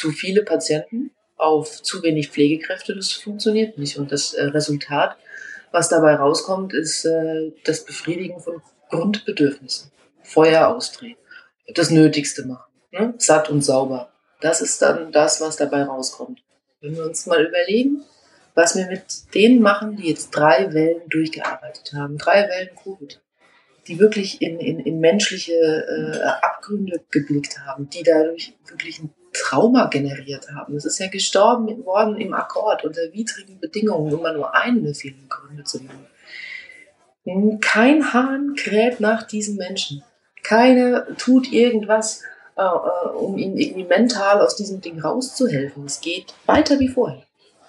zu 0.00 0.10
viele 0.12 0.42
Patienten 0.42 1.10
auf 1.36 1.82
zu 1.82 2.02
wenig 2.02 2.30
Pflegekräfte. 2.30 2.94
Das 2.94 3.12
funktioniert 3.12 3.78
nicht. 3.78 3.98
Und 3.98 4.12
das 4.12 4.32
äh, 4.34 4.44
Resultat, 4.44 5.16
was 5.72 5.88
dabei 5.88 6.14
rauskommt, 6.14 6.72
ist 6.72 7.04
äh, 7.04 7.52
das 7.64 7.84
Befriedigen 7.84 8.40
von 8.40 8.62
Grundbedürfnissen. 8.88 9.90
Feuer 10.22 10.68
ausdrehen, 10.68 11.16
das 11.74 11.90
Nötigste 11.90 12.46
machen, 12.46 12.70
ne? 12.92 13.14
satt 13.18 13.50
und 13.50 13.62
sauber. 13.62 14.12
Das 14.40 14.60
ist 14.60 14.80
dann 14.80 15.12
das, 15.12 15.40
was 15.40 15.56
dabei 15.56 15.82
rauskommt. 15.82 16.42
Wenn 16.80 16.96
wir 16.96 17.04
uns 17.04 17.26
mal 17.26 17.44
überlegen, 17.44 18.02
was 18.54 18.76
wir 18.76 18.86
mit 18.86 19.34
denen 19.34 19.60
machen, 19.60 19.96
die 19.96 20.08
jetzt 20.08 20.30
drei 20.30 20.72
Wellen 20.72 21.02
durchgearbeitet 21.08 21.92
haben, 21.94 22.16
drei 22.16 22.48
Wellen 22.48 22.74
Covid, 22.82 23.20
die 23.86 23.98
wirklich 23.98 24.40
in, 24.40 24.60
in, 24.60 24.78
in 24.80 25.00
menschliche 25.00 25.52
äh, 25.52 26.22
Abgründe 26.44 27.00
geblickt 27.10 27.58
haben, 27.66 27.90
die 27.90 28.02
dadurch 28.02 28.54
wirklich 28.68 29.00
ein 29.00 29.12
Trauma 29.32 29.86
generiert 29.86 30.48
haben. 30.54 30.76
Es 30.76 30.84
ist 30.84 30.98
ja 30.98 31.08
gestorben 31.08 31.84
worden 31.84 32.16
im 32.18 32.34
Akkord 32.34 32.84
unter 32.84 33.02
widrigen 33.12 33.60
Bedingungen, 33.60 34.12
um 34.12 34.22
mal 34.22 34.34
nur 34.34 34.54
einen 34.54 34.84
der 34.84 34.94
vielen 34.94 35.28
Gründe 35.28 35.64
zu 35.64 35.78
nennen. 35.78 37.60
Kein 37.60 38.12
Hahn 38.12 38.54
kräht 38.56 39.00
nach 39.00 39.22
diesen 39.22 39.56
Menschen. 39.56 40.02
Keiner 40.42 41.16
tut 41.16 41.52
irgendwas, 41.52 42.22
äh, 42.56 42.62
äh, 42.62 43.08
um 43.16 43.38
ihnen 43.38 43.56
irgendwie 43.56 43.84
mental 43.84 44.40
aus 44.40 44.56
diesem 44.56 44.80
Ding 44.80 45.00
rauszuhelfen. 45.00 45.84
Es 45.84 46.00
geht 46.00 46.34
weiter 46.46 46.78
wie 46.80 46.88
vorher. 46.88 47.22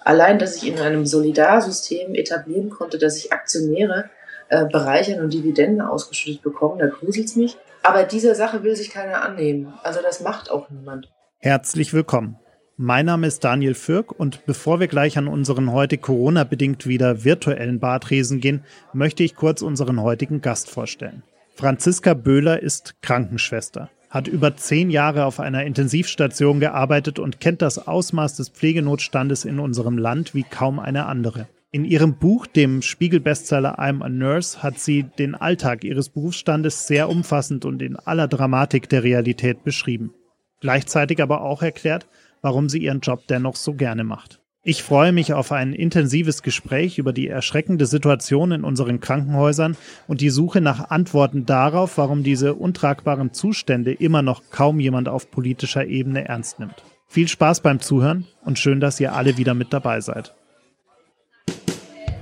Allein, 0.04 0.40
dass 0.40 0.56
ich 0.56 0.68
in 0.68 0.80
einem 0.80 1.06
Solidarsystem 1.06 2.16
etablieren 2.16 2.70
konnte, 2.70 2.98
dass 2.98 3.18
ich 3.18 3.32
Aktionäre 3.32 4.10
äh, 4.50 4.66
bereichern 4.66 5.24
und 5.24 5.34
Dividenden 5.34 5.82
ausgeschüttet 5.82 6.42
bekommen, 6.42 6.80
da 6.80 6.88
gruselt 6.88 7.36
mich. 7.36 7.58
Aber 7.84 8.04
dieser 8.04 8.36
Sache 8.36 8.64
will 8.64 8.76
sich 8.76 8.90
keiner 8.90 9.22
annehmen. 9.22 9.74
Also 9.84 10.02
das 10.02 10.22
macht 10.22 10.50
auch 10.50 10.70
niemand. 10.70 11.10
Herzlich 11.44 11.92
willkommen. 11.92 12.36
Mein 12.78 13.08
Name 13.08 13.26
ist 13.26 13.44
Daniel 13.44 13.74
Fürk 13.74 14.12
und 14.12 14.46
bevor 14.46 14.80
wir 14.80 14.88
gleich 14.88 15.18
an 15.18 15.28
unseren 15.28 15.72
heute 15.72 15.98
Corona-bedingt 15.98 16.86
wieder 16.86 17.24
virtuellen 17.24 17.80
Bartresen 17.80 18.40
gehen, 18.40 18.62
möchte 18.94 19.24
ich 19.24 19.36
kurz 19.36 19.64
unseren 19.64 20.00
heutigen 20.04 20.42
Gast 20.42 20.70
vorstellen. 20.70 21.24
Franziska 21.56 22.14
Böhler 22.14 22.62
ist 22.62 23.02
Krankenschwester, 23.02 23.90
hat 24.12 24.28
über 24.28 24.56
zehn 24.56 24.92
Jahre 24.92 25.26
auf 25.26 25.40
einer 25.40 25.64
Intensivstation 25.64 26.60
gearbeitet 26.60 27.18
und 27.18 27.40
kennt 27.40 27.64
das 27.64 27.88
Ausmaß 27.88 28.36
des 28.36 28.50
Pflegenotstandes 28.50 29.44
in 29.44 29.60
unserem 29.60 29.98
Land 29.98 30.36
wie 30.36 30.44
kaum 30.44 30.78
eine 30.78 31.08
andere. 31.08 31.48
In 31.72 31.86
ihrem 31.86 32.20
Buch, 32.20 32.46
dem 32.46 32.84
Spiegel-Bestseller 32.84 33.80
I'm 33.80 34.04
a 34.04 34.10
Nurse, 34.10 34.62
hat 34.62 34.78
sie 34.78 35.06
den 35.18 35.34
Alltag 35.34 35.84
ihres 35.86 36.10
Berufsstandes 36.10 36.86
sehr 36.86 37.10
umfassend 37.10 37.66
und 37.66 37.82
in 37.82 37.96
aller 37.96 38.28
Dramatik 38.28 38.90
der 38.90 39.04
Realität 39.04 39.64
beschrieben 39.64 40.14
gleichzeitig 40.62 41.22
aber 41.22 41.42
auch 41.42 41.62
erklärt, 41.62 42.08
warum 42.42 42.70
sie 42.70 42.80
ihren 42.80 43.02
Job 43.02 43.28
dennoch 43.28 43.58
so 43.58 43.74
gerne 43.74 44.04
macht. 44.04 44.42
Ich 44.64 44.84
freue 44.84 45.12
mich 45.12 45.34
auf 45.34 45.52
ein 45.52 45.74
intensives 45.74 46.44
Gespräch 46.44 47.00
über 47.00 47.14
die 47.14 47.28
erschreckende 47.28 47.88
Situation 47.88 48.52
in 48.52 48.64
unseren 48.64 49.00
Krankenhäusern 49.00 49.76
und 50.08 50.22
die 50.22 50.30
Suche 50.30 50.62
nach 50.62 50.92
Antworten 50.92 51.48
darauf, 51.48 51.98
warum 51.98 52.22
diese 52.22 52.54
untragbaren 52.54 53.34
Zustände 53.34 53.92
immer 53.92 54.22
noch 54.22 54.44
kaum 54.52 54.80
jemand 54.80 55.10
auf 55.10 55.32
politischer 55.32 55.88
Ebene 55.88 56.28
ernst 56.28 56.60
nimmt. 56.60 56.76
Viel 57.08 57.28
Spaß 57.28 57.62
beim 57.62 57.80
Zuhören 57.80 58.28
und 58.46 58.60
schön, 58.60 58.80
dass 58.80 59.00
ihr 59.00 59.14
alle 59.14 59.38
wieder 59.38 59.56
mit 59.56 59.74
dabei 59.74 60.00
seid. 60.00 60.36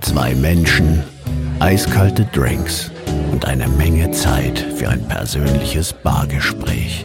Zwei 0.00 0.34
Menschen, 0.34 1.04
eiskalte 1.58 2.24
Drinks 2.24 2.90
und 3.32 3.44
eine 3.44 3.68
Menge 3.68 4.12
Zeit 4.12 4.58
für 4.58 4.88
ein 4.88 5.06
persönliches 5.08 5.92
Bargespräch. 5.92 7.04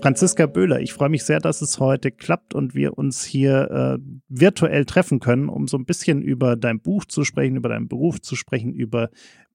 Franziska 0.00 0.46
Böhler, 0.46 0.80
ich 0.80 0.92
freue 0.92 1.08
mich 1.08 1.24
sehr, 1.24 1.40
dass 1.40 1.60
es 1.60 1.80
heute 1.80 2.12
klappt 2.12 2.54
und 2.54 2.74
wir 2.74 2.96
uns 2.96 3.24
hier 3.24 3.98
äh, 3.98 3.98
virtuell 4.28 4.84
treffen 4.84 5.18
können, 5.18 5.48
um 5.48 5.66
so 5.66 5.76
ein 5.76 5.86
bisschen 5.86 6.22
über 6.22 6.54
dein 6.56 6.80
Buch 6.80 7.04
zu 7.04 7.24
sprechen, 7.24 7.56
über 7.56 7.68
deinen 7.68 7.88
Beruf 7.88 8.20
zu 8.20 8.36
sprechen, 8.36 8.72
über 8.72 9.10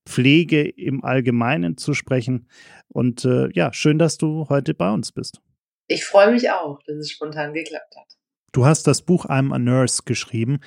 Pflege 0.06 0.68
im 0.68 1.04
Allgemeinen 1.04 1.78
zu 1.78 1.94
sprechen. 1.94 2.50
Und 2.90 3.24
äh, 3.24 3.50
ja, 3.54 3.72
schön, 3.72 3.98
dass 3.98 4.18
du 4.18 4.50
heute 4.50 4.74
bei 4.74 4.92
uns 4.92 5.14
bist. 5.14 5.42
Ich 5.88 6.06
freue 6.06 6.32
mich 6.32 6.50
auch, 6.52 6.80
dass 6.86 6.98
es 6.98 7.12
spontan 7.12 7.54
geklappt 7.54 7.96
hat. 7.96 8.18
Du 8.52 8.66
hast 8.66 8.86
das 8.86 9.02
Buch 9.02 9.26
I'm 9.26 9.54
a 9.54 9.60
Nurse 9.60 10.04
geschrieben. 10.06 10.60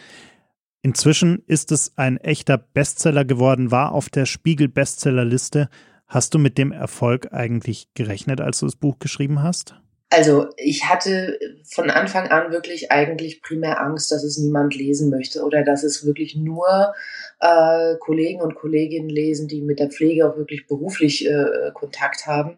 Inzwischen 0.83 1.43
ist 1.47 1.71
es 1.71 1.99
ein 1.99 2.17
echter 2.17 2.59
Bestseller 2.59 3.25
geworden, 3.25 3.71
war 3.71 3.93
auf 3.93 4.09
der 4.09 4.25
Spiegel 4.25 4.69
Bestsellerliste. 4.69 5.69
Hast 6.07 6.35
du 6.35 6.39
mit 6.39 6.57
dem 6.57 6.73
Erfolg 6.73 7.33
eigentlich 7.33 7.89
gerechnet, 7.95 8.41
als 8.41 8.61
du 8.61 8.67
das 8.67 8.77
Buch 8.77 8.99
geschrieben 8.99 9.43
hast? 9.43 9.75
Also 10.09 10.47
ich 10.57 10.89
hatte 10.89 11.39
von 11.65 11.91
Anfang 11.91 12.29
an 12.29 12.53
wirklich 12.53 12.93
eigentlich 12.93 13.43
primär 13.43 13.81
Angst, 13.81 14.13
dass 14.13 14.23
es 14.23 14.39
niemand 14.39 14.77
lesen 14.77 15.11
möchte 15.11 15.43
oder 15.43 15.65
dass 15.65 15.83
es 15.83 16.07
wirklich 16.07 16.37
nur 16.37 16.95
äh, 17.41 17.97
Kollegen 17.99 18.41
und 18.41 18.55
Kolleginnen 18.55 19.09
lesen, 19.09 19.49
die 19.49 19.63
mit 19.63 19.81
der 19.81 19.91
Pflege 19.91 20.29
auch 20.29 20.37
wirklich 20.37 20.69
beruflich 20.69 21.29
äh, 21.29 21.73
Kontakt 21.75 22.27
haben. 22.27 22.57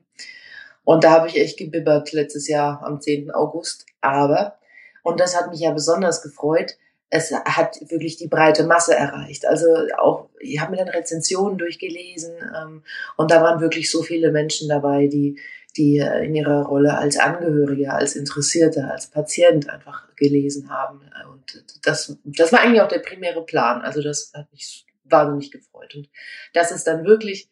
Und 0.85 1.05
da 1.05 1.11
habe 1.11 1.29
ich 1.29 1.41
echt 1.41 1.59
gebibbert 1.59 2.13
letztes 2.13 2.49
Jahr 2.49 2.83
am 2.83 3.01
10. 3.01 3.31
August. 3.31 3.87
Aber, 4.03 4.59
und 5.03 5.19
das 5.19 5.35
hat 5.35 5.51
mich 5.51 5.61
ja 5.61 5.73
besonders 5.73 6.23
gefreut, 6.23 6.77
es 7.11 7.33
hat 7.33 7.79
wirklich 7.89 8.17
die 8.17 8.29
breite 8.29 8.65
Masse 8.65 8.95
erreicht. 8.95 9.47
Also 9.47 9.67
auch, 9.97 10.29
ich 10.41 10.61
habe 10.61 10.73
mir 10.73 10.79
dann 10.79 10.89
Rezensionen 10.89 11.57
durchgelesen 11.57 12.35
ähm, 12.55 12.83
und 13.17 13.31
da 13.31 13.43
waren 13.43 13.61
wirklich 13.61 13.91
so 13.91 14.03
viele 14.03 14.31
Menschen 14.31 14.69
dabei, 14.69 15.07
die, 15.07 15.39
die 15.77 15.99
äh, 15.99 16.25
in 16.25 16.35
ihrer 16.35 16.67
Rolle 16.67 16.99
als 16.99 17.19
Angehörige, 17.19 17.93
als 17.93 18.15
Interessierte, 18.15 18.85
als 18.91 19.07
Patient 19.07 19.71
einfach 19.71 20.15
gelesen 20.17 20.69
haben. 20.69 21.01
Und 21.33 21.65
das, 21.83 22.19
das 22.25 22.53
war 22.53 22.61
eigentlich 22.61 22.83
auch 22.83 22.89
der 22.89 22.99
primäre 22.99 23.45
Plan. 23.45 23.81
Also 23.81 24.03
das 24.03 24.33
hat 24.35 24.53
mich 24.53 24.85
wahnsinnig 25.05 25.51
gefreut. 25.51 25.95
Und 25.95 26.11
dass 26.53 26.71
es 26.71 26.85
dann 26.85 27.05
wirklich 27.05 27.49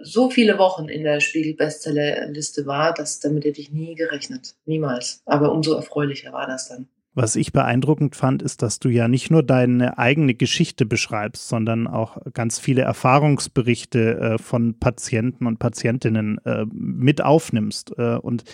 so 0.00 0.30
viele 0.30 0.58
Wochen 0.58 0.88
in 0.88 1.04
der 1.04 1.20
Spiegel-Bestsellerliste 1.20 2.66
war, 2.66 2.92
das, 2.92 3.20
damit 3.20 3.44
hätte 3.44 3.60
ich 3.60 3.70
nie 3.70 3.94
gerechnet. 3.94 4.56
Niemals. 4.64 5.22
Aber 5.24 5.52
umso 5.52 5.74
erfreulicher 5.74 6.32
war 6.32 6.46
das 6.46 6.68
dann. 6.68 6.88
Was 7.16 7.34
ich 7.34 7.54
beeindruckend 7.54 8.14
fand, 8.14 8.42
ist, 8.42 8.60
dass 8.60 8.78
du 8.78 8.90
ja 8.90 9.08
nicht 9.08 9.30
nur 9.30 9.42
deine 9.42 9.96
eigene 9.96 10.34
Geschichte 10.34 10.84
beschreibst, 10.84 11.48
sondern 11.48 11.86
auch 11.86 12.18
ganz 12.34 12.58
viele 12.58 12.82
Erfahrungsberichte 12.82 14.18
äh, 14.18 14.38
von 14.38 14.78
Patienten 14.78 15.46
und 15.46 15.58
Patientinnen 15.58 16.36
äh, 16.44 16.66
mit 16.70 17.22
aufnimmst 17.22 17.94
äh, 17.96 18.16
und 18.16 18.44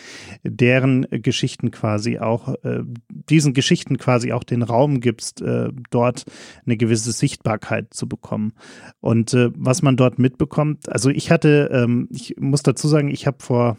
deren 0.45 1.09
Geschichten 1.11 1.73
quasi 1.73 2.21
auch, 2.21 2.55
diesen 3.09 3.53
Geschichten 3.53 3.99
quasi 3.99 4.33
auch 4.33 4.45
den 4.45 4.63
Raum 4.63 5.01
gibst, 5.01 5.43
dort 5.91 6.25
eine 6.65 6.77
gewisse 6.77 7.13
Sichtbarkeit 7.13 7.93
zu 7.95 8.09
bekommen. 8.09 8.53
Und 9.01 9.37
was 9.57 9.83
man 9.83 9.97
dort 9.97 10.19
mitbekommt, 10.19 10.89
also 10.89 11.11
ich 11.11 11.31
hatte, 11.31 11.71
ähm, 11.73 12.09
ich 12.11 12.37
muss 12.39 12.63
dazu 12.63 12.87
sagen, 12.87 13.09
ich 13.09 13.27
habe 13.27 13.39
vor 13.41 13.77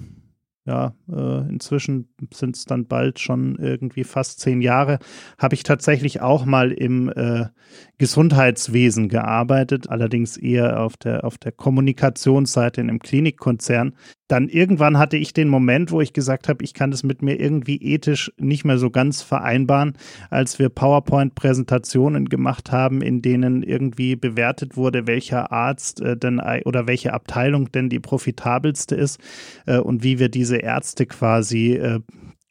ja, 0.65 0.93
äh, 1.11 1.49
inzwischen 1.49 2.07
sind 2.33 2.55
es 2.55 2.65
dann 2.65 2.87
bald 2.87 3.19
schon 3.19 3.57
irgendwie 3.57 4.05
fast 4.05 4.39
zehn 4.39 4.61
Jahre, 4.61 4.99
habe 5.37 5.55
ich 5.55 5.63
tatsächlich 5.63 6.21
auch 6.21 6.45
mal 6.45 6.71
im 6.71 7.09
äh, 7.09 7.47
Gesundheitswesen 7.97 9.09
gearbeitet, 9.09 9.89
allerdings 9.89 10.37
eher 10.37 10.81
auf 10.81 10.97
der, 10.97 11.25
auf 11.25 11.37
der 11.37 11.51
Kommunikationsseite 11.51 12.81
in 12.81 12.89
einem 12.89 12.99
Klinikkonzern. 12.99 13.95
Dann 14.27 14.49
irgendwann 14.49 14.97
hatte 14.97 15.17
ich 15.17 15.33
den 15.33 15.47
Moment, 15.47 15.91
wo 15.91 16.01
ich 16.01 16.11
gesagt 16.11 16.49
habe, 16.49 16.63
ich 16.63 16.73
kann 16.73 16.91
das 16.91 17.03
mit 17.03 17.21
mir 17.21 17.39
irgendwie 17.39 17.77
ethisch 17.77 18.31
nicht 18.37 18.65
mehr 18.65 18.77
so 18.77 18.89
ganz 18.89 19.21
vereinbaren, 19.21 19.93
als 20.29 20.59
wir 20.59 20.69
PowerPoint-Präsentationen 20.69 22.29
gemacht 22.29 22.71
haben, 22.71 23.01
in 23.01 23.21
denen 23.21 23.63
irgendwie 23.63 24.15
bewertet 24.15 24.75
wurde, 24.75 25.07
welcher 25.07 25.51
Arzt 25.51 26.01
äh, 26.01 26.17
denn 26.17 26.41
oder 26.65 26.87
welche 26.87 27.13
Abteilung 27.13 27.71
denn 27.71 27.89
die 27.89 27.99
profitabelste 27.99 28.95
ist 28.95 29.19
äh, 29.65 29.77
und 29.77 30.03
wie 30.03 30.19
wir 30.19 30.29
diese 30.29 30.52
Ärzte 30.57 31.05
quasi 31.05 31.73
äh, 31.73 31.99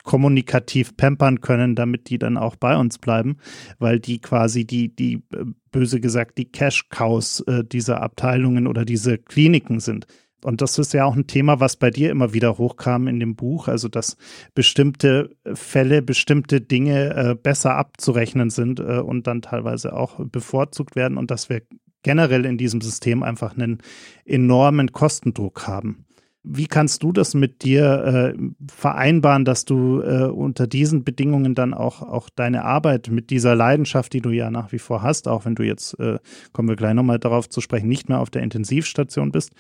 kommunikativ 0.03 0.97
pampern 0.97 1.41
können, 1.41 1.75
damit 1.75 2.11
die 2.11 2.19
dann 2.19 2.37
auch 2.37 2.57
bei 2.57 2.77
uns 2.77 2.99
bleiben, 2.99 3.37
weil 3.79 4.01
die 4.01 4.21
quasi 4.21 4.65
die, 4.65 4.95
die 4.95 5.23
äh, 5.33 5.45
böse 5.71 6.01
gesagt, 6.01 6.39
die 6.39 6.51
Cash-Cows 6.51 7.41
äh, 7.47 7.65
dieser 7.65 8.03
Abteilungen 8.03 8.67
oder 8.67 8.85
diese 8.85 9.19
Kliniken 9.19 9.81
sind. 9.81 10.07
Und 10.45 10.61
das 10.61 10.77
ist 10.79 10.93
ja 10.93 11.05
auch 11.05 11.15
ein 11.15 11.29
Thema, 11.29 11.61
was 11.61 11.77
bei 11.77 11.91
dir 11.91 12.11
immer 12.11 12.33
wieder 12.33 12.59
hochkam 12.59 13.07
in 13.07 13.21
dem 13.21 13.37
Buch, 13.37 13.69
also 13.69 13.89
dass 13.89 14.17
bestimmte 14.55 15.31
Fälle, 15.55 16.03
bestimmte 16.03 16.61
Dinge 16.61 17.15
äh, 17.15 17.35
besser 17.37 17.77
abzurechnen 17.77 18.51
sind 18.51 18.81
äh, 18.81 18.99
und 18.99 19.29
dann 19.29 19.43
teilweise 19.43 19.93
auch 19.95 20.19
bevorzugt 20.19 20.97
werden 20.97 21.17
und 21.17 21.31
dass 21.31 21.49
wir 21.49 21.63
generell 22.03 22.45
in 22.45 22.59
diesem 22.59 22.81
System 22.81 23.23
einfach 23.23 23.55
einen 23.55 23.79
enormen 24.25 24.91
Kostendruck 24.91 25.69
haben. 25.69 26.07
Wie 26.45 26.67
kannst 26.67 27.03
du 27.05 27.13
das 27.13 27.35
mit 27.35 27.63
dir 27.63 28.35
äh, 28.35 28.39
vereinbaren, 28.69 29.45
dass 29.45 29.65
du 29.65 30.01
äh, 30.01 30.25
unter 30.25 30.67
diesen 30.67 31.05
Bedingungen 31.05 31.55
dann 31.55 31.73
auch, 31.73 32.03
auch 32.03 32.29
deine 32.31 32.65
Arbeit 32.65 33.09
mit 33.11 33.31
dieser 33.31 33.55
Leidenschaft, 33.55 34.13
die 34.13 34.21
du 34.21 34.31
ja 34.31 34.51
nach 34.51 34.73
wie 34.73 34.81
vor 34.81 35.03
hast, 35.03 35.29
auch 35.29 35.45
wenn 35.45 35.55
du 35.55 35.63
jetzt, 35.63 35.99
äh, 36.01 36.19
kommen 36.53 36.69
wir 36.69 36.77
gleich 36.77 36.95
nochmal 36.95 37.21
darauf 37.21 37.49
zu 37.49 37.61
sprechen, 37.61 37.89
nicht 37.89 38.09
mehr 38.09 38.19
auf 38.19 38.31
der 38.31 38.43
Intensivstation 38.43 39.31
bist, 39.31 39.53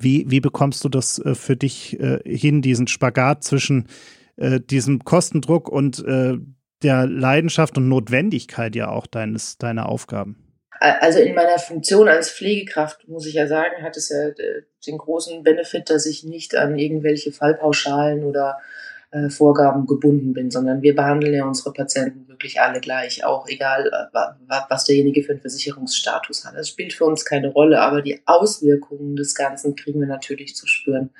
wie, 0.00 0.24
wie 0.28 0.40
bekommst 0.40 0.84
du 0.84 0.88
das 0.88 1.18
äh, 1.18 1.34
für 1.34 1.56
dich 1.56 1.98
äh, 2.00 2.20
hin, 2.24 2.62
diesen 2.62 2.86
Spagat 2.86 3.44
zwischen 3.44 3.86
äh, 4.36 4.60
diesem 4.60 5.04
Kostendruck 5.04 5.68
und 5.68 6.04
der 6.82 7.06
Leidenschaft 7.06 7.78
und 7.78 7.88
Notwendigkeit 7.88 8.76
ja 8.76 8.88
auch 8.88 9.06
deines, 9.06 9.56
deiner 9.58 9.88
Aufgaben? 9.88 10.43
Also 10.84 11.18
in 11.18 11.34
meiner 11.34 11.58
Funktion 11.58 12.08
als 12.08 12.30
Pflegekraft, 12.30 13.08
muss 13.08 13.24
ich 13.24 13.34
ja 13.34 13.46
sagen, 13.46 13.82
hat 13.82 13.96
es 13.96 14.10
ja 14.10 14.28
äh, 14.28 14.64
den 14.86 14.98
großen 14.98 15.42
Benefit, 15.42 15.88
dass 15.88 16.04
ich 16.04 16.24
nicht 16.24 16.54
an 16.56 16.78
irgendwelche 16.78 17.32
Fallpauschalen 17.32 18.22
oder 18.22 18.58
äh, 19.10 19.30
Vorgaben 19.30 19.86
gebunden 19.86 20.34
bin, 20.34 20.50
sondern 20.50 20.82
wir 20.82 20.94
behandeln 20.94 21.32
ja 21.32 21.46
unsere 21.46 21.72
Patienten 21.72 22.28
wirklich 22.28 22.60
alle 22.60 22.80
gleich, 22.80 23.24
auch 23.24 23.48
egal, 23.48 23.86
äh, 23.86 24.60
was 24.68 24.84
derjenige 24.84 25.22
für 25.22 25.32
einen 25.32 25.40
Versicherungsstatus 25.40 26.44
hat. 26.44 26.54
Das 26.54 26.68
spielt 26.68 26.92
für 26.92 27.06
uns 27.06 27.24
keine 27.24 27.48
Rolle, 27.48 27.80
aber 27.80 28.02
die 28.02 28.20
Auswirkungen 28.26 29.16
des 29.16 29.34
Ganzen 29.34 29.76
kriegen 29.76 30.00
wir 30.00 30.08
natürlich 30.08 30.54
zu 30.54 30.66
spüren. 30.66 31.14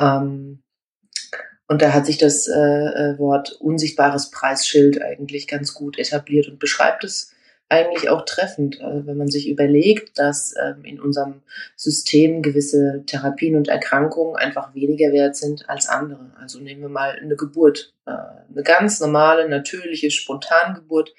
Ähm, 0.00 0.62
und 1.66 1.82
da 1.82 1.92
hat 1.92 2.06
sich 2.06 2.16
das 2.16 2.46
Wort 2.46 3.52
unsichtbares 3.60 4.30
Preisschild 4.30 5.02
eigentlich 5.02 5.46
ganz 5.46 5.74
gut 5.74 5.98
etabliert 5.98 6.48
und 6.48 6.58
beschreibt 6.58 7.04
es 7.04 7.34
eigentlich 7.68 8.08
auch 8.08 8.24
treffend, 8.24 8.80
äh, 8.80 9.06
wenn 9.06 9.16
man 9.16 9.28
sich 9.28 9.48
überlegt, 9.48 10.18
dass 10.18 10.54
ähm, 10.60 10.84
in 10.84 11.00
unserem 11.00 11.42
System 11.76 12.42
gewisse 12.42 13.02
Therapien 13.06 13.56
und 13.56 13.68
Erkrankungen 13.68 14.36
einfach 14.36 14.74
weniger 14.74 15.12
wert 15.12 15.36
sind 15.36 15.68
als 15.68 15.88
andere. 15.88 16.32
Also 16.40 16.60
nehmen 16.60 16.80
wir 16.80 16.88
mal 16.88 17.10
eine 17.10 17.36
Geburt, 17.36 17.92
äh, 18.06 18.10
eine 18.10 18.62
ganz 18.62 19.00
normale, 19.00 19.48
natürliche 19.48 20.10
Spontangeburt. 20.10 21.14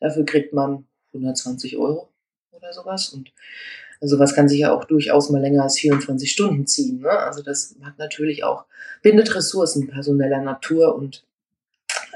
Dafür 0.00 0.24
kriegt 0.24 0.52
man 0.52 0.86
120 1.12 1.76
Euro 1.78 2.08
oder 2.52 2.72
sowas. 2.72 3.08
Und 3.08 3.32
sowas 4.00 4.34
kann 4.34 4.48
sich 4.48 4.60
ja 4.60 4.72
auch 4.72 4.84
durchaus 4.84 5.30
mal 5.30 5.40
länger 5.40 5.64
als 5.64 5.78
24 5.78 6.30
Stunden 6.30 6.66
ziehen. 6.66 7.00
Ne? 7.00 7.10
Also 7.10 7.42
das 7.42 7.74
hat 7.82 7.98
natürlich 7.98 8.44
auch, 8.44 8.66
bindet 9.02 9.34
Ressourcen 9.34 9.88
personeller 9.88 10.42
Natur 10.42 10.94
und 10.94 11.24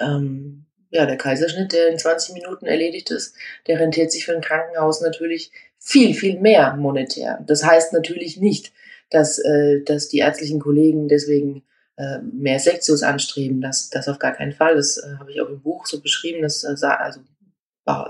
ähm, 0.00 0.66
ja, 0.92 1.06
der 1.06 1.16
Kaiserschnitt, 1.16 1.72
der 1.72 1.88
in 1.88 1.98
20 1.98 2.34
Minuten 2.34 2.66
erledigt 2.66 3.10
ist, 3.10 3.34
der 3.66 3.80
rentiert 3.80 4.12
sich 4.12 4.26
für 4.26 4.34
ein 4.34 4.42
Krankenhaus 4.42 5.00
natürlich 5.00 5.50
viel, 5.78 6.14
viel 6.14 6.38
mehr 6.38 6.76
monetär. 6.76 7.42
Das 7.46 7.64
heißt 7.64 7.94
natürlich 7.94 8.36
nicht, 8.36 8.72
dass, 9.10 9.38
äh, 9.38 9.80
dass 9.82 10.08
die 10.08 10.18
ärztlichen 10.18 10.60
Kollegen 10.60 11.08
deswegen 11.08 11.64
äh, 11.96 12.18
mehr 12.18 12.58
Sektios 12.58 13.02
anstreben. 13.02 13.62
Das, 13.62 13.88
das 13.88 14.06
auf 14.06 14.18
gar 14.18 14.32
keinen 14.32 14.52
Fall. 14.52 14.76
Das 14.76 14.98
äh, 14.98 15.16
habe 15.18 15.30
ich 15.32 15.40
auch 15.40 15.48
im 15.48 15.62
Buch 15.62 15.86
so 15.86 16.00
beschrieben. 16.00 16.42
Das 16.42 16.62
äh, 16.62 16.86
also 16.86 17.20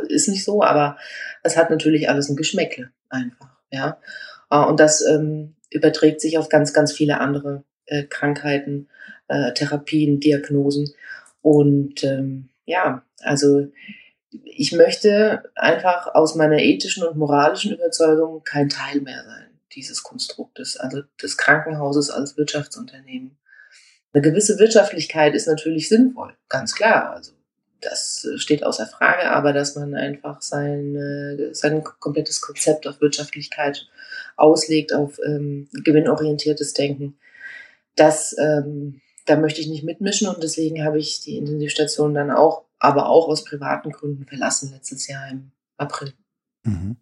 ist 0.08 0.28
nicht 0.28 0.44
so, 0.44 0.62
aber 0.62 0.98
es 1.44 1.56
hat 1.56 1.70
natürlich 1.70 2.10
alles 2.10 2.28
ein 2.28 2.36
Geschmäckle 2.36 2.90
einfach. 3.08 3.48
Ja, 3.70 4.00
äh, 4.50 4.58
und 4.58 4.80
das 4.80 5.06
ähm, 5.06 5.54
überträgt 5.70 6.20
sich 6.20 6.36
auf 6.36 6.48
ganz, 6.48 6.72
ganz 6.72 6.92
viele 6.92 7.20
andere 7.20 7.62
äh, 7.86 8.02
Krankheiten, 8.02 8.88
äh, 9.28 9.52
Therapien, 9.52 10.18
Diagnosen 10.18 10.92
und 11.42 12.02
ähm, 12.02 12.48
ja, 12.64 13.04
also 13.20 13.68
ich 14.30 14.72
möchte 14.72 15.50
einfach 15.54 16.14
aus 16.14 16.34
meiner 16.34 16.58
ethischen 16.58 17.04
und 17.04 17.16
moralischen 17.16 17.72
Überzeugung 17.72 18.42
kein 18.44 18.68
Teil 18.68 19.00
mehr 19.00 19.24
sein 19.24 19.52
dieses 19.74 20.02
Konstruktes, 20.02 20.76
also 20.76 21.02
des 21.22 21.36
Krankenhauses 21.36 22.10
als 22.10 22.36
Wirtschaftsunternehmen. 22.36 23.38
Eine 24.12 24.22
gewisse 24.22 24.58
Wirtschaftlichkeit 24.58 25.34
ist 25.34 25.46
natürlich 25.46 25.88
sinnvoll, 25.88 26.34
ganz 26.48 26.74
klar. 26.74 27.12
Also 27.12 27.32
das 27.80 28.26
steht 28.36 28.64
außer 28.64 28.86
Frage, 28.86 29.30
aber 29.30 29.52
dass 29.52 29.74
man 29.74 29.94
einfach 29.94 30.42
sein, 30.42 31.50
sein 31.52 31.82
komplettes 31.82 32.40
Konzept 32.40 32.86
auf 32.86 33.00
Wirtschaftlichkeit 33.00 33.88
auslegt, 34.36 34.92
auf 34.92 35.18
ähm, 35.24 35.68
gewinnorientiertes 35.72 36.74
Denken, 36.74 37.18
das 37.96 38.36
ähm, 38.38 39.00
da 39.26 39.36
möchte 39.36 39.60
ich 39.60 39.68
nicht 39.68 39.84
mitmischen 39.84 40.28
und 40.28 40.42
deswegen 40.42 40.84
habe 40.84 40.98
ich 40.98 41.20
die 41.20 41.36
Intensivstation 41.36 42.14
dann 42.14 42.30
auch, 42.30 42.64
aber 42.78 43.08
auch 43.08 43.28
aus 43.28 43.44
privaten 43.44 43.90
Gründen 43.90 44.26
verlassen 44.26 44.72
letztes 44.72 45.06
Jahr 45.06 45.28
im 45.30 45.52
April. 45.76 46.12
Mhm. 46.64 46.96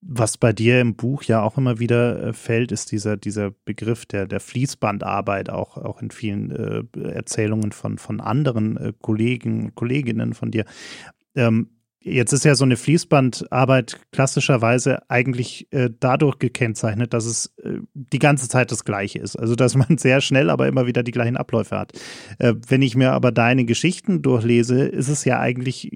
Was 0.00 0.38
bei 0.38 0.52
dir 0.52 0.80
im 0.80 0.94
Buch 0.94 1.24
ja 1.24 1.42
auch 1.42 1.58
immer 1.58 1.80
wieder 1.80 2.22
äh, 2.22 2.32
fällt, 2.32 2.70
ist 2.70 2.92
dieser, 2.92 3.16
dieser 3.16 3.50
Begriff 3.50 4.06
der, 4.06 4.26
der 4.26 4.40
Fließbandarbeit, 4.40 5.50
auch, 5.50 5.76
auch 5.76 6.00
in 6.00 6.10
vielen 6.10 6.50
äh, 6.50 7.10
Erzählungen 7.10 7.72
von, 7.72 7.98
von 7.98 8.20
anderen 8.20 8.76
äh, 8.76 8.92
Kollegen, 9.00 9.74
Kolleginnen 9.74 10.34
von 10.34 10.52
dir. 10.52 10.64
Ähm, 11.34 11.77
Jetzt 12.00 12.32
ist 12.32 12.44
ja 12.44 12.54
so 12.54 12.64
eine 12.64 12.76
Fließbandarbeit 12.76 13.98
klassischerweise 14.12 15.10
eigentlich 15.10 15.66
äh, 15.72 15.90
dadurch 15.98 16.38
gekennzeichnet, 16.38 17.12
dass 17.12 17.26
es 17.26 17.52
äh, 17.62 17.78
die 17.92 18.20
ganze 18.20 18.48
Zeit 18.48 18.70
das 18.70 18.84
Gleiche 18.84 19.18
ist. 19.18 19.34
Also, 19.34 19.56
dass 19.56 19.74
man 19.74 19.86
sehr 19.98 20.20
schnell 20.20 20.48
aber 20.48 20.68
immer 20.68 20.86
wieder 20.86 21.02
die 21.02 21.10
gleichen 21.10 21.36
Abläufe 21.36 21.76
hat. 21.76 21.92
Äh, 22.38 22.54
wenn 22.68 22.82
ich 22.82 22.94
mir 22.94 23.12
aber 23.12 23.32
deine 23.32 23.64
Geschichten 23.64 24.22
durchlese, 24.22 24.84
ist 24.84 25.08
es 25.08 25.24
ja 25.24 25.40
eigentlich 25.40 25.90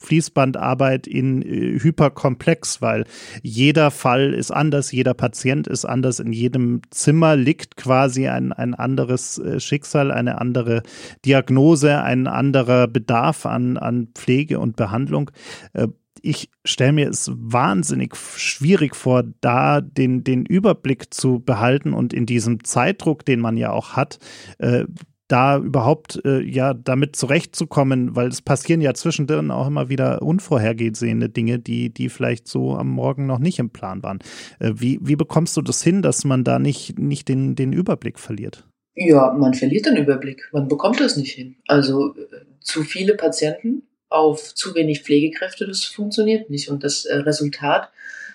Fließbandarbeit 0.00 1.06
in 1.06 1.42
äh, 1.42 1.78
hyperkomplex, 1.78 2.82
weil 2.82 3.04
jeder 3.42 3.92
Fall 3.92 4.34
ist 4.34 4.50
anders, 4.50 4.90
jeder 4.90 5.14
Patient 5.14 5.68
ist 5.68 5.84
anders, 5.84 6.18
in 6.18 6.32
jedem 6.32 6.82
Zimmer 6.90 7.36
liegt 7.36 7.76
quasi 7.76 8.26
ein, 8.26 8.52
ein 8.52 8.74
anderes 8.74 9.38
äh, 9.38 9.60
Schicksal, 9.60 10.10
eine 10.10 10.40
andere 10.40 10.82
Diagnose, 11.24 12.02
ein 12.02 12.26
anderer 12.26 12.88
Bedarf 12.88 13.46
an, 13.46 13.76
an 13.76 14.08
Pflege 14.14 14.58
und 14.58 14.74
Behandlung. 14.74 15.30
Äh, 15.72 15.88
ich 16.22 16.48
stelle 16.64 16.92
mir 16.92 17.08
es 17.08 17.30
wahnsinnig 17.34 18.16
schwierig 18.16 18.96
vor, 18.96 19.24
da 19.40 19.80
den, 19.80 20.24
den 20.24 20.46
Überblick 20.46 21.12
zu 21.12 21.40
behalten 21.40 21.92
und 21.92 22.12
in 22.14 22.24
diesem 22.24 22.64
Zeitdruck, 22.64 23.24
den 23.24 23.40
man 23.40 23.56
ja 23.56 23.72
auch 23.72 23.92
hat, 23.92 24.18
äh, 24.58 24.84
da 25.28 25.58
überhaupt 25.58 26.20
äh, 26.24 26.42
ja 26.42 26.74
damit 26.74 27.16
zurechtzukommen, 27.16 28.14
weil 28.14 28.28
es 28.28 28.42
passieren 28.42 28.80
ja 28.80 28.92
zwischendrin 28.94 29.50
auch 29.50 29.66
immer 29.66 29.88
wieder 29.88 30.22
unvorhergesehene 30.22 31.28
Dinge, 31.30 31.58
die, 31.58 31.92
die 31.92 32.08
vielleicht 32.08 32.46
so 32.46 32.76
am 32.76 32.90
Morgen 32.90 33.26
noch 33.26 33.38
nicht 33.38 33.58
im 33.58 33.70
Plan 33.70 34.02
waren. 34.02 34.18
Äh, 34.60 34.72
wie, 34.76 34.98
wie 35.02 35.16
bekommst 35.16 35.56
du 35.56 35.62
das 35.62 35.82
hin, 35.82 36.02
dass 36.02 36.24
man 36.24 36.44
da 36.44 36.58
nicht, 36.58 36.98
nicht 36.98 37.28
den, 37.28 37.54
den 37.54 37.72
Überblick 37.72 38.18
verliert? 38.18 38.68
Ja, 38.94 39.32
man 39.32 39.54
verliert 39.54 39.86
den 39.86 39.96
Überblick. 39.96 40.48
Man 40.52 40.68
bekommt 40.68 41.00
das 41.00 41.16
nicht 41.16 41.32
hin. 41.32 41.56
Also 41.66 42.14
äh, 42.14 42.44
zu 42.60 42.82
viele 42.82 43.16
Patienten 43.16 43.82
auf 44.08 44.54
zu 44.54 44.74
wenig 44.74 45.02
Pflegekräfte, 45.02 45.66
das 45.66 45.84
funktioniert 45.84 46.50
nicht. 46.50 46.68
Und 46.68 46.84
das 46.84 47.04
äh, 47.04 47.16
Resultat, 47.16 47.90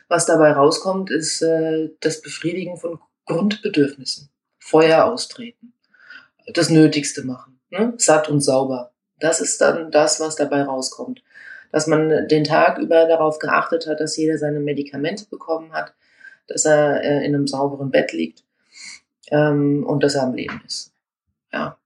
was 0.07 0.25
dabei 0.25 0.51
rauskommt, 0.51 1.11
ist 1.11 1.41
äh, 1.41 1.89
das 1.99 2.21
Befriedigen 2.21 2.77
von 2.77 2.99
Grundbedürfnissen. 3.25 4.29
Feuer 4.57 5.05
austreten, 5.05 5.73
das 6.53 6.69
Nötigste 6.69 7.23
machen, 7.23 7.59
ne? 7.69 7.93
satt 7.97 8.29
und 8.29 8.41
sauber. 8.41 8.91
Das 9.19 9.41
ist 9.41 9.59
dann 9.61 9.91
das, 9.91 10.19
was 10.19 10.35
dabei 10.35 10.63
rauskommt. 10.63 11.23
Dass 11.71 11.87
man 11.87 12.27
den 12.27 12.43
Tag 12.43 12.77
über 12.79 13.05
darauf 13.05 13.39
geachtet 13.39 13.87
hat, 13.87 13.99
dass 13.99 14.17
jeder 14.17 14.37
seine 14.37 14.59
Medikamente 14.59 15.25
bekommen 15.25 15.71
hat, 15.71 15.93
dass 16.47 16.65
er 16.65 17.03
äh, 17.03 17.25
in 17.25 17.35
einem 17.35 17.47
sauberen 17.47 17.91
Bett 17.91 18.11
liegt 18.11 18.43
ähm, 19.31 19.85
und 19.85 20.03
dass 20.03 20.15
er 20.15 20.23
am 20.23 20.33
Leben 20.33 20.61
ist. 20.65 20.93
Ja. 21.51 21.78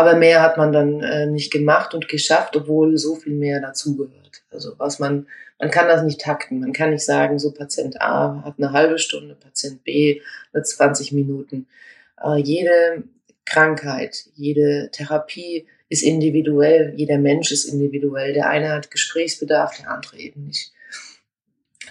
Aber 0.00 0.16
mehr 0.16 0.40
hat 0.40 0.56
man 0.56 0.72
dann 0.72 1.02
äh, 1.02 1.26
nicht 1.26 1.52
gemacht 1.52 1.92
und 1.92 2.08
geschafft, 2.08 2.56
obwohl 2.56 2.96
so 2.96 3.16
viel 3.16 3.34
mehr 3.34 3.60
dazugehört. 3.60 4.40
Also 4.50 4.72
was 4.78 4.98
man, 4.98 5.26
man 5.58 5.70
kann 5.70 5.88
das 5.88 6.02
nicht 6.02 6.22
takten. 6.22 6.60
Man 6.60 6.72
kann 6.72 6.88
nicht 6.88 7.04
sagen, 7.04 7.38
so 7.38 7.52
Patient 7.52 8.00
A 8.00 8.42
hat 8.42 8.54
eine 8.56 8.72
halbe 8.72 8.98
Stunde, 8.98 9.34
Patient 9.34 9.84
B 9.84 10.22
eine 10.54 10.62
20 10.62 11.12
Minuten. 11.12 11.66
Äh, 12.24 12.38
jede 12.38 13.02
Krankheit, 13.44 14.24
jede 14.36 14.88
Therapie 14.90 15.66
ist 15.90 16.02
individuell. 16.02 16.94
Jeder 16.96 17.18
Mensch 17.18 17.52
ist 17.52 17.66
individuell. 17.66 18.32
Der 18.32 18.48
eine 18.48 18.70
hat 18.70 18.90
Gesprächsbedarf, 18.90 19.76
der 19.76 19.90
andere 19.90 20.16
eben 20.16 20.46
nicht. 20.46 20.72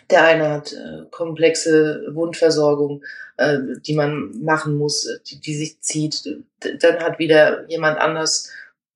Der 0.09 0.23
eine 0.23 0.49
hat 0.49 0.73
äh, 0.73 1.05
komplexe 1.11 2.07
Wundversorgung, 2.11 3.03
äh, 3.37 3.59
die 3.85 3.93
man 3.93 4.41
machen 4.41 4.75
muss, 4.77 5.05
äh, 5.05 5.19
die, 5.27 5.39
die 5.39 5.55
sich 5.55 5.79
zieht. 5.81 6.23
Dann 6.59 6.99
hat 6.99 7.19
wieder 7.19 7.69
jemand 7.69 7.99
anders 7.99 8.51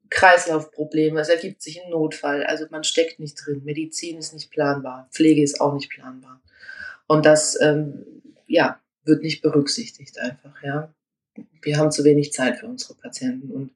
Kreislaufprobleme. 0.09 1.19
Es 1.19 1.29
ergibt 1.29 1.61
sich 1.61 1.81
ein 1.83 1.89
Notfall. 1.89 2.43
Also 2.43 2.65
man 2.69 2.83
steckt 2.83 3.19
nicht 3.19 3.35
drin. 3.35 3.61
Medizin 3.63 4.17
ist 4.17 4.33
nicht 4.33 4.51
planbar. 4.51 5.07
Pflege 5.11 5.43
ist 5.43 5.59
auch 5.59 5.73
nicht 5.73 5.89
planbar. 5.89 6.41
Und 7.07 7.25
das, 7.25 7.59
ähm, 7.61 8.05
ja, 8.47 8.79
wird 9.05 9.21
nicht 9.21 9.41
berücksichtigt 9.41 10.17
einfach, 10.19 10.61
ja. 10.63 10.93
Wir 11.61 11.77
haben 11.77 11.91
zu 11.91 12.03
wenig 12.03 12.31
Zeit 12.31 12.57
für 12.57 12.67
unsere 12.67 12.93
Patienten. 12.95 13.51
Und 13.51 13.71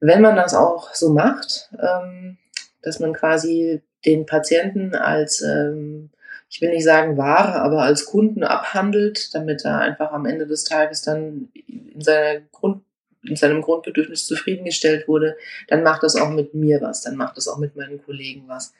wenn 0.00 0.20
man 0.20 0.34
das 0.34 0.54
auch 0.54 0.94
so 0.94 1.12
macht, 1.12 1.70
ähm, 1.80 2.38
dass 2.82 2.98
man 2.98 3.12
quasi 3.12 3.82
den 4.04 4.26
Patienten 4.26 4.94
als, 4.94 5.42
ähm, 5.42 6.10
ich 6.52 6.60
will 6.60 6.70
nicht 6.70 6.84
sagen 6.84 7.16
Ware, 7.16 7.62
aber 7.62 7.82
als 7.82 8.04
Kunden 8.04 8.44
abhandelt, 8.44 9.34
damit 9.34 9.64
er 9.64 9.78
einfach 9.78 10.12
am 10.12 10.26
Ende 10.26 10.46
des 10.46 10.64
Tages 10.64 11.02
dann 11.02 11.48
in, 11.66 12.00
seiner 12.00 12.40
Grund, 12.52 12.82
in 13.22 13.36
seinem 13.36 13.62
Grundbedürfnis 13.62 14.26
zufriedengestellt 14.26 15.08
wurde, 15.08 15.36
dann 15.68 15.82
macht 15.82 16.02
das 16.02 16.14
auch 16.14 16.30
mit 16.30 16.52
mir 16.52 16.80
was, 16.82 17.00
dann 17.00 17.16
macht 17.16 17.38
das 17.38 17.48
auch 17.48 17.58
mit 17.58 17.74
meinen 17.74 18.02
Kollegen 18.04 18.44
was. 18.48 18.74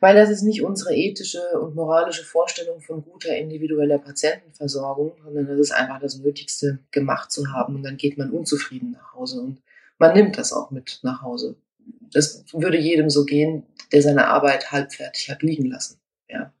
Weil 0.00 0.14
das 0.14 0.30
ist 0.30 0.40
nicht 0.40 0.62
unsere 0.62 0.94
ethische 0.94 1.42
und 1.60 1.74
moralische 1.74 2.24
Vorstellung 2.24 2.80
von 2.80 3.04
guter 3.04 3.36
individueller 3.36 3.98
Patientenversorgung, 3.98 5.12
sondern 5.22 5.46
das 5.46 5.58
ist 5.58 5.72
einfach 5.72 6.00
das 6.00 6.16
Nötigste 6.16 6.78
gemacht 6.90 7.30
zu 7.30 7.52
haben 7.52 7.76
und 7.76 7.82
dann 7.82 7.98
geht 7.98 8.16
man 8.16 8.30
unzufrieden 8.30 8.92
nach 8.92 9.12
Hause 9.12 9.42
und 9.42 9.60
man 9.98 10.14
nimmt 10.14 10.38
das 10.38 10.54
auch 10.54 10.70
mit 10.70 11.00
nach 11.02 11.20
Hause 11.20 11.56
das 12.12 12.44
würde 12.52 12.78
jedem 12.78 13.10
so 13.10 13.24
gehen, 13.24 13.64
der 13.92 14.02
seine 14.02 14.28
Arbeit 14.28 14.72
halbfertig 14.72 15.30
hat 15.30 15.42
liegen 15.42 15.66
lassen. 15.66 15.98
Ja. 16.28 16.52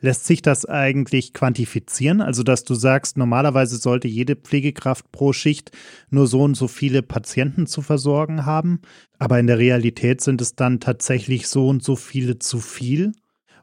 Lässt 0.00 0.26
sich 0.26 0.42
das 0.42 0.66
eigentlich 0.66 1.32
quantifizieren? 1.32 2.20
Also, 2.20 2.42
dass 2.42 2.64
du 2.64 2.74
sagst, 2.74 3.16
normalerweise 3.16 3.76
sollte 3.78 4.08
jede 4.08 4.36
Pflegekraft 4.36 5.10
pro 5.10 5.32
Schicht 5.32 5.70
nur 6.10 6.26
so 6.26 6.42
und 6.42 6.54
so 6.54 6.68
viele 6.68 7.02
Patienten 7.02 7.66
zu 7.66 7.80
versorgen 7.80 8.44
haben, 8.44 8.80
aber 9.18 9.38
in 9.40 9.46
der 9.46 9.58
Realität 9.58 10.20
sind 10.20 10.40
es 10.42 10.54
dann 10.54 10.80
tatsächlich 10.80 11.48
so 11.48 11.68
und 11.68 11.82
so 11.82 11.96
viele 11.96 12.38
zu 12.38 12.58
viel? 12.60 13.12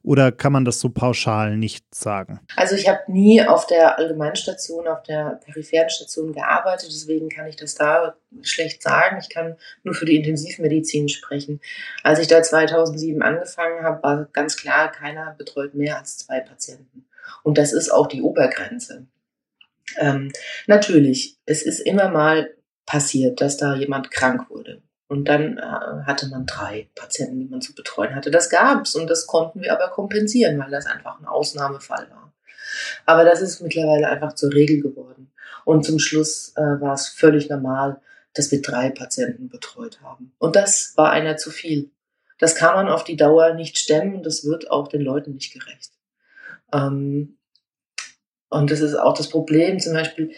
Oder 0.03 0.33
kann 0.33 0.51
man 0.51 0.65
das 0.65 0.81
so 0.81 0.89
pauschal 0.89 1.55
nicht 1.55 1.95
sagen? 1.95 2.41
Also 2.57 2.75
ich 2.75 2.89
habe 2.89 2.99
nie 3.07 3.41
auf 3.41 3.65
der 3.67 3.97
Allgemeinstation, 3.97 4.87
auf 4.89 5.01
der 5.03 5.39
peripheren 5.45 5.89
Station 5.89 6.33
gearbeitet, 6.33 6.89
deswegen 6.89 7.29
kann 7.29 7.47
ich 7.47 7.55
das 7.55 7.75
da 7.75 8.15
schlecht 8.41 8.83
sagen. 8.83 9.17
Ich 9.21 9.29
kann 9.29 9.55
nur 9.83 9.93
für 9.93 10.05
die 10.05 10.17
Intensivmedizin 10.17 11.07
sprechen. 11.07 11.61
Als 12.03 12.19
ich 12.19 12.27
da 12.27 12.43
2007 12.43 13.21
angefangen 13.21 13.83
habe, 13.83 14.03
war 14.03 14.25
ganz 14.33 14.57
klar, 14.57 14.91
keiner 14.91 15.35
betreut 15.37 15.73
mehr 15.73 15.97
als 15.99 16.17
zwei 16.17 16.41
Patienten. 16.41 17.05
Und 17.43 17.57
das 17.57 17.71
ist 17.71 17.89
auch 17.89 18.07
die 18.07 18.21
Obergrenze. 18.21 19.07
Ähm, 19.97 20.33
natürlich, 20.67 21.37
es 21.45 21.61
ist 21.61 21.79
immer 21.79 22.09
mal 22.09 22.53
passiert, 22.85 23.39
dass 23.39 23.55
da 23.55 23.75
jemand 23.75 24.11
krank 24.11 24.49
wurde. 24.49 24.81
Und 25.13 25.25
dann 25.25 25.59
äh, 25.59 25.61
hatte 26.07 26.27
man 26.29 26.47
drei 26.47 26.89
Patienten, 26.95 27.39
die 27.39 27.45
man 27.45 27.61
zu 27.61 27.75
betreuen 27.75 28.15
hatte. 28.15 28.31
Das 28.31 28.49
gab 28.49 28.85
es 28.85 28.95
und 28.95 29.07
das 29.07 29.27
konnten 29.27 29.61
wir 29.61 29.71
aber 29.71 29.89
kompensieren, 29.89 30.57
weil 30.57 30.71
das 30.71 30.87
einfach 30.87 31.19
ein 31.19 31.27
Ausnahmefall 31.27 32.07
war. 32.09 32.33
Aber 33.05 33.23
das 33.23 33.39
ist 33.39 33.61
mittlerweile 33.61 34.09
einfach 34.09 34.33
zur 34.33 34.51
Regel 34.51 34.81
geworden. 34.81 35.31
Und 35.65 35.85
zum 35.85 35.99
Schluss 35.99 36.53
äh, 36.55 36.61
war 36.61 36.95
es 36.95 37.09
völlig 37.09 37.47
normal, 37.47 38.01
dass 38.33 38.49
wir 38.49 38.63
drei 38.63 38.89
Patienten 38.89 39.49
betreut 39.49 40.01
haben. 40.01 40.33
Und 40.39 40.55
das 40.55 40.93
war 40.95 41.11
einer 41.11 41.37
zu 41.37 41.51
viel. 41.51 41.91
Das 42.39 42.55
kann 42.55 42.73
man 42.73 42.89
auf 42.89 43.03
die 43.03 43.15
Dauer 43.15 43.53
nicht 43.53 43.77
stemmen 43.77 44.15
und 44.15 44.25
das 44.25 44.43
wird 44.43 44.71
auch 44.71 44.87
den 44.87 45.01
Leuten 45.01 45.33
nicht 45.33 45.53
gerecht. 45.53 45.91
Ähm, 46.73 47.37
und 48.49 48.71
das 48.71 48.79
ist 48.79 48.95
auch 48.95 49.15
das 49.15 49.29
Problem, 49.29 49.79
zum 49.79 49.93
Beispiel 49.93 50.31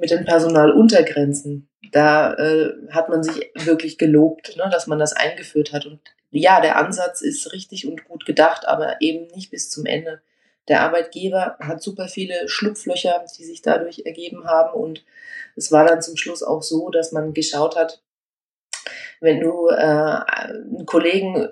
mit 0.00 0.10
den 0.10 0.24
Personaluntergrenzen 0.24 1.70
da 1.92 2.34
äh, 2.34 2.72
hat 2.90 3.08
man 3.08 3.22
sich 3.22 3.50
wirklich 3.54 3.98
gelobt, 3.98 4.56
ne, 4.56 4.68
dass 4.70 4.86
man 4.86 4.98
das 4.98 5.12
eingeführt 5.12 5.72
hat. 5.72 5.86
Und 5.86 6.00
ja, 6.30 6.60
der 6.60 6.76
Ansatz 6.76 7.20
ist 7.20 7.52
richtig 7.52 7.86
und 7.86 8.04
gut 8.04 8.26
gedacht, 8.26 8.66
aber 8.66 9.00
eben 9.00 9.26
nicht 9.34 9.50
bis 9.50 9.70
zum 9.70 9.86
Ende. 9.86 10.22
Der 10.68 10.82
Arbeitgeber 10.82 11.56
hat 11.58 11.82
super 11.82 12.06
viele 12.06 12.48
Schlupflöcher, 12.48 13.24
die 13.36 13.44
sich 13.44 13.62
dadurch 13.62 14.02
ergeben 14.04 14.44
haben. 14.44 14.78
Und 14.78 15.04
es 15.56 15.72
war 15.72 15.84
dann 15.84 16.02
zum 16.02 16.16
Schluss 16.16 16.42
auch 16.42 16.62
so, 16.62 16.90
dass 16.90 17.12
man 17.12 17.34
geschaut 17.34 17.76
hat, 17.76 18.02
wenn 19.20 19.40
du 19.40 19.68
äh, 19.68 19.74
einen 19.74 20.86
Kollegen 20.86 21.48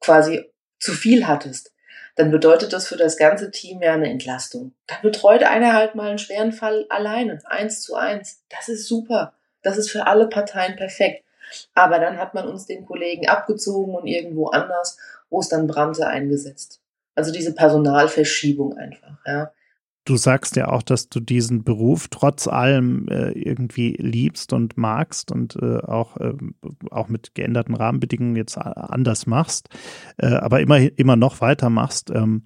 quasi 0.00 0.50
zu 0.80 0.92
viel 0.92 1.26
hattest, 1.26 1.72
dann 2.16 2.30
bedeutet 2.30 2.72
das 2.72 2.88
für 2.88 2.96
das 2.96 3.16
ganze 3.16 3.50
Team 3.50 3.82
ja 3.82 3.92
eine 3.92 4.10
Entlastung. 4.10 4.72
Dann 4.86 5.02
betreut 5.02 5.42
einer 5.42 5.74
halt 5.74 5.94
mal 5.94 6.08
einen 6.08 6.18
schweren 6.18 6.52
Fall 6.52 6.86
alleine, 6.88 7.38
eins 7.44 7.82
zu 7.82 7.94
eins. 7.94 8.42
Das 8.48 8.68
ist 8.68 8.88
super. 8.88 9.34
Das 9.62 9.76
ist 9.76 9.90
für 9.90 10.06
alle 10.06 10.28
Parteien 10.28 10.76
perfekt. 10.76 11.24
Aber 11.74 11.98
dann 11.98 12.18
hat 12.18 12.34
man 12.34 12.48
uns 12.48 12.66
den 12.66 12.86
Kollegen 12.86 13.28
abgezogen 13.28 13.94
und 13.94 14.06
irgendwo 14.06 14.46
anders, 14.48 14.98
wo 15.28 15.40
es 15.40 15.48
dann 15.48 15.66
brannte, 15.66 16.06
eingesetzt. 16.06 16.80
Also 17.14 17.32
diese 17.32 17.54
Personalverschiebung 17.54 18.76
einfach, 18.76 19.18
ja. 19.26 19.52
Du 20.06 20.16
sagst 20.16 20.54
ja 20.54 20.68
auch, 20.68 20.82
dass 20.82 21.08
du 21.08 21.18
diesen 21.18 21.64
Beruf 21.64 22.06
trotz 22.08 22.46
allem 22.46 23.08
äh, 23.08 23.32
irgendwie 23.32 23.96
liebst 23.98 24.52
und 24.52 24.78
magst 24.78 25.32
und 25.32 25.56
äh, 25.56 25.78
auch, 25.78 26.16
äh, 26.18 26.32
auch 26.92 27.08
mit 27.08 27.34
geänderten 27.34 27.74
Rahmenbedingungen 27.74 28.36
jetzt 28.36 28.56
anders 28.56 29.26
machst, 29.26 29.68
äh, 30.18 30.28
aber 30.28 30.60
immer, 30.60 30.78
immer 30.96 31.16
noch 31.16 31.40
weitermachst. 31.40 32.10
Ähm, 32.10 32.44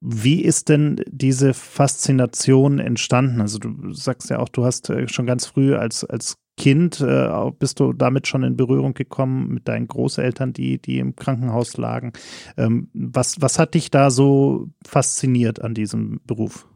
wie 0.00 0.42
ist 0.42 0.68
denn 0.68 1.02
diese 1.08 1.54
Faszination 1.54 2.78
entstanden? 2.78 3.40
Also 3.40 3.58
du 3.58 3.92
sagst 3.92 4.30
ja 4.30 4.38
auch, 4.38 4.48
du 4.48 4.64
hast 4.64 4.88
äh, 4.88 5.08
schon 5.08 5.26
ganz 5.26 5.46
früh 5.46 5.74
als, 5.74 6.04
als 6.04 6.38
Kind, 6.56 7.00
äh, 7.00 7.28
bist 7.58 7.80
du 7.80 7.92
damit 7.92 8.28
schon 8.28 8.44
in 8.44 8.56
Berührung 8.56 8.94
gekommen 8.94 9.52
mit 9.52 9.66
deinen 9.66 9.88
Großeltern, 9.88 10.52
die, 10.52 10.80
die 10.80 11.00
im 11.00 11.16
Krankenhaus 11.16 11.76
lagen. 11.76 12.12
Ähm, 12.56 12.88
was, 12.94 13.40
was 13.40 13.58
hat 13.58 13.74
dich 13.74 13.90
da 13.90 14.10
so 14.10 14.70
fasziniert 14.86 15.60
an 15.60 15.74
diesem 15.74 16.20
Beruf? 16.24 16.68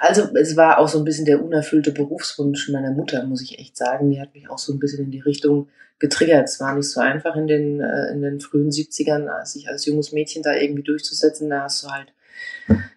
Also 0.00 0.34
es 0.34 0.56
war 0.56 0.78
auch 0.78 0.88
so 0.88 0.98
ein 0.98 1.04
bisschen 1.04 1.24
der 1.24 1.42
unerfüllte 1.42 1.92
Berufswunsch 1.92 2.68
meiner 2.70 2.90
Mutter, 2.90 3.24
muss 3.24 3.42
ich 3.42 3.58
echt 3.58 3.76
sagen. 3.76 4.10
Die 4.10 4.20
hat 4.20 4.34
mich 4.34 4.48
auch 4.48 4.58
so 4.58 4.72
ein 4.72 4.78
bisschen 4.78 5.04
in 5.04 5.10
die 5.10 5.20
Richtung 5.20 5.68
getriggert. 5.98 6.48
Es 6.48 6.60
war 6.60 6.74
nicht 6.74 6.88
so 6.88 7.00
einfach 7.00 7.36
in 7.36 7.46
den, 7.46 7.80
äh, 7.80 8.10
in 8.12 8.22
den 8.22 8.40
frühen 8.40 8.70
70ern, 8.70 9.44
sich 9.44 9.68
als 9.68 9.86
junges 9.86 10.12
Mädchen 10.12 10.42
da 10.42 10.54
irgendwie 10.54 10.82
durchzusetzen. 10.82 11.50
Da 11.50 11.62
hast 11.62 11.84
du 11.84 11.88
halt 11.88 12.12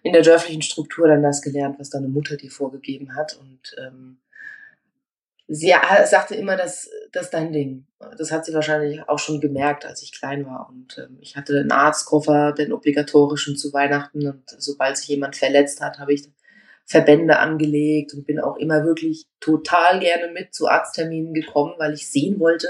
in 0.02 0.12
der 0.12 0.22
dörflichen 0.22 0.62
Struktur 0.62 1.08
dann 1.08 1.22
das 1.22 1.42
gelernt, 1.42 1.78
was 1.78 1.90
deine 1.90 2.08
Mutter 2.08 2.36
dir 2.36 2.50
vorgegeben 2.50 3.14
hat. 3.14 3.38
Und 3.38 3.76
ähm, 3.78 4.18
sie 5.46 5.72
sagte 6.06 6.34
immer, 6.34 6.56
dass 6.56 6.90
das 7.12 7.30
dein 7.30 7.52
Ding. 7.52 7.86
Das 8.16 8.32
hat 8.32 8.44
sie 8.44 8.54
wahrscheinlich 8.54 9.08
auch 9.08 9.18
schon 9.18 9.40
gemerkt, 9.40 9.84
als 9.84 10.02
ich 10.02 10.12
klein 10.12 10.46
war. 10.46 10.68
Und 10.68 10.98
ähm, 10.98 11.18
ich 11.20 11.36
hatte 11.36 11.58
einen 11.58 11.72
Arztkoffer, 11.72 12.52
den 12.52 12.72
obligatorischen 12.72 13.56
zu 13.56 13.72
Weihnachten. 13.72 14.26
Und 14.26 14.42
sobald 14.58 14.96
sich 14.96 15.08
jemand 15.08 15.36
verletzt 15.36 15.80
hat, 15.80 15.98
habe 15.98 16.12
ich 16.12 16.28
Verbände 16.88 17.38
angelegt 17.38 18.14
und 18.14 18.26
bin 18.26 18.40
auch 18.40 18.56
immer 18.56 18.82
wirklich 18.82 19.26
total 19.40 20.00
gerne 20.00 20.32
mit 20.32 20.54
zu 20.54 20.68
Arztterminen 20.68 21.34
gekommen, 21.34 21.74
weil 21.76 21.92
ich 21.92 22.10
sehen 22.10 22.40
wollte, 22.40 22.68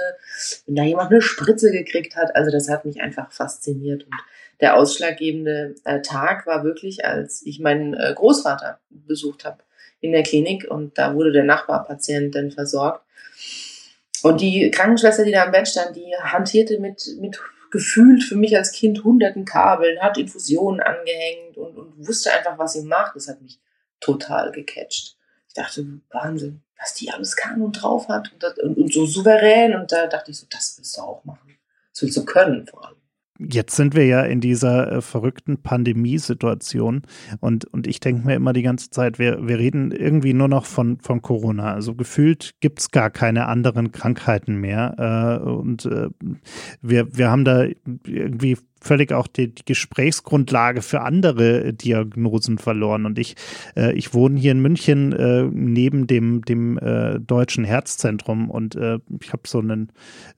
wenn 0.66 0.75
da 0.75 0.82
jemand 0.82 1.12
eine 1.12 1.22
Spritze 1.22 1.70
gekriegt 1.70 2.16
hat. 2.16 2.34
Also 2.34 2.50
das 2.50 2.68
hat 2.68 2.84
mich 2.84 3.00
einfach 3.00 3.30
fasziniert. 3.30 4.02
Und 4.02 4.14
der 4.60 4.76
ausschlaggebende 4.76 5.76
äh, 5.84 6.02
Tag 6.02 6.48
war 6.48 6.64
wirklich, 6.64 7.04
als 7.04 7.46
ich 7.46 7.60
meinen 7.60 7.94
äh, 7.94 8.12
Großvater 8.12 8.80
besucht 8.90 9.44
habe 9.44 9.62
in 10.00 10.10
der 10.10 10.25
Klinik 10.25 10.68
und 10.68 10.98
da 10.98 11.14
wurde 11.14 11.30
der 11.30 11.44
Nachbarpatient 11.44 12.34
dann 12.34 12.50
versorgt. 12.50 13.04
Und 14.25 14.40
die 14.40 14.68
Krankenschwester, 14.72 15.25
die 15.25 15.30
da 15.30 15.44
am 15.44 15.52
Bett 15.52 15.68
stand, 15.68 15.94
die 15.94 16.12
hantierte 16.20 16.80
mit, 16.80 17.06
mit 17.20 17.40
gefühlt 17.70 18.25
für 18.25 18.34
mich 18.34 18.56
als 18.56 18.72
Kind 18.72 19.04
hunderten 19.04 19.44
Kabeln, 19.44 20.00
hat 20.00 20.18
Infusionen 20.18 20.80
angehängt 20.80 21.56
und, 21.56 21.78
und 21.78 22.08
wusste 22.08 22.32
einfach, 22.32 22.58
was 22.58 22.72
sie 22.72 22.82
macht. 22.82 23.14
Das 23.14 23.28
hat 23.28 23.40
mich 23.40 23.60
total 24.00 24.52
gecatcht. 24.52 25.16
Ich 25.48 25.54
dachte, 25.54 26.00
Wahnsinn, 26.10 26.62
was 26.78 26.94
die 26.94 27.10
alles 27.10 27.36
kann 27.36 27.62
und 27.62 27.72
drauf 27.72 28.08
hat 28.08 28.32
und, 28.32 28.42
das, 28.42 28.58
und, 28.58 28.76
und 28.76 28.92
so 28.92 29.06
souverän. 29.06 29.74
Und 29.74 29.90
da 29.92 30.06
dachte 30.06 30.30
ich 30.30 30.38
so, 30.38 30.46
das 30.50 30.74
willst 30.76 30.96
du 30.96 31.02
auch 31.02 31.24
machen. 31.24 31.58
Das 31.92 32.02
willst 32.02 32.16
du 32.16 32.24
können 32.24 32.66
vor 32.66 32.86
allem. 32.86 32.98
Jetzt 33.40 33.76
sind 33.76 33.94
wir 33.94 34.04
ja 34.04 34.22
in 34.22 34.40
dieser 34.40 34.90
äh, 34.90 35.00
verrückten 35.00 35.62
Pandemiesituation 35.62 37.02
und, 37.38 37.66
und 37.66 37.86
ich 37.86 38.00
denke 38.00 38.26
mir 38.26 38.34
immer 38.34 38.52
die 38.52 38.62
ganze 38.62 38.90
Zeit, 38.90 39.20
wir, 39.20 39.46
wir 39.46 39.58
reden 39.58 39.92
irgendwie 39.92 40.34
nur 40.34 40.48
noch 40.48 40.64
von, 40.64 40.98
von 40.98 41.22
Corona. 41.22 41.72
Also 41.72 41.94
gefühlt 41.94 42.54
gibt 42.58 42.80
es 42.80 42.90
gar 42.90 43.10
keine 43.10 43.46
anderen 43.46 43.92
Krankheiten 43.92 44.56
mehr. 44.56 45.38
Äh, 45.44 45.48
und 45.48 45.84
äh, 45.84 46.08
wir, 46.82 47.16
wir 47.16 47.30
haben 47.30 47.44
da 47.44 47.66
irgendwie 48.04 48.58
völlig 48.80 49.12
auch 49.12 49.26
die, 49.26 49.54
die 49.54 49.64
Gesprächsgrundlage 49.64 50.82
für 50.82 51.02
andere 51.02 51.73
Diagnosen 51.73 52.58
verloren. 52.58 53.06
Und 53.06 53.18
ich, 53.18 53.37
äh, 53.76 53.92
ich 53.92 54.14
wohne 54.14 54.38
hier 54.38 54.52
in 54.52 54.61
München 54.61 55.12
äh, 55.12 55.42
neben 55.42 56.06
dem, 56.06 56.42
dem 56.42 56.78
äh, 56.78 57.18
Deutschen 57.20 57.64
Herzzentrum 57.64 58.50
und 58.50 58.75
äh, 58.76 58.99
ich 59.20 59.32
habe 59.32 59.42
so 59.47 59.58
einen 59.58 59.92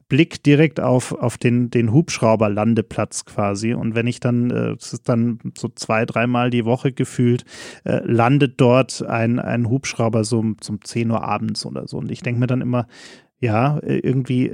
Blick 0.09 0.42
direkt 0.42 0.80
auf, 0.80 1.12
auf 1.12 1.38
den, 1.38 1.70
den 1.70 1.92
Hubschrauberlandeplatz 1.92 3.25
quasi. 3.25 3.75
Und 3.75 3.94
wenn 3.94 4.06
ich 4.06 4.20
dann, 4.20 4.50
äh, 4.50 4.73
es 4.73 4.92
ist 4.92 5.09
dann 5.09 5.38
so 5.56 5.68
zwei, 5.68 6.04
dreimal 6.04 6.50
die 6.50 6.64
Woche 6.64 6.92
gefühlt, 6.92 7.44
äh, 7.85 8.00
landet 8.04 8.61
dort 8.61 9.06
ein, 9.06 9.38
ein 9.38 9.68
Hubschrauber 9.68 10.25
so 10.25 10.44
zum 10.61 10.82
10 10.82 11.11
Uhr 11.11 11.23
abends 11.23 11.64
oder 11.64 11.87
so. 11.87 11.99
Und 11.99 12.11
ich 12.11 12.23
denke 12.23 12.40
mir 12.40 12.47
dann 12.47 12.61
immer, 12.61 12.87
ja, 13.42 13.80
irgendwie 13.82 14.52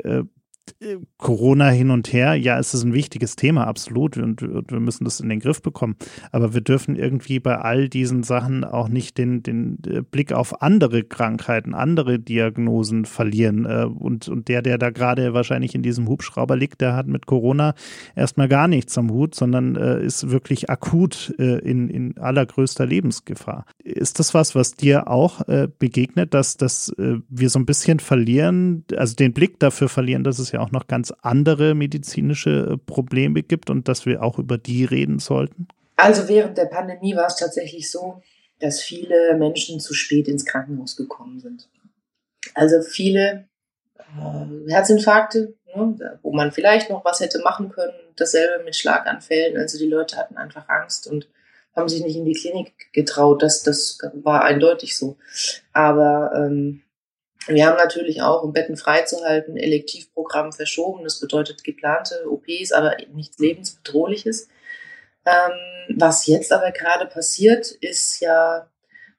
Corona 1.17 1.71
hin 1.71 1.91
und 1.91 2.13
her, 2.13 2.35
ja, 2.35 2.59
es 2.59 2.75
ist 2.75 2.83
ein 2.85 2.93
wichtiges 2.93 3.37
Thema, 3.37 3.67
absolut, 3.67 4.17
und, 4.19 4.43
und, 4.43 4.71
wir 4.71 4.81
müssen 4.81 5.05
das 5.05 5.21
in 5.21 5.29
den 5.29 5.41
Griff 5.41 5.63
bekommen. 5.63 5.97
Aber 6.33 6.55
wir 6.55 6.61
dürfen 6.61 6.97
irgendwie 6.97 7.41
bei 7.41 7.57
all 7.57 7.89
diesen 7.89 8.23
Sachen 8.23 8.65
auch 8.65 8.89
nicht 8.89 9.17
den, 9.17 9.43
den 9.43 9.79
äh, 9.87 10.03
Blick 10.03 10.33
auf 10.33 10.63
andere 10.63 11.03
Krankheiten, 11.03 11.75
andere 11.75 12.19
Diagnosen 12.19 13.07
verlieren. 13.07 13.65
Äh, 13.65 13.87
und, 13.87 14.29
und 14.29 14.49
der, 14.49 14.61
der 14.61 14.77
da 14.77 14.91
gerade 14.91 15.33
wahrscheinlich 15.33 15.75
in 15.75 15.83
diesem 15.83 16.09
Hubschrauber 16.09 16.57
liegt, 16.57 16.81
der 16.81 16.95
hat 16.95 17.07
mit 17.07 17.27
Corona 17.27 17.75
erstmal 18.15 18.49
gar 18.49 18.69
nichts 18.69 18.99
am 18.99 19.11
Hut, 19.11 19.35
sondern 19.35 19.77
äh, 19.77 20.05
ist 20.05 20.31
wirklich 20.31 20.69
akut 20.69 21.31
in, 21.39 21.89
in 21.89 22.19
allergrößter 22.19 22.87
Lebensgefahr. 22.87 23.65
Ist 23.83 24.19
das 24.19 24.35
was, 24.35 24.55
was 24.55 24.75
dir 24.75 25.09
auch 25.09 25.43
begegnet, 25.79 26.35
dass, 26.35 26.57
dass 26.57 26.93
wir 26.97 27.51
so 27.51 27.59
ein 27.59 27.67
bisschen 27.67 28.01
verlieren, 28.01 28.85
also 28.97 29.15
den 29.15 29.33
Blick 29.33 29.59
dafür 29.61 29.89
verlieren, 29.89 30.25
dass 30.25 30.39
es 30.39 30.53
ja 30.53 30.56
auch 30.57 30.71
noch 30.71 30.87
ganz 30.87 31.13
andere 31.23 31.75
medizinische 31.75 32.73
äh, 32.73 32.77
Probleme 32.77 33.43
gibt 33.43 33.71
und 33.71 33.89
dass 33.89 34.07
wir 34.07 34.23
auch 34.23 34.39
über 34.39 34.59
die 34.59 34.85
reden 34.85 35.19
sollten? 35.19 35.69
Also 35.97 36.29
während 36.29 36.59
der 36.59 36.67
Pandemie 36.67 37.17
war 37.17 37.27
es 37.27 37.37
tatsächlich 37.37 37.91
so, 37.91 38.23
dass 38.61 38.81
viele 38.81 39.37
Menschen 39.37 39.81
zu 39.81 39.95
spät 39.95 40.29
ins 40.29 40.45
Krankenhaus 40.45 40.97
gekommen 40.97 41.41
sind. 41.41 41.69
Also 42.55 42.83
viele 42.83 43.49
äh, 43.99 44.71
Herzinfarkte, 44.71 45.55
ne, 45.75 46.19
wo 46.23 46.33
man 46.33 46.53
vielleicht 46.53 46.91
noch 46.91 47.05
was 47.05 47.21
hätte 47.21 47.41
machen 47.41 47.71
können. 47.71 47.95
Dasselbe 48.17 48.65
mit 48.65 48.77
Schlaganfällen. 48.77 49.57
Also 49.59 49.79
die 49.79 49.89
Leute 49.89 50.17
hatten 50.17 50.37
einfach 50.37 50.69
Angst 50.69 51.07
und 51.07 51.29
haben 51.75 51.89
sich 51.89 52.03
nicht 52.03 52.17
in 52.17 52.25
die 52.25 52.33
Klinik 52.33 52.93
getraut. 52.93 53.43
Das, 53.43 53.63
das 53.63 53.99
war 54.15 54.45
eindeutig 54.45 54.97
so. 54.97 55.19
Aber 55.73 56.33
ähm, 56.35 56.83
wir 57.47 57.67
haben 57.67 57.77
natürlich 57.77 58.23
auch, 58.23 58.43
um 58.43 58.53
Betten 58.53 58.77
freizuhalten, 58.77 59.57
Elektivprogramm 59.57 60.53
verschoben. 60.53 61.05
Das 61.05 61.21
bedeutet 61.21 61.63
geplante 61.63 62.25
OPs, 62.29 62.73
aber 62.73 62.97
nichts 63.13 63.39
lebensbedrohliches. 63.39 64.49
Ähm, 65.25 65.97
was 65.97 66.27
jetzt 66.27 66.53
aber 66.53 66.73
gerade 66.73 67.07
passiert, 67.07 67.71
ist 67.71 68.21
ja, 68.21 68.69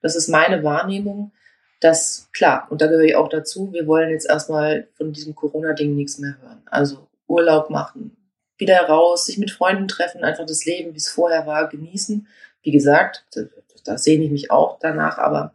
das 0.02 0.16
ist 0.16 0.28
meine 0.28 0.62
Wahrnehmung, 0.62 1.32
dass, 1.80 2.28
klar, 2.32 2.66
und 2.70 2.82
da 2.82 2.86
gehöre 2.86 3.04
ich 3.04 3.16
auch 3.16 3.28
dazu, 3.28 3.72
wir 3.72 3.86
wollen 3.86 4.10
jetzt 4.10 4.28
erstmal 4.28 4.88
von 4.94 5.12
diesem 5.12 5.34
Corona-Ding 5.34 5.94
nichts 5.94 6.18
mehr 6.18 6.36
hören. 6.40 6.62
Also 6.66 7.08
Urlaub 7.26 7.70
machen, 7.70 8.16
wieder 8.56 8.80
raus, 8.80 9.26
sich 9.26 9.38
mit 9.38 9.50
Freunden 9.50 9.86
treffen, 9.86 10.24
einfach 10.24 10.44
das 10.44 10.64
Leben, 10.64 10.92
wie 10.92 10.98
es 10.98 11.08
vorher 11.08 11.46
war, 11.46 11.68
genießen. 11.68 12.26
Wie 12.62 12.72
gesagt, 12.72 13.24
da, 13.34 13.42
da 13.84 13.98
sehne 13.98 14.24
ich 14.24 14.30
mich 14.30 14.50
auch 14.50 14.78
danach, 14.80 15.18
aber 15.18 15.54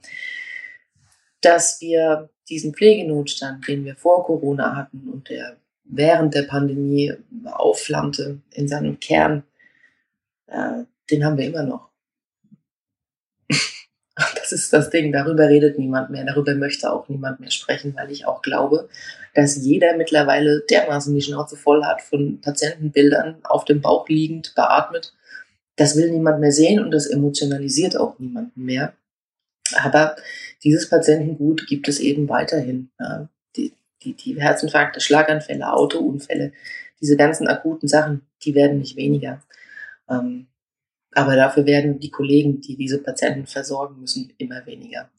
dass 1.42 1.82
wir 1.82 2.30
diesen 2.54 2.74
Pflegenotstand, 2.74 3.68
den 3.68 3.84
wir 3.86 3.96
vor 3.96 4.26
Corona 4.26 4.76
hatten 4.76 5.10
und 5.12 5.30
der 5.30 5.58
während 5.86 6.34
der 6.34 6.44
Pandemie 6.44 7.14
aufflammte 7.46 8.40
in 8.52 8.68
seinem 8.68 9.00
Kern, 9.00 9.44
äh, 10.48 10.84
den 11.12 11.26
haben 11.26 11.38
wir 11.38 11.46
immer 11.46 11.64
noch. 11.64 11.90
das 14.16 14.52
ist 14.52 14.72
das 14.72 14.90
Ding, 14.90 15.12
darüber 15.12 15.50
redet 15.50 15.78
niemand 15.78 16.10
mehr, 16.10 16.24
darüber 16.26 16.56
möchte 16.56 16.92
auch 16.92 17.10
niemand 17.10 17.40
mehr 17.40 17.52
sprechen, 17.52 17.96
weil 17.96 18.12
ich 18.12 18.26
auch 18.26 18.42
glaube, 18.42 18.90
dass 19.34 19.58
jeder 19.58 19.98
mittlerweile 19.98 20.62
dermaßen 20.70 21.14
die 21.14 21.22
Schnauze 21.22 21.58
voll 21.58 21.84
hat 21.84 22.02
von 22.02 22.40
Patientenbildern 22.42 23.38
auf 23.44 23.66
dem 23.66 23.82
Bauch 23.82 24.08
liegend, 24.08 24.54
beatmet. 24.56 25.14
Das 25.76 25.98
will 25.98 26.12
niemand 26.12 26.40
mehr 26.40 26.52
sehen 26.52 26.80
und 26.80 26.92
das 26.92 27.08
emotionalisiert 27.08 27.98
auch 27.98 28.20
niemanden 28.20 28.64
mehr. 28.64 28.94
Aber 29.76 30.16
dieses 30.64 30.90
Patientengut 30.90 31.68
gibt 31.68 31.88
es 31.88 32.00
eben 32.00 32.30
weiterhin. 32.30 32.90
Ja. 33.00 33.30
Die, 33.56 33.74
die, 34.02 34.14
die 34.14 34.42
Herzinfarkte, 34.42 35.02
Schlaganfälle, 35.02 35.72
Autounfälle, 35.72 36.54
diese 37.02 37.18
ganzen 37.18 37.48
akuten 37.48 37.88
Sachen, 37.88 38.22
die 38.44 38.56
werden 38.56 38.80
nicht 38.80 38.96
weniger. 38.96 39.42
Ähm, 40.10 40.48
aber 41.12 41.36
dafür 41.36 41.66
werden 41.66 42.00
die 42.00 42.10
Kollegen, 42.10 42.62
die 42.62 42.76
diese 42.76 42.98
Patienten 42.98 43.46
versorgen 43.46 44.00
müssen, 44.00 44.34
immer 44.38 44.66
weniger. 44.66 45.10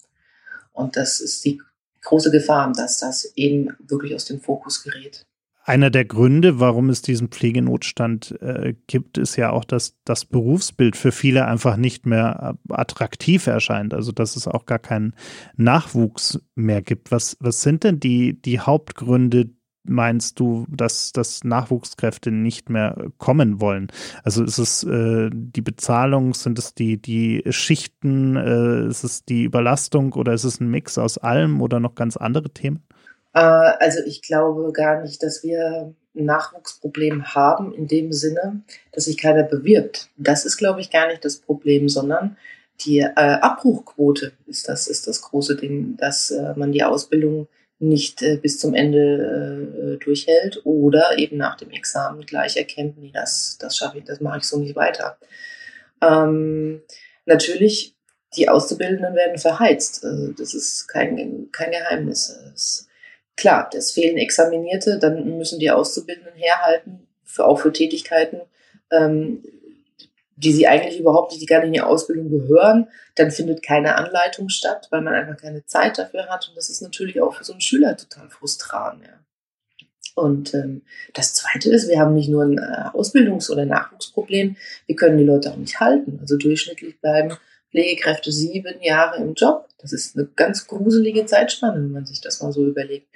Und 0.73 0.97
das 0.97 1.21
ist 1.21 1.45
die 1.45 1.61
große 2.03 2.31
Gefahr, 2.31 2.73
dass 2.73 2.99
das 2.99 3.33
eben 3.37 3.77
wirklich 3.79 4.15
aus 4.15 4.25
dem 4.25 4.41
Fokus 4.41 4.83
gerät. 4.83 5.25
Einer 5.67 5.89
der 5.89 6.05
Gründe, 6.05 6.61
warum 6.61 6.91
es 6.91 7.01
diesen 7.01 7.29
Pflegenotstand 7.29 8.39
äh, 8.43 8.75
gibt, 8.87 9.17
ist 9.17 9.37
ja 9.37 9.51
auch, 9.51 9.65
dass 9.65 9.97
das 10.05 10.27
Berufsbild 10.27 10.95
für 10.95 11.11
viele 11.11 11.47
einfach 11.47 11.79
nicht 11.79 12.05
mehr 12.05 12.59
äh, 12.69 12.73
attraktiv 12.75 13.47
erscheint. 13.47 13.95
Also 13.95 14.13
dass 14.13 14.37
es 14.37 14.47
auch 14.47 14.67
gar 14.67 14.79
keinen 14.79 15.15
Nachwuchs 15.57 16.39
mehr 16.55 16.83
gibt. 16.83 17.11
Was, 17.11 17.39
was 17.41 17.63
sind 17.63 17.83
denn 17.83 17.99
die, 17.99 18.39
die 18.39 18.61
Hauptgründe, 18.61 19.53
meinst 19.85 20.39
du, 20.39 20.67
dass, 20.69 21.13
dass 21.13 21.45
Nachwuchskräfte 21.45 22.31
nicht 22.31 22.69
mehr 22.69 23.07
kommen 23.17 23.63
wollen? 23.63 23.89
Also 24.23 24.45
ist 24.45 24.59
es 24.59 24.85
äh, 24.85 25.31
die 25.33 25.63
Bezahlung, 25.63 26.35
sind 26.35 26.59
es 26.59 26.75
die, 26.75 27.01
die 27.01 27.43
Schichten, 27.49 28.37
äh, 28.37 28.87
ist 28.87 29.03
es 29.03 29.25
die 29.25 29.45
Überlastung 29.45 30.13
oder 30.13 30.35
ist 30.35 30.45
es 30.45 30.61
ein 30.61 30.71
Mix 30.71 30.99
aus 30.99 31.17
allem 31.17 31.63
oder 31.63 31.81
noch 31.81 31.95
ganz 31.95 32.19
andere 32.19 32.51
Themen? 32.51 32.83
Äh, 33.35 33.39
also 33.39 34.01
ich 34.07 34.23
glaube 34.23 34.73
gar 34.73 35.03
nicht, 35.03 35.23
dass 35.23 35.43
wir 35.43 35.95
ein 36.17 36.25
Nachwuchsproblem 36.25 37.35
haben 37.35 37.75
in 37.75 37.87
dem 37.87 38.13
Sinne, 38.13 38.63
dass 38.93 39.05
sich 39.05 39.19
keiner 39.19 39.43
bewirbt. 39.43 40.09
Das 40.17 40.47
ist, 40.47 40.57
glaube 40.57 40.81
ich, 40.81 40.91
gar 40.91 41.09
nicht 41.09 41.25
das 41.25 41.37
Problem, 41.37 41.89
sondern 41.89 42.37
die 42.81 43.01
äh, 43.01 43.13
Abbruchquote 43.15 44.33
ist 44.47 44.69
das, 44.69 44.89
ist 44.89 45.07
das 45.07 45.23
große 45.23 45.57
Ding, 45.57 45.97
dass 45.97 46.31
äh, 46.31 46.55
man 46.57 46.73
die 46.73 46.85
Ausbildung 46.85 47.49
nicht 47.79 48.23
äh, 48.23 48.37
bis 48.37 48.59
zum 48.59 48.75
Ende 48.75 49.97
äh, 50.01 50.05
durchhält 50.05 50.61
oder 50.65 51.19
eben 51.19 51.37
nach 51.37 51.57
dem 51.57 51.71
Examen 51.71 52.25
gleich 52.25 52.57
erkennt, 52.57 52.99
nee, 52.99 53.11
das, 53.13 53.59
das 53.61 53.77
schaffe 53.77 53.99
ich, 53.99 54.05
das 54.05 54.21
mache 54.21 54.39
ich 54.39 54.45
so 54.45 54.59
nicht 54.59 54.77
weiter. 54.77 55.19
Ähm, 56.01 56.83
natürlich, 57.27 57.97
die 58.37 58.49
Auszubildenden 58.49 59.15
werden 59.15 59.39
verheizt. 59.39 60.05
Also 60.05 60.33
das 60.33 60.55
ist 60.55 60.89
kein, 60.89 61.49
kein 61.53 61.71
Geheimnis. 61.71 62.37
Es, 62.53 62.84
Klar, 63.37 63.71
es 63.75 63.93
fehlen 63.93 64.17
Examinierte, 64.17 64.99
dann 64.99 65.37
müssen 65.37 65.59
die 65.59 65.71
Auszubildenden 65.71 66.35
herhalten, 66.35 67.07
für, 67.25 67.45
auch 67.47 67.59
für 67.59 67.73
Tätigkeiten, 67.73 68.41
ähm, 68.91 69.43
die 70.37 70.53
sie 70.53 70.67
eigentlich 70.67 70.99
überhaupt 70.99 71.31
nicht, 71.31 71.43
die 71.43 71.47
gar 71.47 71.59
nicht 71.59 71.69
in 71.69 71.73
die 71.75 71.81
Ausbildung 71.81 72.31
gehören. 72.31 72.89
Dann 73.15 73.31
findet 73.31 73.63
keine 73.63 73.97
Anleitung 73.97 74.49
statt, 74.49 74.89
weil 74.91 75.01
man 75.01 75.15
einfach 75.15 75.41
keine 75.41 75.65
Zeit 75.67 75.99
dafür 75.99 76.27
hat. 76.27 76.49
Und 76.49 76.57
das 76.57 76.71
ist 76.71 76.81
natürlich 76.81 77.21
auch 77.21 77.35
für 77.35 77.45
so 77.45 77.53
einen 77.53 77.61
Schüler 77.61 77.97
total 77.97 78.29
frustrant. 78.31 79.03
Ja. 79.05 79.13
Und 80.15 80.55
ähm, 80.55 80.83
das 81.13 81.35
Zweite 81.35 81.71
ist, 81.71 81.89
wir 81.89 81.99
haben 81.99 82.15
nicht 82.15 82.29
nur 82.29 82.45
ein 82.45 82.59
äh, 82.59 82.97
Ausbildungs- 82.97 83.51
oder 83.51 83.65
Nachwuchsproblem, 83.65 84.57
wir 84.87 84.97
können 84.97 85.19
die 85.19 85.25
Leute 85.25 85.51
auch 85.51 85.57
nicht 85.57 85.81
halten. 85.81 86.19
Also 86.21 86.37
durchschnittlich 86.37 87.01
bleiben 87.01 87.37
Pflegekräfte 87.75 88.31
sieben 88.31 88.81
Jahre 88.83 89.17
im 89.21 89.35
Job. 89.35 89.69
Das 89.79 89.93
ist 89.93 90.17
eine 90.17 90.29
ganz 90.37 90.69
gruselige 90.69 91.27
Zeitspanne, 91.27 91.83
wenn 91.83 91.91
man 91.91 92.07
sich 92.07 92.21
das 92.21 92.41
mal 92.41 92.53
so 92.53 92.65
überlegt. 92.65 93.09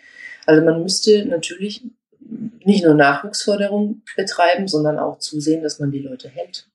Also 0.46 0.64
man 0.64 0.82
müsste 0.82 1.24
natürlich 1.26 1.84
nicht 2.64 2.84
nur 2.84 2.94
Nachwuchsförderung 2.94 4.02
betreiben, 4.16 4.66
sondern 4.66 4.98
auch 4.98 5.18
zusehen, 5.18 5.62
dass 5.62 5.78
man 5.78 5.92
die 5.92 6.00
Leute 6.00 6.28
hält. 6.28 6.68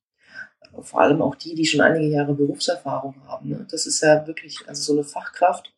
Vor 0.80 1.02
allem 1.02 1.20
auch 1.20 1.34
die, 1.34 1.54
die 1.54 1.66
schon 1.66 1.82
einige 1.82 2.06
Jahre 2.06 2.34
Berufserfahrung 2.34 3.16
haben. 3.28 3.50
Ne? 3.50 3.66
Das 3.70 3.86
ist 3.86 4.02
ja 4.02 4.26
wirklich, 4.26 4.60
also 4.66 4.82
so 4.82 4.92
eine 4.94 5.04
Fachkraft 5.04 5.70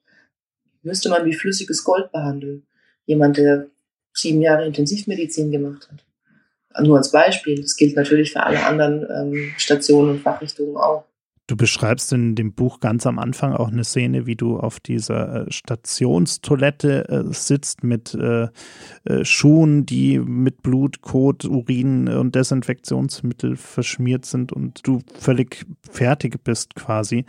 müsste 0.83 1.09
man 1.09 1.25
wie 1.25 1.35
flüssiges 1.35 1.83
Gold 1.83 2.13
behandeln. 2.13 2.65
Jemand, 3.05 3.37
der 3.37 3.67
sieben 4.13 4.41
Jahre 4.41 4.65
Intensivmedizin 4.65 5.51
gemacht 5.51 5.89
hat. 5.91 6.85
Nur 6.87 6.99
als 6.99 7.11
Beispiel. 7.11 7.61
Das 7.61 7.77
gilt 7.77 7.97
natürlich 7.97 8.33
für 8.33 8.45
alle 8.45 8.65
anderen 8.65 9.07
ähm, 9.11 9.53
Stationen 9.59 10.11
und 10.11 10.21
Fachrichtungen 10.21 10.77
auch. 10.77 11.05
Du 11.49 11.57
beschreibst 11.57 12.13
in 12.13 12.35
dem 12.35 12.53
Buch 12.53 12.81
ganz 12.81 13.07
am 13.07 13.21
Anfang 13.21 13.53
auch 13.53 13.69
eine 13.69 13.85
Szene, 13.85 14.27
wie 14.27 14.35
du 14.35 14.59
auf 14.59 14.81
dieser 14.81 15.47
äh, 15.47 15.53
Stationstoilette 15.53 17.09
äh, 17.09 17.33
sitzt 17.33 17.85
mit 17.85 18.15
äh, 18.15 18.49
Schuhen, 19.23 19.87
die 19.87 20.19
mit 20.19 20.63
Blut, 20.63 21.03
Kot, 21.03 21.45
Urin 21.45 22.09
und 22.09 22.35
Desinfektionsmittel 22.35 23.57
verschmiert 23.57 24.25
sind 24.25 24.53
und 24.53 24.85
du 24.87 25.01
völlig 25.19 25.65
fertig 25.89 26.43
bist 26.43 26.75
quasi 26.75 27.25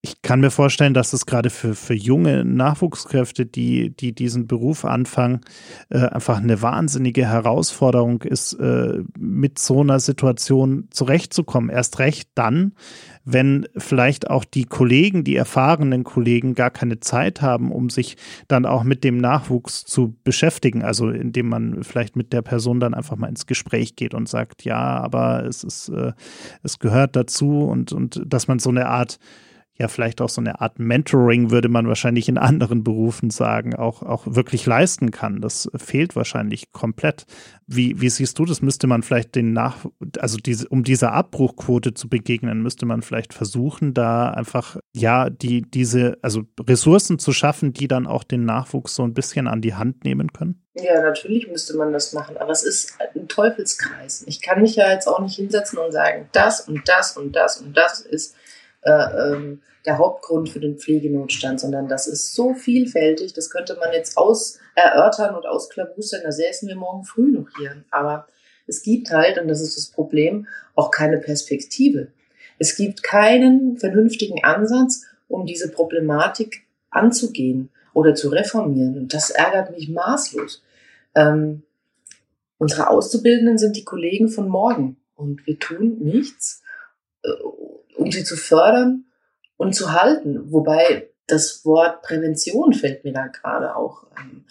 ich 0.00 0.22
kann 0.22 0.40
mir 0.40 0.52
vorstellen, 0.52 0.94
dass 0.94 1.12
es 1.12 1.26
gerade 1.26 1.50
für, 1.50 1.74
für 1.74 1.94
junge 1.94 2.44
Nachwuchskräfte, 2.44 3.46
die, 3.46 3.90
die 3.90 4.14
diesen 4.14 4.46
Beruf 4.46 4.84
anfangen, 4.84 5.40
äh, 5.90 5.98
einfach 5.98 6.38
eine 6.38 6.62
wahnsinnige 6.62 7.26
Herausforderung 7.26 8.22
ist, 8.22 8.52
äh, 8.54 9.02
mit 9.18 9.58
so 9.58 9.80
einer 9.80 9.98
Situation 9.98 10.86
zurechtzukommen. 10.90 11.68
Erst 11.68 11.98
recht 11.98 12.30
dann, 12.36 12.74
wenn 13.24 13.66
vielleicht 13.76 14.30
auch 14.30 14.44
die 14.44 14.66
Kollegen, 14.66 15.24
die 15.24 15.34
erfahrenen 15.34 16.04
Kollegen 16.04 16.54
gar 16.54 16.70
keine 16.70 17.00
Zeit 17.00 17.42
haben, 17.42 17.72
um 17.72 17.90
sich 17.90 18.16
dann 18.46 18.66
auch 18.66 18.84
mit 18.84 19.02
dem 19.02 19.18
Nachwuchs 19.18 19.84
zu 19.84 20.16
beschäftigen. 20.22 20.84
Also 20.84 21.10
indem 21.10 21.48
man 21.48 21.82
vielleicht 21.82 22.14
mit 22.14 22.32
der 22.32 22.42
Person 22.42 22.78
dann 22.78 22.94
einfach 22.94 23.16
mal 23.16 23.28
ins 23.28 23.46
Gespräch 23.46 23.96
geht 23.96 24.14
und 24.14 24.28
sagt, 24.28 24.64
ja, 24.64 24.78
aber 24.78 25.44
es 25.44 25.64
ist, 25.64 25.88
äh, 25.88 26.12
es 26.62 26.78
gehört 26.78 27.16
dazu 27.16 27.64
und, 27.64 27.92
und 27.92 28.22
dass 28.24 28.46
man 28.46 28.60
so 28.60 28.70
eine 28.70 28.86
Art 28.86 29.18
ja 29.78 29.86
vielleicht 29.86 30.20
auch 30.20 30.28
so 30.28 30.40
eine 30.40 30.60
Art 30.60 30.78
Mentoring, 30.78 31.50
würde 31.50 31.68
man 31.68 31.86
wahrscheinlich 31.86 32.28
in 32.28 32.36
anderen 32.36 32.82
Berufen 32.82 33.30
sagen, 33.30 33.76
auch, 33.76 34.02
auch 34.02 34.24
wirklich 34.26 34.66
leisten 34.66 35.12
kann. 35.12 35.40
Das 35.40 35.70
fehlt 35.76 36.16
wahrscheinlich 36.16 36.72
komplett. 36.72 37.26
Wie, 37.66 38.00
wie 38.00 38.10
siehst 38.10 38.38
du 38.38 38.44
das? 38.44 38.60
Müsste 38.60 38.88
man 38.88 39.02
vielleicht 39.04 39.36
den 39.36 39.52
Nach, 39.52 39.86
also 40.18 40.36
diese, 40.38 40.68
um 40.68 40.82
dieser 40.82 41.12
Abbruchquote 41.12 41.94
zu 41.94 42.08
begegnen, 42.08 42.62
müsste 42.62 42.86
man 42.86 43.02
vielleicht 43.02 43.34
versuchen, 43.34 43.94
da 43.94 44.30
einfach, 44.30 44.78
ja, 44.96 45.30
die, 45.30 45.62
diese, 45.62 46.18
also 46.22 46.42
Ressourcen 46.60 47.20
zu 47.20 47.32
schaffen, 47.32 47.72
die 47.72 47.86
dann 47.86 48.08
auch 48.08 48.24
den 48.24 48.44
Nachwuchs 48.44 48.96
so 48.96 49.04
ein 49.04 49.14
bisschen 49.14 49.46
an 49.46 49.60
die 49.60 49.74
Hand 49.74 50.02
nehmen 50.02 50.32
können? 50.32 50.64
Ja, 50.74 51.02
natürlich 51.02 51.48
müsste 51.48 51.76
man 51.76 51.92
das 51.92 52.12
machen, 52.12 52.36
aber 52.36 52.50
es 52.50 52.62
ist 52.62 52.98
ein 53.14 53.28
Teufelskreis. 53.28 54.24
Ich 54.26 54.40
kann 54.40 54.60
mich 54.62 54.76
ja 54.76 54.90
jetzt 54.90 55.08
auch 55.08 55.20
nicht 55.20 55.36
hinsetzen 55.36 55.78
und 55.78 55.92
sagen, 55.92 56.28
das 56.32 56.60
und 56.60 56.88
das 56.88 57.16
und 57.16 57.34
das 57.34 57.60
und 57.60 57.76
das 57.76 58.00
ist 58.00 58.36
äh, 58.82 58.90
ähm, 59.32 59.62
der 59.86 59.98
Hauptgrund 59.98 60.48
für 60.48 60.60
den 60.60 60.78
Pflegenotstand, 60.78 61.60
sondern 61.60 61.88
das 61.88 62.06
ist 62.06 62.34
so 62.34 62.54
vielfältig, 62.54 63.32
das 63.32 63.50
könnte 63.50 63.76
man 63.76 63.92
jetzt 63.92 64.16
aus 64.16 64.58
erörtern 64.74 65.34
und 65.34 65.46
ausklabustern, 65.46 66.22
da 66.24 66.32
säßen 66.32 66.68
wir 66.68 66.76
morgen 66.76 67.04
früh 67.04 67.30
noch 67.30 67.48
hier. 67.56 67.84
Aber 67.90 68.26
es 68.66 68.82
gibt 68.82 69.10
halt, 69.10 69.38
und 69.38 69.48
das 69.48 69.60
ist 69.60 69.76
das 69.76 69.86
Problem, 69.86 70.46
auch 70.74 70.90
keine 70.90 71.18
Perspektive. 71.18 72.08
Es 72.58 72.76
gibt 72.76 73.02
keinen 73.02 73.78
vernünftigen 73.78 74.44
Ansatz, 74.44 75.04
um 75.28 75.46
diese 75.46 75.70
Problematik 75.70 76.66
anzugehen 76.90 77.70
oder 77.94 78.14
zu 78.14 78.28
reformieren. 78.28 78.96
Und 78.96 79.14
das 79.14 79.30
ärgert 79.30 79.70
mich 79.70 79.88
maßlos. 79.88 80.62
Ähm, 81.14 81.62
unsere 82.58 82.90
Auszubildenden 82.90 83.58
sind 83.58 83.76
die 83.76 83.84
Kollegen 83.84 84.28
von 84.28 84.48
morgen 84.48 84.96
und 85.14 85.46
wir 85.46 85.58
tun 85.58 85.98
nichts, 86.00 86.62
äh, 87.22 87.28
um 87.98 88.10
sie 88.10 88.24
zu 88.24 88.36
fördern 88.36 89.04
und 89.56 89.74
zu 89.74 89.92
halten. 89.92 90.52
Wobei 90.52 91.10
das 91.26 91.64
Wort 91.64 92.02
Prävention 92.02 92.72
fällt 92.72 93.04
mir 93.04 93.12
da 93.12 93.26
gerade 93.26 93.76
auch 93.76 94.04
ähm, 94.18 94.44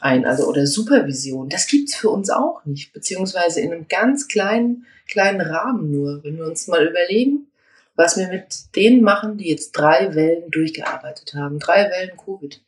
ein, 0.00 0.24
also 0.24 0.48
oder 0.48 0.66
Supervision. 0.66 1.48
Das 1.48 1.66
gibt's 1.66 1.94
für 1.94 2.10
uns 2.10 2.30
auch 2.30 2.64
nicht, 2.64 2.92
beziehungsweise 2.92 3.60
in 3.60 3.72
einem 3.72 3.86
ganz 3.88 4.28
kleinen 4.28 4.86
kleinen 5.06 5.40
Rahmen 5.40 5.90
nur. 5.90 6.24
Wenn 6.24 6.38
wir 6.38 6.46
uns 6.46 6.68
mal 6.68 6.86
überlegen, 6.86 7.48
was 7.96 8.16
wir 8.16 8.28
mit 8.28 8.74
denen 8.76 9.02
machen, 9.02 9.36
die 9.36 9.48
jetzt 9.48 9.72
drei 9.72 10.14
Wellen 10.14 10.50
durchgearbeitet 10.50 11.34
haben, 11.34 11.58
drei 11.58 11.90
Wellen 11.90 12.16
Covid 12.16 12.62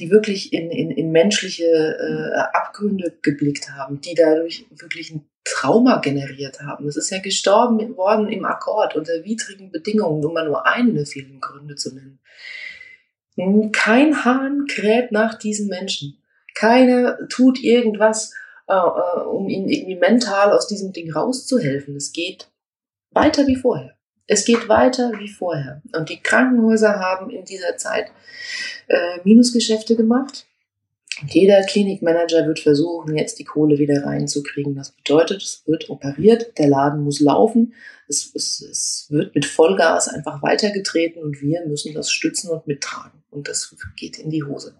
die 0.00 0.10
wirklich 0.10 0.52
in, 0.52 0.70
in, 0.70 0.90
in 0.90 1.12
menschliche 1.12 1.64
äh, 1.64 2.38
Abgründe 2.56 3.12
geblickt 3.22 3.70
haben, 3.70 4.00
die 4.00 4.14
dadurch 4.14 4.66
wirklich 4.70 5.10
ein 5.10 5.26
Trauma 5.44 5.98
generiert 6.00 6.60
haben. 6.60 6.86
Es 6.88 6.96
ist 6.96 7.10
ja 7.10 7.18
gestorben 7.18 7.96
worden 7.96 8.28
im 8.28 8.44
Akkord 8.44 8.96
unter 8.96 9.24
widrigen 9.24 9.70
Bedingungen, 9.70 10.24
um 10.24 10.34
mal 10.34 10.46
nur 10.46 10.66
einen 10.66 10.94
der 10.94 11.06
vielen 11.06 11.40
Gründe 11.40 11.76
zu 11.76 11.94
nennen. 11.94 12.18
Kein 13.72 14.24
Hahn 14.24 14.66
kräht 14.66 15.12
nach 15.12 15.34
diesen 15.34 15.68
Menschen. 15.68 16.18
Keiner 16.54 17.16
tut 17.28 17.62
irgendwas, 17.62 18.34
äh, 18.68 18.74
äh, 18.74 19.20
um 19.22 19.48
ihnen 19.48 19.68
irgendwie 19.68 19.96
mental 19.96 20.52
aus 20.52 20.66
diesem 20.66 20.92
Ding 20.92 21.12
rauszuhelfen. 21.12 21.96
Es 21.96 22.12
geht 22.12 22.50
weiter 23.10 23.46
wie 23.46 23.56
vorher. 23.56 23.96
Es 24.32 24.44
geht 24.44 24.68
weiter 24.68 25.10
wie 25.18 25.28
vorher. 25.28 25.82
Und 25.92 26.08
die 26.08 26.20
Krankenhäuser 26.20 27.00
haben 27.00 27.30
in 27.30 27.44
dieser 27.44 27.76
Zeit 27.76 28.12
äh, 28.86 29.18
Minusgeschäfte 29.24 29.96
gemacht. 29.96 30.46
Jeder 31.26 31.60
Klinikmanager 31.64 32.46
wird 32.46 32.60
versuchen, 32.60 33.16
jetzt 33.16 33.40
die 33.40 33.44
Kohle 33.44 33.78
wieder 33.78 34.06
reinzukriegen. 34.06 34.76
Das 34.76 34.92
bedeutet, 34.92 35.42
es 35.42 35.64
wird 35.66 35.90
operiert, 35.90 36.56
der 36.58 36.68
Laden 36.68 37.02
muss 37.02 37.18
laufen, 37.18 37.74
es, 38.06 38.30
es, 38.32 38.60
es 38.60 39.06
wird 39.10 39.34
mit 39.34 39.46
Vollgas 39.46 40.06
einfach 40.06 40.40
weitergetreten 40.44 41.20
und 41.20 41.42
wir 41.42 41.66
müssen 41.66 41.92
das 41.92 42.12
stützen 42.12 42.50
und 42.50 42.68
mittragen. 42.68 43.24
Und 43.30 43.48
das 43.48 43.74
geht 43.96 44.16
in 44.20 44.30
die 44.30 44.44
Hose. 44.44 44.76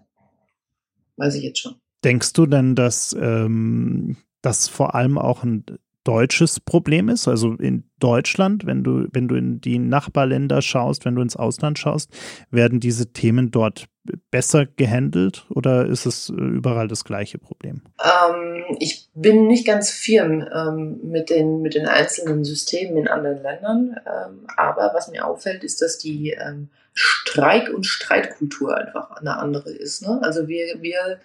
Weiß 1.17 1.35
ich 1.35 1.43
jetzt 1.43 1.59
schon. 1.59 1.75
Denkst 2.05 2.35
du 2.35 2.47
denn, 2.47 2.77
dass 2.77 3.17
ähm, 3.21 4.17
das 4.43 4.69
vor 4.69 4.95
allem 4.95 5.19
auch 5.19 5.43
ein 5.43 5.65
deutsches 6.05 6.61
Problem 6.61 7.09
ist. 7.09 7.29
Also 7.29 7.55
in 7.55 7.85
Deutschland, 7.99 8.67
wenn 8.67 8.83
du, 8.83 9.07
wenn 9.13 9.29
du 9.29 9.35
in 9.35 9.61
die 9.61 9.79
Nachbarländer 9.79 10.63
schaust, 10.63 11.05
wenn 11.05 11.15
du 11.15 11.23
ins 11.23 11.37
Ausland 11.37 11.79
schaust, 11.79 12.11
werden 12.51 12.81
diese 12.81 13.13
Themen 13.13 13.51
dort 13.51 13.87
besser 14.31 14.67
gehandelt 14.67 15.47
oder 15.51 15.87
ist 15.87 16.07
es 16.07 16.31
äh, 16.31 16.33
überall 16.33 16.89
das 16.89 17.05
gleiche 17.05 17.39
Problem? 17.39 17.83
Ähm, 18.03 18.65
ich 18.79 19.09
bin 19.15 19.47
nicht 19.47 19.67
ganz 19.67 19.91
firm 19.91 20.47
ähm, 20.53 21.01
mit, 21.03 21.31
den, 21.31 21.61
mit 21.61 21.75
den 21.75 21.87
einzelnen 21.87 22.45
Systemen 22.45 22.97
in 22.97 23.09
anderen 23.09 23.43
Ländern, 23.43 23.97
ähm, 24.07 24.47
aber 24.57 24.93
was 24.95 25.09
mir 25.09 25.27
auffällt, 25.27 25.65
ist, 25.65 25.83
dass 25.83 25.99
die 25.99 26.31
ähm, 26.31 26.71
Streik- 26.95 27.73
und 27.73 27.85
Streitkultur 27.85 28.77
einfach 28.77 29.11
eine 29.13 29.39
andere 29.39 29.71
ist. 29.71 30.03
Ne? 30.03 30.19
Also 30.23 30.49
wir, 30.49 30.81
wir, 30.81 31.21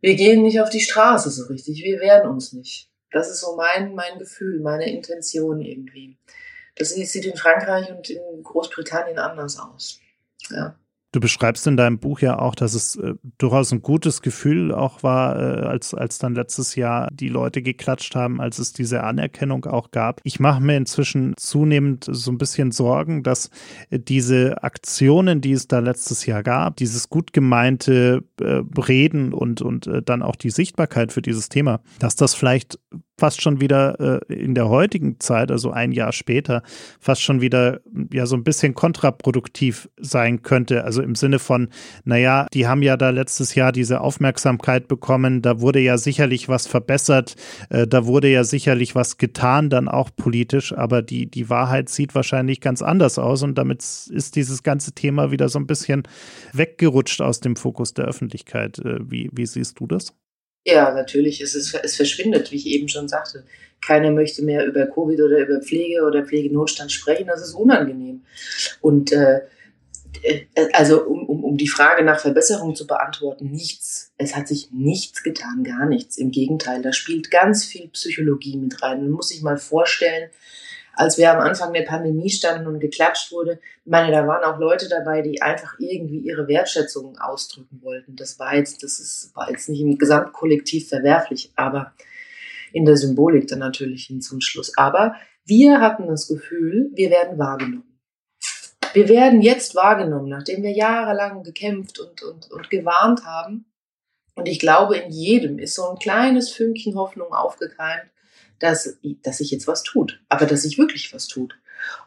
wir 0.00 0.14
gehen 0.14 0.42
nicht 0.42 0.60
auf 0.60 0.70
die 0.70 0.80
Straße 0.80 1.30
so 1.30 1.44
richtig, 1.44 1.84
wir 1.84 2.00
wehren 2.00 2.28
uns 2.28 2.52
nicht. 2.52 2.89
Das 3.10 3.28
ist 3.28 3.40
so 3.40 3.56
mein, 3.56 3.94
mein 3.94 4.18
Gefühl, 4.18 4.60
meine 4.60 4.90
Intention 4.90 5.60
irgendwie. 5.60 6.16
Das 6.76 6.90
sieht 6.90 7.24
in 7.24 7.36
Frankreich 7.36 7.90
und 7.90 8.08
in 8.08 8.42
Großbritannien 8.42 9.18
anders 9.18 9.58
aus. 9.58 10.00
Ja. 10.50 10.76
Du 11.12 11.18
beschreibst 11.18 11.66
in 11.66 11.76
deinem 11.76 11.98
Buch 11.98 12.20
ja 12.20 12.38
auch, 12.38 12.54
dass 12.54 12.74
es 12.74 12.94
äh, 12.96 13.14
durchaus 13.38 13.72
ein 13.72 13.82
gutes 13.82 14.22
Gefühl 14.22 14.72
auch 14.72 15.02
war, 15.02 15.36
äh, 15.36 15.66
als, 15.66 15.92
als 15.92 16.18
dann 16.18 16.34
letztes 16.34 16.76
Jahr 16.76 17.10
die 17.12 17.28
Leute 17.28 17.62
geklatscht 17.62 18.14
haben, 18.14 18.40
als 18.40 18.60
es 18.60 18.72
diese 18.72 19.02
Anerkennung 19.02 19.64
auch 19.64 19.90
gab. 19.90 20.20
Ich 20.22 20.38
mache 20.38 20.62
mir 20.62 20.76
inzwischen 20.76 21.34
zunehmend 21.36 22.06
so 22.08 22.30
ein 22.30 22.38
bisschen 22.38 22.70
Sorgen, 22.70 23.24
dass 23.24 23.50
äh, 23.90 23.98
diese 23.98 24.62
Aktionen, 24.62 25.40
die 25.40 25.52
es 25.52 25.66
da 25.66 25.80
letztes 25.80 26.26
Jahr 26.26 26.44
gab, 26.44 26.76
dieses 26.76 27.08
gut 27.08 27.32
gemeinte 27.32 28.22
äh, 28.40 28.62
Reden 28.80 29.32
und, 29.32 29.62
und 29.62 29.88
äh, 29.88 30.02
dann 30.02 30.22
auch 30.22 30.36
die 30.36 30.50
Sichtbarkeit 30.50 31.12
für 31.12 31.22
dieses 31.22 31.48
Thema, 31.48 31.80
dass 31.98 32.14
das 32.14 32.34
vielleicht 32.34 32.78
fast 33.20 33.42
schon 33.42 33.60
wieder 33.60 34.20
äh, 34.28 34.34
in 34.34 34.54
der 34.54 34.68
heutigen 34.68 35.20
Zeit, 35.20 35.50
also 35.50 35.70
ein 35.70 35.92
Jahr 35.92 36.12
später, 36.12 36.62
fast 36.98 37.22
schon 37.22 37.42
wieder 37.42 37.80
ja 38.12 38.24
so 38.24 38.34
ein 38.34 38.44
bisschen 38.44 38.74
kontraproduktiv 38.74 39.90
sein 39.98 40.42
könnte. 40.42 40.84
Also 40.84 41.02
im 41.02 41.14
Sinne 41.14 41.38
von, 41.38 41.68
naja, 42.04 42.46
die 42.54 42.66
haben 42.66 42.82
ja 42.82 42.96
da 42.96 43.10
letztes 43.10 43.54
Jahr 43.54 43.72
diese 43.72 44.00
Aufmerksamkeit 44.00 44.88
bekommen, 44.88 45.42
da 45.42 45.60
wurde 45.60 45.80
ja 45.80 45.98
sicherlich 45.98 46.48
was 46.48 46.66
verbessert, 46.66 47.36
äh, 47.68 47.86
da 47.86 48.06
wurde 48.06 48.28
ja 48.28 48.42
sicherlich 48.42 48.94
was 48.94 49.18
getan, 49.18 49.68
dann 49.68 49.86
auch 49.86 50.08
politisch, 50.16 50.72
aber 50.72 51.02
die, 51.02 51.30
die 51.30 51.50
Wahrheit 51.50 51.90
sieht 51.90 52.14
wahrscheinlich 52.14 52.62
ganz 52.62 52.80
anders 52.80 53.18
aus 53.18 53.42
und 53.42 53.56
damit 53.58 53.82
ist 53.82 54.34
dieses 54.34 54.62
ganze 54.62 54.92
Thema 54.92 55.30
wieder 55.30 55.50
so 55.50 55.58
ein 55.58 55.66
bisschen 55.66 56.04
weggerutscht 56.54 57.20
aus 57.20 57.40
dem 57.40 57.56
Fokus 57.56 57.92
der 57.92 58.06
Öffentlichkeit. 58.06 58.78
Äh, 58.78 58.98
wie, 59.10 59.28
wie 59.32 59.44
siehst 59.46 59.78
du 59.78 59.86
das? 59.86 60.14
Ja, 60.64 60.92
natürlich. 60.92 61.40
Es, 61.40 61.54
ist, 61.54 61.74
es 61.74 61.96
verschwindet, 61.96 62.50
wie 62.52 62.56
ich 62.56 62.66
eben 62.66 62.88
schon 62.88 63.08
sagte. 63.08 63.44
Keiner 63.80 64.10
möchte 64.10 64.42
mehr 64.42 64.66
über 64.66 64.86
Covid 64.86 65.20
oder 65.20 65.38
über 65.38 65.60
Pflege 65.60 66.02
oder 66.04 66.24
Pflegenotstand 66.24 66.92
sprechen. 66.92 67.28
Das 67.28 67.42
ist 67.42 67.54
unangenehm. 67.54 68.22
Und 68.80 69.12
äh, 69.12 69.40
äh, 70.22 70.46
also 70.72 71.04
um, 71.04 71.26
um, 71.26 71.44
um 71.44 71.56
die 71.56 71.68
Frage 71.68 72.04
nach 72.04 72.20
Verbesserung 72.20 72.74
zu 72.74 72.86
beantworten, 72.86 73.50
nichts. 73.50 74.12
Es 74.18 74.36
hat 74.36 74.48
sich 74.48 74.70
nichts 74.72 75.22
getan, 75.22 75.64
gar 75.64 75.86
nichts. 75.86 76.18
Im 76.18 76.30
Gegenteil, 76.30 76.82
da 76.82 76.92
spielt 76.92 77.30
ganz 77.30 77.64
viel 77.64 77.88
Psychologie 77.88 78.56
mit 78.56 78.82
rein. 78.82 79.02
Man 79.02 79.10
muss 79.10 79.28
sich 79.28 79.42
mal 79.42 79.56
vorstellen, 79.56 80.30
als 81.00 81.16
wir 81.16 81.32
am 81.32 81.40
Anfang 81.40 81.72
der 81.72 81.84
Pandemie 81.84 82.28
standen 82.28 82.66
und 82.66 82.78
geklatscht 82.78 83.32
wurde, 83.32 83.58
ich 83.86 83.90
meine, 83.90 84.12
da 84.12 84.26
waren 84.26 84.44
auch 84.44 84.58
Leute 84.58 84.86
dabei, 84.86 85.22
die 85.22 85.40
einfach 85.40 85.76
irgendwie 85.78 86.18
ihre 86.18 86.46
Wertschätzung 86.46 87.18
ausdrücken 87.18 87.80
wollten. 87.82 88.16
Das 88.16 88.38
war 88.38 88.54
jetzt, 88.54 88.82
das 88.82 89.00
ist, 89.00 89.34
war 89.34 89.50
jetzt 89.50 89.70
nicht 89.70 89.80
im 89.80 89.96
Gesamtkollektiv 89.96 90.90
verwerflich, 90.90 91.52
aber 91.56 91.94
in 92.74 92.84
der 92.84 92.98
Symbolik 92.98 93.48
dann 93.48 93.60
natürlich 93.60 94.08
hin 94.08 94.20
zum 94.20 94.42
Schluss. 94.42 94.76
Aber 94.76 95.14
wir 95.46 95.80
hatten 95.80 96.06
das 96.06 96.28
Gefühl, 96.28 96.90
wir 96.92 97.08
werden 97.08 97.38
wahrgenommen. 97.38 97.98
Wir 98.92 99.08
werden 99.08 99.40
jetzt 99.40 99.74
wahrgenommen, 99.74 100.28
nachdem 100.28 100.62
wir 100.62 100.72
jahrelang 100.72 101.44
gekämpft 101.44 101.98
und, 101.98 102.22
und, 102.22 102.50
und 102.50 102.68
gewarnt 102.68 103.24
haben. 103.24 103.64
Und 104.34 104.48
ich 104.48 104.58
glaube, 104.58 104.98
in 104.98 105.10
jedem 105.10 105.58
ist 105.58 105.76
so 105.76 105.88
ein 105.88 105.98
kleines 105.98 106.52
Fünkchen 106.52 106.94
Hoffnung 106.96 107.32
aufgekeimt, 107.32 108.10
dass, 108.60 108.98
dass 109.22 109.38
sich 109.38 109.50
jetzt 109.50 109.66
was 109.66 109.82
tut, 109.82 110.20
aber 110.28 110.46
dass 110.46 110.62
sich 110.62 110.78
wirklich 110.78 111.12
was 111.12 111.26
tut. 111.26 111.54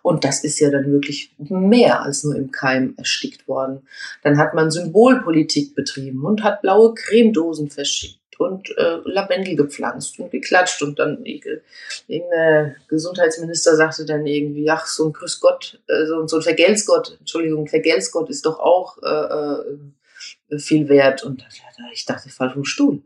Und 0.01 0.23
das 0.23 0.43
ist 0.43 0.59
ja 0.59 0.69
dann 0.69 0.91
wirklich 0.91 1.33
mehr 1.37 2.03
als 2.03 2.23
nur 2.23 2.35
im 2.35 2.51
Keim 2.51 2.93
erstickt 2.97 3.47
worden. 3.47 3.87
Dann 4.21 4.37
hat 4.37 4.53
man 4.53 4.71
Symbolpolitik 4.71 5.75
betrieben 5.75 6.23
und 6.25 6.43
hat 6.43 6.61
blaue 6.61 6.93
Cremedosen 6.93 7.69
verschickt 7.69 8.19
und 8.39 8.75
äh, 8.77 8.97
Lavendel 9.05 9.55
gepflanzt 9.55 10.19
und 10.19 10.31
geklatscht 10.31 10.81
und 10.81 10.99
dann 10.99 11.23
irgendein 11.25 12.75
Gesundheitsminister 12.87 13.75
sagte 13.75 14.05
dann 14.05 14.25
irgendwie, 14.25 14.69
ach, 14.69 14.85
so 14.85 15.07
ein 15.07 15.13
Grüß 15.13 15.39
Gott, 15.39 15.81
äh, 15.87 16.05
so, 16.05 16.25
so 16.27 16.37
ein 16.37 16.41
Vergeltsgott, 16.41 17.17
Entschuldigung, 17.19 17.67
Vergeltsgott 17.67 18.29
ist 18.29 18.45
doch 18.45 18.59
auch 18.59 18.97
äh, 19.01 20.55
äh, 20.55 20.59
viel 20.59 20.89
wert. 20.89 21.23
Und 21.23 21.45
ich 21.93 22.05
dachte, 22.05 22.27
ich 22.27 22.33
fall 22.33 22.51
vom 22.51 22.65
Stuhl. 22.65 23.01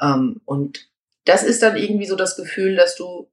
Ähm, 0.00 0.40
und 0.44 0.88
das 1.24 1.42
ist 1.42 1.62
dann 1.62 1.76
irgendwie 1.76 2.06
so 2.06 2.16
das 2.16 2.36
Gefühl, 2.36 2.76
dass 2.76 2.96
du 2.96 3.28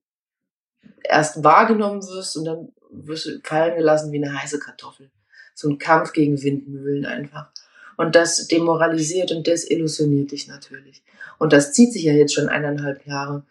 erst 1.04 1.44
wahrgenommen 1.44 2.02
wirst 2.08 2.38
und 2.38 2.46
dann 2.46 2.72
wirst 2.92 3.26
du 3.26 3.40
fallen 3.44 3.76
gelassen 3.76 4.12
wie 4.12 4.24
eine 4.24 4.42
heiße 4.42 4.60
Kartoffel. 4.60 5.10
so 5.54 5.70
ein 5.70 5.78
Kampf 5.78 6.14
gegen 6.14 6.42
Windmühlen 6.42 7.06
einfach. 7.06 7.52
Und 7.98 8.16
das 8.16 8.48
demoralisiert 8.48 9.32
und 9.32 9.46
desillusioniert 9.46 10.32
dich 10.32 10.48
natürlich. 10.48 11.04
Und 11.38 11.54
das 11.54 11.74
zieht 11.74 11.94
sich 11.94 12.04
ja 12.04 12.14
jetzt 12.14 12.34
schon 12.34 12.50
eineinhalb 12.50 13.06
Jahre. 13.06 13.46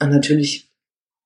Und 0.00 0.10
natürlich, 0.10 0.70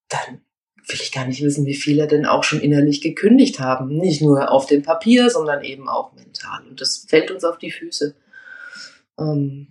dann 0.09 0.40
will 0.87 1.01
ich 1.01 1.12
gar 1.12 1.27
nicht 1.27 1.43
wissen, 1.43 1.67
wie 1.67 1.75
viele 1.75 2.07
denn 2.07 2.27
auch 2.27 2.45
schon 2.45 2.61
innerlich 2.61 3.01
gekündigt 3.01 3.59
haben. 3.59 3.88
Nicht 3.88 4.23
nur 4.23 4.51
auf 4.51 4.67
dem 4.67 4.83
Papier, 4.83 5.31
sondern 5.31 5.62
eben 5.64 5.88
auch 5.88 6.12
mental. 6.14 6.67
Und 6.69 6.81
das 6.81 7.05
fällt 7.09 7.31
uns 7.31 7.45
auf 7.45 7.59
die 7.59 7.71
Füße. 7.71 8.14
Ähm, 9.19 9.69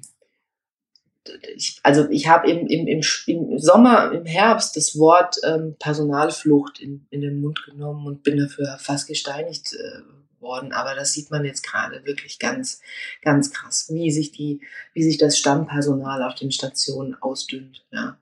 ich, 1.55 1.79
also 1.83 2.09
ich 2.09 2.27
habe 2.27 2.49
im, 2.49 2.67
im, 2.67 2.87
im, 2.87 3.01
im, 3.27 3.59
Sommer, 3.59 4.11
im 4.11 4.25
Herbst 4.25 4.75
das 4.75 4.97
Wort 4.97 5.37
ähm, 5.43 5.75
Personalflucht 5.79 6.79
in, 6.79 7.05
in 7.09 7.21
den 7.21 7.41
Mund 7.41 7.63
genommen 7.65 8.05
und 8.05 8.23
bin 8.23 8.37
dafür 8.37 8.77
fast 8.79 9.07
gesteinigt 9.07 9.73
äh, 9.73 10.41
worden. 10.41 10.73
Aber 10.73 10.95
das 10.95 11.13
sieht 11.13 11.31
man 11.31 11.45
jetzt 11.45 11.63
gerade 11.63 12.05
wirklich 12.05 12.39
ganz, 12.39 12.81
ganz 13.21 13.51
krass, 13.51 13.87
wie 13.91 14.11
sich 14.11 14.31
die, 14.31 14.61
wie 14.93 15.03
sich 15.03 15.17
das 15.17 15.37
Stammpersonal 15.37 16.23
auf 16.23 16.35
den 16.35 16.51
Stationen 16.51 17.15
ausdünnt. 17.21 17.85
Ja. 17.91 18.17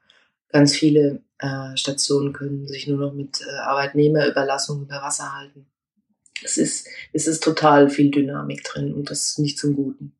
Ganz 0.50 0.76
viele 0.76 1.22
äh, 1.40 1.76
Stationen 1.76 2.34
können 2.34 2.68
sich 2.68 2.88
nur 2.88 3.00
noch 3.00 3.14
mit 3.14 3.42
äh, 3.42 3.60
Arbeitnehmerüberlassung 3.62 4.84
über 4.84 5.02
Wasser 5.02 5.36
halten. 5.36 5.66
Es 6.44 6.58
ist, 6.58 6.88
es 7.14 7.28
ist 7.28 7.44
total 7.44 7.90
viel 7.90 8.10
Dynamik 8.10 8.64
drin 8.64 8.94
und 8.94 9.10
das 9.10 9.30
ist 9.30 9.40
nicht 9.40 9.60
zum 9.60 9.76
Guten. 9.76 10.14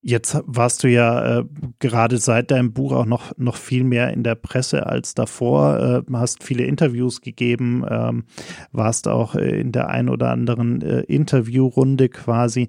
Jetzt 0.00 0.38
warst 0.46 0.84
du 0.84 0.88
ja 0.88 1.40
äh, 1.40 1.44
gerade 1.80 2.18
seit 2.18 2.52
deinem 2.52 2.72
Buch 2.72 2.92
auch 2.92 3.04
noch, 3.04 3.36
noch 3.36 3.56
viel 3.56 3.82
mehr 3.82 4.12
in 4.12 4.22
der 4.22 4.36
Presse 4.36 4.86
als 4.86 5.14
davor, 5.14 6.04
äh, 6.08 6.12
hast 6.12 6.44
viele 6.44 6.64
Interviews 6.64 7.20
gegeben, 7.20 7.84
ähm, 7.88 8.24
warst 8.70 9.08
auch 9.08 9.34
äh, 9.34 9.60
in 9.60 9.72
der 9.72 9.88
ein 9.88 10.08
oder 10.08 10.30
anderen 10.30 10.82
äh, 10.82 11.00
Interviewrunde 11.00 12.08
quasi. 12.10 12.68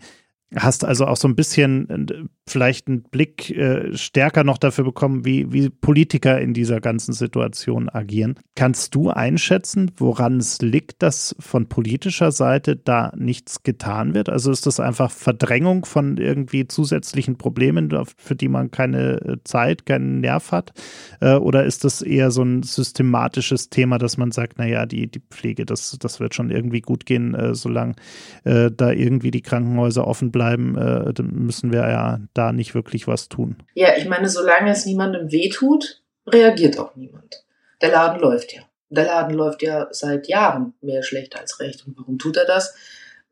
Hast 0.56 0.84
also 0.84 1.06
auch 1.06 1.18
so 1.18 1.28
ein 1.28 1.36
bisschen 1.36 1.90
äh, 2.10 2.24
vielleicht 2.50 2.88
einen 2.88 3.04
Blick 3.04 3.50
äh, 3.52 3.96
stärker 3.96 4.44
noch 4.44 4.58
dafür 4.58 4.84
bekommen, 4.84 5.26
wie, 5.26 5.52
wie 5.52 5.70
Politiker 5.70 6.40
in 6.40 6.54
dieser 6.54 6.82
ganzen 6.82 7.14
Situation 7.14 7.90
agieren. 7.90 8.36
Kannst 8.56 8.96
du 8.96 9.10
einschätzen, 9.10 9.92
woran 9.98 10.38
es 10.38 10.62
liegt, 10.62 11.02
dass 11.04 11.36
von 11.40 11.68
politischer 11.68 12.32
Seite 12.32 12.76
da 12.76 13.12
nichts 13.16 13.64
getan 13.64 14.14
wird? 14.14 14.30
Also 14.30 14.52
ist 14.52 14.66
das 14.66 14.80
einfach 14.80 15.12
Verdrängung 15.12 15.86
von 15.86 16.18
irgendwie 16.18 16.68
zusätzlichen 16.68 17.38
Problemen, 17.38 17.92
für 18.18 18.36
die 18.36 18.48
man 18.48 18.72
keine 18.72 19.22
äh, 19.22 19.38
Zeit, 19.44 19.86
keinen 19.86 20.20
Nerv 20.20 20.52
hat? 20.52 20.74
Äh, 21.22 21.36
oder 21.36 21.66
ist 21.66 21.84
das 21.84 22.02
eher 22.02 22.32
so 22.32 22.44
ein 22.44 22.64
systematisches 22.64 23.70
Thema, 23.70 23.98
dass 23.98 24.18
man 24.18 24.32
sagt, 24.32 24.58
naja, 24.58 24.86
die, 24.86 25.08
die 25.08 25.22
Pflege, 25.30 25.66
das, 25.66 25.98
das 26.00 26.20
wird 26.20 26.36
schon 26.36 26.50
irgendwie 26.50 26.82
gut 26.82 27.06
gehen, 27.06 27.36
äh, 27.36 27.56
solange 27.56 27.96
äh, 28.44 28.72
da 28.72 28.92
irgendwie 28.92 29.32
die 29.32 29.42
Krankenhäuser 29.42 30.08
offen 30.08 30.32
bleiben, 30.32 30.76
äh, 30.78 31.14
müssen 31.22 31.72
wir 31.72 31.88
ja 31.90 32.20
da 32.40 32.54
nicht 32.54 32.74
wirklich 32.74 33.08
was 33.08 33.28
tun. 33.28 33.58
Ja, 33.74 33.98
ich 33.98 34.08
meine, 34.08 34.30
solange 34.30 34.72
es 34.72 34.86
niemandem 34.86 35.32
wehtut, 35.32 36.02
reagiert 36.26 36.80
auch 36.80 36.96
niemand. 36.96 37.44
Der 37.82 37.92
Laden 37.92 38.20
läuft 38.20 38.54
ja. 38.54 38.62
Der 38.90 39.06
Laden 39.06 39.36
läuft 39.36 39.62
ja 39.62 39.88
seit 39.92 40.28
Jahren 40.28 40.74
mehr 40.82 41.04
schlecht 41.04 41.38
als 41.38 41.60
recht. 41.60 41.86
Und 41.86 41.98
warum 41.98 42.18
tut 42.18 42.38
er 42.38 42.46
das? 42.46 42.74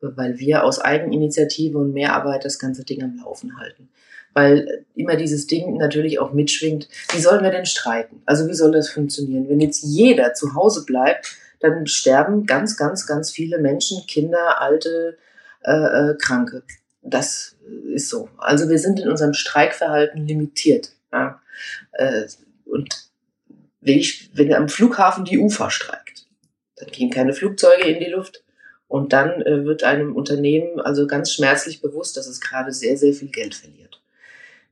Weil 0.00 0.38
wir 0.38 0.62
aus 0.64 0.78
Eigeninitiative 0.78 1.78
und 1.78 1.92
Mehrarbeit 1.92 2.44
das 2.44 2.58
ganze 2.58 2.84
Ding 2.84 3.02
am 3.02 3.16
Laufen 3.16 3.58
halten. 3.58 3.88
Weil 4.34 4.84
immer 4.94 5.16
dieses 5.16 5.46
Ding 5.46 5.78
natürlich 5.78 6.20
auch 6.20 6.32
mitschwingt. 6.32 6.88
Wie 7.12 7.20
sollen 7.20 7.42
wir 7.42 7.50
denn 7.50 7.66
streiken? 7.66 8.22
Also 8.26 8.46
wie 8.46 8.54
soll 8.54 8.72
das 8.72 8.90
funktionieren? 8.90 9.48
Wenn 9.48 9.60
jetzt 9.60 9.82
jeder 9.82 10.34
zu 10.34 10.54
Hause 10.54 10.84
bleibt, 10.84 11.34
dann 11.60 11.86
sterben 11.86 12.46
ganz, 12.46 12.76
ganz, 12.76 13.06
ganz 13.06 13.32
viele 13.32 13.58
Menschen, 13.58 14.06
Kinder, 14.06 14.60
Alte, 14.60 15.18
äh, 15.64 15.72
äh, 15.72 16.14
Kranke. 16.18 16.62
Das 17.02 17.56
ist 17.94 18.08
so. 18.08 18.28
Also 18.38 18.68
wir 18.68 18.78
sind 18.78 19.00
in 19.00 19.08
unserem 19.08 19.34
Streikverhalten 19.34 20.26
limitiert. 20.26 20.92
Ja. 21.12 21.40
Äh, 21.92 22.26
und 22.64 23.08
wenn, 23.80 23.98
ich, 23.98 24.30
wenn 24.34 24.52
am 24.52 24.68
Flughafen 24.68 25.24
die 25.24 25.38
UFA 25.38 25.70
streikt, 25.70 26.26
dann 26.76 26.90
gehen 26.90 27.10
keine 27.10 27.32
Flugzeuge 27.32 27.84
in 27.84 28.00
die 28.00 28.10
Luft. 28.10 28.44
Und 28.86 29.12
dann 29.12 29.42
äh, 29.42 29.64
wird 29.64 29.84
einem 29.84 30.16
Unternehmen 30.16 30.80
also 30.80 31.06
ganz 31.06 31.32
schmerzlich 31.32 31.82
bewusst, 31.82 32.16
dass 32.16 32.26
es 32.26 32.40
gerade 32.40 32.72
sehr, 32.72 32.96
sehr 32.96 33.12
viel 33.12 33.28
Geld 33.28 33.54
verliert. 33.54 34.00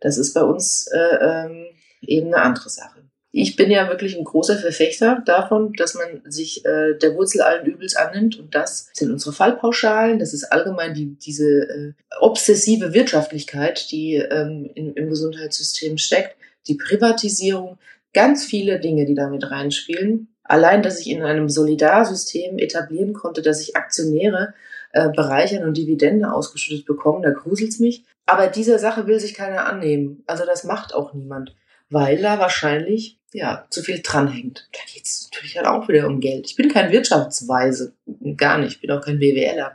Das 0.00 0.16
ist 0.16 0.32
bei 0.32 0.42
uns 0.42 0.86
äh, 0.86 1.16
ähm, 1.20 1.66
eben 2.00 2.28
eine 2.28 2.42
andere 2.42 2.70
Sache 2.70 2.95
ich 3.38 3.54
bin 3.54 3.70
ja 3.70 3.90
wirklich 3.90 4.16
ein 4.16 4.24
großer 4.24 4.56
Verfechter 4.56 5.22
davon, 5.26 5.74
dass 5.74 5.92
man 5.92 6.22
sich 6.24 6.64
äh, 6.64 6.94
der 6.94 7.14
Wurzel 7.16 7.42
allen 7.42 7.66
Übels 7.66 7.94
annimmt. 7.94 8.38
Und 8.38 8.54
das 8.54 8.88
sind 8.94 9.12
unsere 9.12 9.34
Fallpauschalen. 9.34 10.18
Das 10.18 10.32
ist 10.32 10.44
allgemein 10.44 10.94
die, 10.94 11.18
diese 11.18 11.44
äh, 11.44 11.92
obsessive 12.18 12.94
Wirtschaftlichkeit, 12.94 13.90
die 13.90 14.14
ähm, 14.14 14.70
in, 14.74 14.94
im 14.94 15.10
Gesundheitssystem 15.10 15.98
steckt. 15.98 16.34
Die 16.66 16.76
Privatisierung, 16.76 17.76
ganz 18.14 18.46
viele 18.46 18.80
Dinge, 18.80 19.04
die 19.04 19.14
damit 19.14 19.50
reinspielen. 19.50 20.28
Allein, 20.42 20.82
dass 20.82 21.00
ich 21.00 21.10
in 21.10 21.22
einem 21.22 21.50
Solidarsystem 21.50 22.56
etablieren 22.58 23.12
konnte, 23.12 23.42
dass 23.42 23.60
ich 23.60 23.76
Aktionäre 23.76 24.54
äh, 24.92 25.10
bereichern 25.10 25.64
und 25.64 25.76
Dividende 25.76 26.32
ausgeschüttet 26.32 26.86
bekommen, 26.86 27.22
da 27.22 27.32
gruselt's 27.32 27.80
mich. 27.80 28.02
Aber 28.24 28.46
dieser 28.46 28.78
Sache 28.78 29.06
will 29.06 29.20
sich 29.20 29.34
keiner 29.34 29.66
annehmen. 29.66 30.22
Also 30.26 30.46
das 30.46 30.64
macht 30.64 30.94
auch 30.94 31.12
niemand 31.12 31.54
weil 31.90 32.20
da 32.20 32.38
wahrscheinlich 32.38 33.18
ja 33.32 33.66
zu 33.70 33.82
viel 33.82 34.00
dranhängt. 34.02 34.68
Da 34.72 34.80
geht 34.92 35.04
es 35.04 35.28
natürlich 35.30 35.56
halt 35.56 35.66
auch 35.66 35.88
wieder 35.88 36.06
um 36.06 36.20
Geld. 36.20 36.46
Ich 36.46 36.56
bin 36.56 36.72
kein 36.72 36.92
Wirtschaftsweise, 36.92 37.94
gar 38.36 38.58
nicht, 38.58 38.72
ich 38.72 38.80
bin 38.80 38.90
auch 38.90 39.04
kein 39.04 39.18
BWLer. 39.18 39.74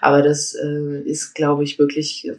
Aber 0.00 0.22
das 0.22 0.54
äh, 0.54 1.00
ist, 1.04 1.34
glaube 1.34 1.64
ich, 1.64 1.78
wirklich 1.78 2.30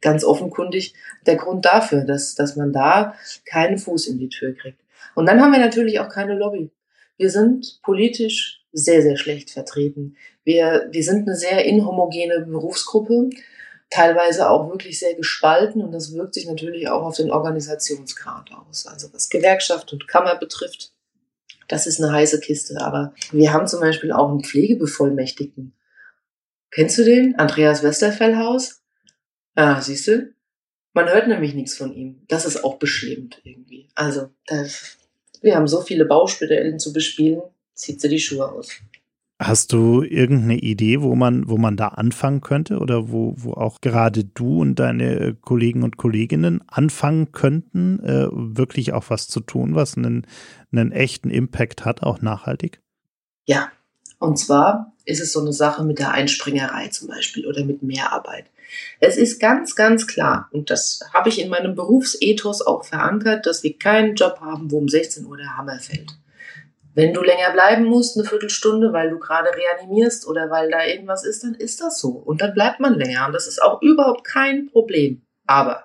ganz 0.00 0.24
offenkundig 0.24 0.94
der 1.26 1.36
Grund 1.36 1.64
dafür, 1.64 2.04
dass, 2.04 2.34
dass 2.34 2.56
man 2.56 2.72
da 2.72 3.14
keinen 3.44 3.78
Fuß 3.78 4.06
in 4.06 4.18
die 4.18 4.28
Tür 4.28 4.54
kriegt. 4.54 4.80
Und 5.14 5.26
dann 5.26 5.40
haben 5.40 5.52
wir 5.52 5.58
natürlich 5.58 5.98
auch 6.00 6.08
keine 6.08 6.34
Lobby. 6.34 6.70
Wir 7.16 7.30
sind 7.30 7.80
politisch 7.82 8.64
sehr, 8.72 9.02
sehr 9.02 9.16
schlecht 9.16 9.50
vertreten. 9.50 10.16
Wir, 10.44 10.88
wir 10.90 11.02
sind 11.02 11.26
eine 11.26 11.36
sehr 11.36 11.64
inhomogene 11.64 12.46
Berufsgruppe 12.46 13.30
teilweise 13.90 14.50
auch 14.50 14.70
wirklich 14.70 14.98
sehr 14.98 15.14
gespalten 15.14 15.82
und 15.82 15.92
das 15.92 16.12
wirkt 16.12 16.34
sich 16.34 16.46
natürlich 16.46 16.88
auch 16.88 17.02
auf 17.02 17.16
den 17.16 17.30
Organisationsgrad 17.30 18.50
aus. 18.52 18.86
Also 18.86 19.12
was 19.12 19.28
Gewerkschaft 19.28 19.92
und 19.92 20.08
Kammer 20.08 20.36
betrifft, 20.36 20.92
das 21.68 21.86
ist 21.86 22.02
eine 22.02 22.12
heiße 22.12 22.40
Kiste. 22.40 22.80
Aber 22.80 23.14
wir 23.30 23.52
haben 23.52 23.66
zum 23.66 23.80
Beispiel 23.80 24.12
auch 24.12 24.30
einen 24.30 24.42
Pflegebevollmächtigten. 24.42 25.74
Kennst 26.70 26.98
du 26.98 27.04
den? 27.04 27.38
Andreas 27.38 27.82
Westerfellhaus? 27.82 28.82
Ah, 29.54 29.80
siehst 29.80 30.08
du? 30.08 30.34
Man 30.92 31.08
hört 31.08 31.28
nämlich 31.28 31.54
nichts 31.54 31.76
von 31.76 31.94
ihm. 31.94 32.22
Das 32.28 32.44
ist 32.44 32.64
auch 32.64 32.78
beschämend 32.78 33.40
irgendwie. 33.44 33.88
Also, 33.94 34.30
das, 34.46 34.98
wir 35.42 35.54
haben 35.54 35.68
so 35.68 35.80
viele 35.80 36.04
Baustellen 36.04 36.78
zu 36.78 36.92
bespielen, 36.92 37.42
zieht 37.74 38.00
sie 38.00 38.08
die 38.08 38.18
Schuhe 38.18 38.50
aus. 38.50 38.70
Hast 39.40 39.72
du 39.72 40.02
irgendeine 40.02 40.58
Idee, 40.58 41.00
wo 41.00 41.14
man, 41.14 41.48
wo 41.48 41.58
man 41.58 41.76
da 41.76 41.88
anfangen 41.88 42.40
könnte 42.40 42.78
oder 42.78 43.12
wo, 43.12 43.34
wo 43.36 43.52
auch 43.52 43.80
gerade 43.80 44.24
du 44.24 44.60
und 44.60 44.80
deine 44.80 45.36
Kollegen 45.40 45.84
und 45.84 45.96
Kolleginnen 45.96 46.64
anfangen 46.66 47.30
könnten, 47.30 48.00
äh, 48.02 48.26
wirklich 48.32 48.92
auch 48.92 49.04
was 49.10 49.28
zu 49.28 49.38
tun, 49.38 49.76
was 49.76 49.96
einen, 49.96 50.26
einen 50.72 50.90
echten 50.90 51.30
Impact 51.30 51.84
hat, 51.84 52.02
auch 52.02 52.20
nachhaltig? 52.20 52.80
Ja, 53.44 53.70
und 54.18 54.40
zwar 54.40 54.92
ist 55.04 55.20
es 55.20 55.32
so 55.32 55.40
eine 55.40 55.52
Sache 55.52 55.84
mit 55.84 56.00
der 56.00 56.10
Einspringerei 56.10 56.88
zum 56.88 57.06
Beispiel 57.06 57.46
oder 57.46 57.64
mit 57.64 57.82
Mehrarbeit. 57.84 58.46
Es 58.98 59.16
ist 59.16 59.38
ganz, 59.38 59.76
ganz 59.76 60.06
klar, 60.08 60.48
und 60.50 60.68
das 60.68 61.00
habe 61.14 61.28
ich 61.28 61.40
in 61.40 61.48
meinem 61.48 61.76
Berufsethos 61.76 62.60
auch 62.60 62.84
verankert, 62.84 63.46
dass 63.46 63.62
wir 63.62 63.78
keinen 63.78 64.16
Job 64.16 64.40
haben, 64.40 64.70
wo 64.70 64.78
um 64.78 64.88
16 64.88 65.24
Uhr 65.24 65.36
der 65.36 65.56
Hammer 65.56 65.78
fällt. 65.78 66.18
Wenn 66.98 67.14
du 67.14 67.22
länger 67.22 67.52
bleiben 67.52 67.84
musst, 67.84 68.18
eine 68.18 68.26
Viertelstunde, 68.26 68.92
weil 68.92 69.10
du 69.10 69.20
gerade 69.20 69.50
reanimierst 69.54 70.26
oder 70.26 70.50
weil 70.50 70.68
da 70.68 70.84
irgendwas 70.84 71.24
ist, 71.24 71.44
dann 71.44 71.54
ist 71.54 71.80
das 71.80 72.00
so. 72.00 72.08
Und 72.08 72.40
dann 72.40 72.54
bleibt 72.54 72.80
man 72.80 72.98
länger. 72.98 73.24
Und 73.24 73.34
das 73.34 73.46
ist 73.46 73.62
auch 73.62 73.80
überhaupt 73.82 74.24
kein 74.24 74.66
Problem. 74.66 75.22
Aber 75.46 75.84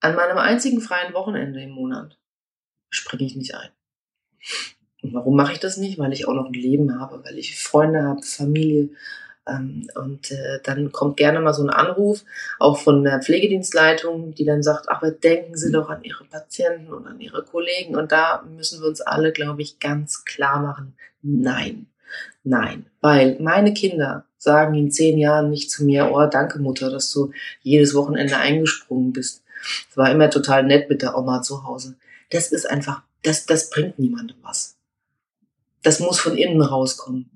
an 0.00 0.16
meinem 0.16 0.36
einzigen 0.36 0.82
freien 0.82 1.14
Wochenende 1.14 1.62
im 1.62 1.70
Monat 1.70 2.18
springe 2.90 3.24
ich 3.24 3.36
nicht 3.36 3.54
ein. 3.54 3.70
Und 5.00 5.14
warum 5.14 5.34
mache 5.34 5.54
ich 5.54 5.60
das 5.60 5.78
nicht? 5.78 5.98
Weil 5.98 6.12
ich 6.12 6.28
auch 6.28 6.34
noch 6.34 6.48
ein 6.48 6.52
Leben 6.52 7.00
habe, 7.00 7.24
weil 7.24 7.38
ich 7.38 7.58
Freunde 7.58 8.02
habe, 8.02 8.20
Familie, 8.20 8.90
und 9.46 10.30
äh, 10.30 10.60
dann 10.62 10.92
kommt 10.92 11.16
gerne 11.16 11.40
mal 11.40 11.54
so 11.54 11.62
ein 11.62 11.70
Anruf, 11.70 12.24
auch 12.58 12.78
von 12.78 13.02
der 13.04 13.20
Pflegedienstleitung, 13.20 14.34
die 14.34 14.44
dann 14.44 14.62
sagt, 14.62 14.88
aber 14.88 15.10
denken 15.10 15.56
Sie 15.56 15.72
doch 15.72 15.88
an 15.88 16.04
Ihre 16.04 16.24
Patienten 16.24 16.92
und 16.92 17.06
an 17.06 17.20
Ihre 17.20 17.42
Kollegen. 17.42 17.96
Und 17.96 18.12
da 18.12 18.44
müssen 18.56 18.80
wir 18.80 18.88
uns 18.88 19.00
alle, 19.00 19.32
glaube 19.32 19.62
ich, 19.62 19.78
ganz 19.78 20.24
klar 20.24 20.60
machen, 20.60 20.94
nein. 21.22 21.86
Nein, 22.42 22.86
weil 23.00 23.36
meine 23.40 23.74
Kinder 23.74 24.24
sagen 24.38 24.74
in 24.74 24.90
zehn 24.90 25.18
Jahren 25.18 25.50
nicht 25.50 25.70
zu 25.70 25.84
mir, 25.84 26.10
oh, 26.12 26.26
danke 26.26 26.58
Mutter, 26.58 26.90
dass 26.90 27.12
du 27.12 27.32
jedes 27.60 27.94
Wochenende 27.94 28.36
eingesprungen 28.36 29.12
bist. 29.12 29.42
Es 29.90 29.96
war 29.96 30.10
immer 30.10 30.30
total 30.30 30.64
nett 30.64 30.88
mit 30.88 31.02
der 31.02 31.16
Oma 31.16 31.42
zu 31.42 31.64
Hause. 31.64 31.96
Das 32.30 32.50
ist 32.50 32.68
einfach, 32.68 33.02
das, 33.22 33.44
das 33.44 33.68
bringt 33.68 33.98
niemandem 33.98 34.38
was. 34.42 34.76
Das 35.82 36.00
muss 36.00 36.18
von 36.18 36.36
innen 36.36 36.62
rauskommen. 36.62 37.30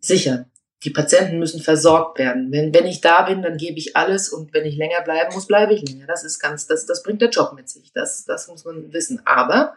Sicher, 0.00 0.46
die 0.84 0.90
Patienten 0.90 1.38
müssen 1.38 1.60
versorgt 1.60 2.18
werden. 2.18 2.50
Wenn, 2.50 2.74
wenn 2.74 2.86
ich 2.86 3.00
da 3.00 3.22
bin, 3.22 3.42
dann 3.42 3.56
gebe 3.56 3.78
ich 3.78 3.96
alles 3.96 4.28
und 4.28 4.52
wenn 4.52 4.64
ich 4.64 4.76
länger 4.76 5.00
bleiben 5.02 5.32
muss, 5.32 5.46
bleibe 5.46 5.74
ich 5.74 5.88
länger. 5.88 6.06
Das 6.06 6.24
ist 6.24 6.40
ganz, 6.40 6.66
das, 6.66 6.86
das 6.86 7.02
bringt 7.02 7.22
der 7.22 7.30
Job 7.30 7.52
mit 7.54 7.68
sich. 7.68 7.92
Das, 7.92 8.24
das 8.24 8.48
muss 8.48 8.64
man 8.64 8.92
wissen. 8.92 9.22
Aber 9.24 9.74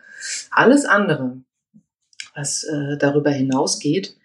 alles 0.49 0.85
andere, 0.85 1.37
was 2.33 2.63
äh, 2.63 2.97
darüber 2.97 3.29
hinausgeht, 3.29 4.15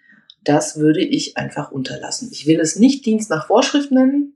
das 0.42 0.78
würde 0.78 1.02
ich 1.02 1.36
einfach 1.36 1.70
unterlassen. 1.70 2.30
Ich 2.32 2.46
will 2.46 2.60
es 2.60 2.76
nicht 2.76 3.04
Dienst 3.04 3.28
nach 3.28 3.46
Vorschrift 3.46 3.92
nennen, 3.92 4.34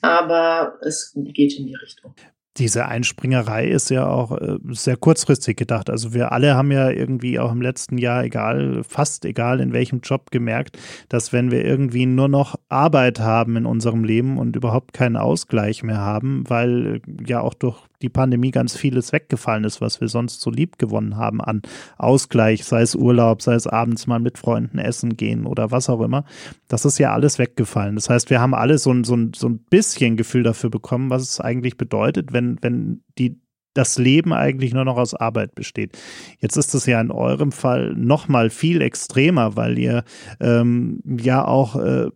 aber 0.00 0.78
es 0.80 1.12
geht 1.14 1.58
in 1.58 1.66
die 1.66 1.74
Richtung 1.74 2.14
diese 2.58 2.86
Einspringerei 2.86 3.66
ist 3.66 3.90
ja 3.90 4.08
auch 4.08 4.32
äh, 4.32 4.58
sehr 4.70 4.96
kurzfristig 4.96 5.56
gedacht. 5.56 5.90
Also 5.90 6.14
wir 6.14 6.32
alle 6.32 6.54
haben 6.54 6.72
ja 6.72 6.90
irgendwie 6.90 7.38
auch 7.38 7.52
im 7.52 7.60
letzten 7.60 7.98
Jahr, 7.98 8.24
egal, 8.24 8.82
fast 8.88 9.24
egal 9.24 9.60
in 9.60 9.72
welchem 9.72 10.00
Job, 10.00 10.30
gemerkt, 10.30 10.78
dass 11.08 11.32
wenn 11.32 11.50
wir 11.50 11.64
irgendwie 11.64 12.06
nur 12.06 12.28
noch 12.28 12.56
Arbeit 12.68 13.20
haben 13.20 13.56
in 13.56 13.66
unserem 13.66 14.04
Leben 14.04 14.38
und 14.38 14.56
überhaupt 14.56 14.92
keinen 14.92 15.16
Ausgleich 15.16 15.82
mehr 15.82 16.00
haben, 16.00 16.44
weil 16.48 16.96
äh, 16.96 17.00
ja 17.26 17.40
auch 17.40 17.54
durch 17.54 17.78
die 18.02 18.08
Pandemie 18.08 18.50
ganz 18.50 18.76
vieles 18.76 19.12
weggefallen 19.12 19.64
ist, 19.64 19.80
was 19.80 20.00
wir 20.00 20.08
sonst 20.08 20.40
so 20.40 20.50
lieb 20.50 20.78
gewonnen 20.78 21.16
haben 21.16 21.40
an 21.40 21.62
Ausgleich, 21.96 22.64
sei 22.64 22.82
es 22.82 22.94
Urlaub, 22.94 23.42
sei 23.42 23.54
es 23.54 23.66
abends 23.66 24.06
mal 24.06 24.20
mit 24.20 24.38
Freunden 24.38 24.78
essen 24.78 25.16
gehen 25.16 25.46
oder 25.46 25.70
was 25.70 25.88
auch 25.88 26.00
immer. 26.00 26.24
Das 26.68 26.84
ist 26.84 26.98
ja 26.98 27.12
alles 27.12 27.38
weggefallen. 27.38 27.94
Das 27.94 28.10
heißt, 28.10 28.30
wir 28.30 28.40
haben 28.40 28.54
alle 28.54 28.78
so 28.78 28.92
ein, 28.92 29.04
so 29.04 29.16
ein, 29.16 29.32
so 29.34 29.48
ein 29.48 29.58
bisschen 29.58 30.16
Gefühl 30.16 30.42
dafür 30.42 30.70
bekommen, 30.70 31.10
was 31.10 31.22
es 31.22 31.40
eigentlich 31.40 31.76
bedeutet, 31.76 32.32
wenn, 32.32 32.58
wenn 32.62 33.02
die 33.18 33.40
das 33.76 33.98
Leben 33.98 34.32
eigentlich 34.32 34.72
nur 34.72 34.84
noch 34.84 34.96
aus 34.96 35.14
Arbeit 35.14 35.54
besteht. 35.54 35.98
Jetzt 36.40 36.56
ist 36.56 36.74
es 36.74 36.86
ja 36.86 37.00
in 37.00 37.10
eurem 37.10 37.52
Fall 37.52 37.94
noch 37.94 38.28
mal 38.28 38.50
viel 38.50 38.80
extremer, 38.82 39.56
weil 39.56 39.78
ihr 39.78 40.04
ähm, 40.40 41.02
ja 41.04 41.44
auch 41.44 41.76
äh, 41.76 42.10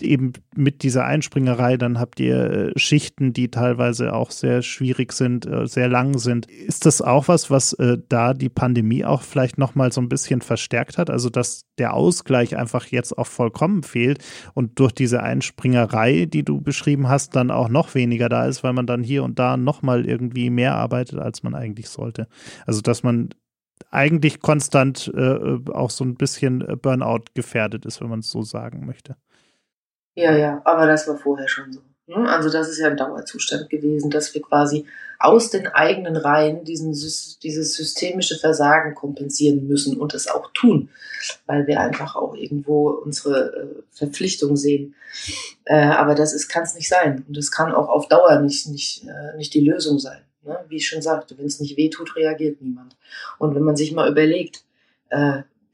eben 0.00 0.32
mit 0.56 0.82
dieser 0.82 1.04
Einspringerei, 1.04 1.76
dann 1.76 1.98
habt 1.98 2.20
ihr 2.20 2.36
äh, 2.36 2.78
Schichten, 2.78 3.32
die 3.32 3.50
teilweise 3.50 4.12
auch 4.12 4.30
sehr 4.30 4.62
schwierig 4.62 5.12
sind, 5.12 5.46
äh, 5.46 5.66
sehr 5.66 5.88
lang 5.88 6.18
sind. 6.18 6.46
Ist 6.46 6.86
das 6.86 7.00
auch 7.00 7.28
was, 7.28 7.50
was 7.50 7.72
äh, 7.74 7.98
da 8.08 8.34
die 8.34 8.48
Pandemie 8.48 9.04
auch 9.04 9.22
vielleicht 9.22 9.58
noch 9.58 9.74
mal 9.74 9.92
so 9.92 10.00
ein 10.00 10.08
bisschen 10.08 10.40
verstärkt 10.40 10.98
hat? 10.98 11.10
Also, 11.10 11.30
dass 11.30 11.64
der 11.78 11.94
Ausgleich 11.94 12.56
einfach 12.56 12.86
jetzt 12.86 13.16
auch 13.16 13.26
vollkommen 13.26 13.82
fehlt 13.82 14.24
und 14.54 14.78
durch 14.78 14.92
diese 14.92 15.22
Einspringerei, 15.22 16.26
die 16.26 16.44
du 16.44 16.60
beschrieben 16.60 17.08
hast, 17.08 17.36
dann 17.36 17.50
auch 17.50 17.68
noch 17.68 17.94
weniger 17.94 18.28
da 18.28 18.46
ist, 18.46 18.62
weil 18.62 18.72
man 18.72 18.86
dann 18.86 19.02
hier 19.02 19.24
und 19.24 19.38
da 19.38 19.56
noch 19.56 19.82
mal 19.82 20.06
irgendwie 20.06 20.50
mehr 20.50 20.74
arbeitet, 20.74 21.18
als 21.18 21.42
man 21.42 21.54
eigentlich 21.54 21.88
sollte. 21.88 22.28
Also, 22.66 22.80
dass 22.80 23.02
man 23.02 23.30
eigentlich 23.90 24.40
konstant 24.40 25.12
äh, 25.14 25.58
auch 25.72 25.90
so 25.90 26.04
ein 26.04 26.14
bisschen 26.14 26.60
Burnout 26.80 27.24
gefährdet 27.34 27.86
ist, 27.86 28.00
wenn 28.00 28.08
man 28.08 28.20
es 28.20 28.30
so 28.30 28.42
sagen 28.42 28.86
möchte. 28.86 29.16
Ja, 30.16 30.32
ja, 30.36 30.62
aber 30.64 30.86
das 30.86 31.08
war 31.08 31.16
vorher 31.16 31.48
schon 31.48 31.72
so. 31.72 31.80
Ne? 32.06 32.28
Also 32.28 32.50
das 32.50 32.68
ist 32.68 32.78
ja 32.78 32.88
ein 32.88 32.96
Dauerzustand 32.96 33.70
gewesen, 33.70 34.10
dass 34.10 34.34
wir 34.34 34.42
quasi 34.42 34.86
aus 35.18 35.50
den 35.50 35.68
eigenen 35.68 36.16
Reihen 36.16 36.64
diesen, 36.64 36.92
dieses 36.92 37.74
systemische 37.74 38.38
Versagen 38.38 38.94
kompensieren 38.94 39.66
müssen 39.66 39.98
und 39.98 40.12
es 40.12 40.28
auch 40.28 40.50
tun, 40.52 40.90
weil 41.46 41.66
wir 41.66 41.80
einfach 41.80 42.14
auch 42.14 42.34
irgendwo 42.34 42.90
unsere 42.90 43.56
äh, 43.56 43.82
Verpflichtung 43.90 44.56
sehen. 44.56 44.94
Äh, 45.64 45.76
aber 45.76 46.14
das 46.14 46.46
kann 46.48 46.64
es 46.64 46.74
nicht 46.74 46.88
sein 46.88 47.24
und 47.26 47.36
das 47.36 47.50
kann 47.50 47.72
auch 47.72 47.88
auf 47.88 48.08
Dauer 48.08 48.40
nicht, 48.40 48.68
nicht, 48.68 49.04
äh, 49.04 49.36
nicht 49.36 49.54
die 49.54 49.64
Lösung 49.64 49.98
sein. 49.98 50.20
Ne? 50.42 50.58
Wie 50.68 50.76
ich 50.76 50.88
schon 50.88 51.00
sagte, 51.00 51.38
wenn 51.38 51.46
es 51.46 51.60
nicht 51.60 51.76
weh 51.78 51.88
tut, 51.88 52.16
reagiert 52.16 52.60
niemand. 52.60 52.96
Und 53.38 53.54
wenn 53.54 53.62
man 53.62 53.76
sich 53.76 53.92
mal 53.92 54.10
überlegt, 54.10 54.64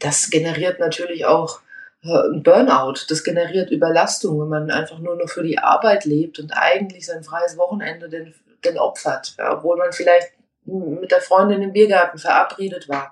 das 0.01 0.29
generiert 0.29 0.81
natürlich 0.81 1.25
auch 1.25 1.61
Burnout, 2.03 3.05
das 3.09 3.25
generiert 3.25 3.71
Überlastung, 3.71 4.41
wenn 4.41 4.49
man 4.49 4.71
einfach 4.71 4.99
nur 5.01 5.17
noch 5.17 5.29
für 5.29 5.43
die 5.43 5.59
Arbeit 5.59 6.07
lebt 6.07 6.39
und 6.39 6.53
eigentlich 6.53 7.05
sein 7.07 7.23
freies 7.23 7.59
Wochenende 7.59 8.09
den, 8.09 8.35
den 8.65 8.79
opfert, 8.79 9.37
obwohl 9.39 9.77
man 9.77 9.93
vielleicht 9.93 10.33
mit 10.65 11.11
der 11.11 11.21
Freundin 11.21 11.63
im 11.63 11.73
Biergarten 11.73 12.19
verabredet 12.19 12.89
war. 12.89 13.11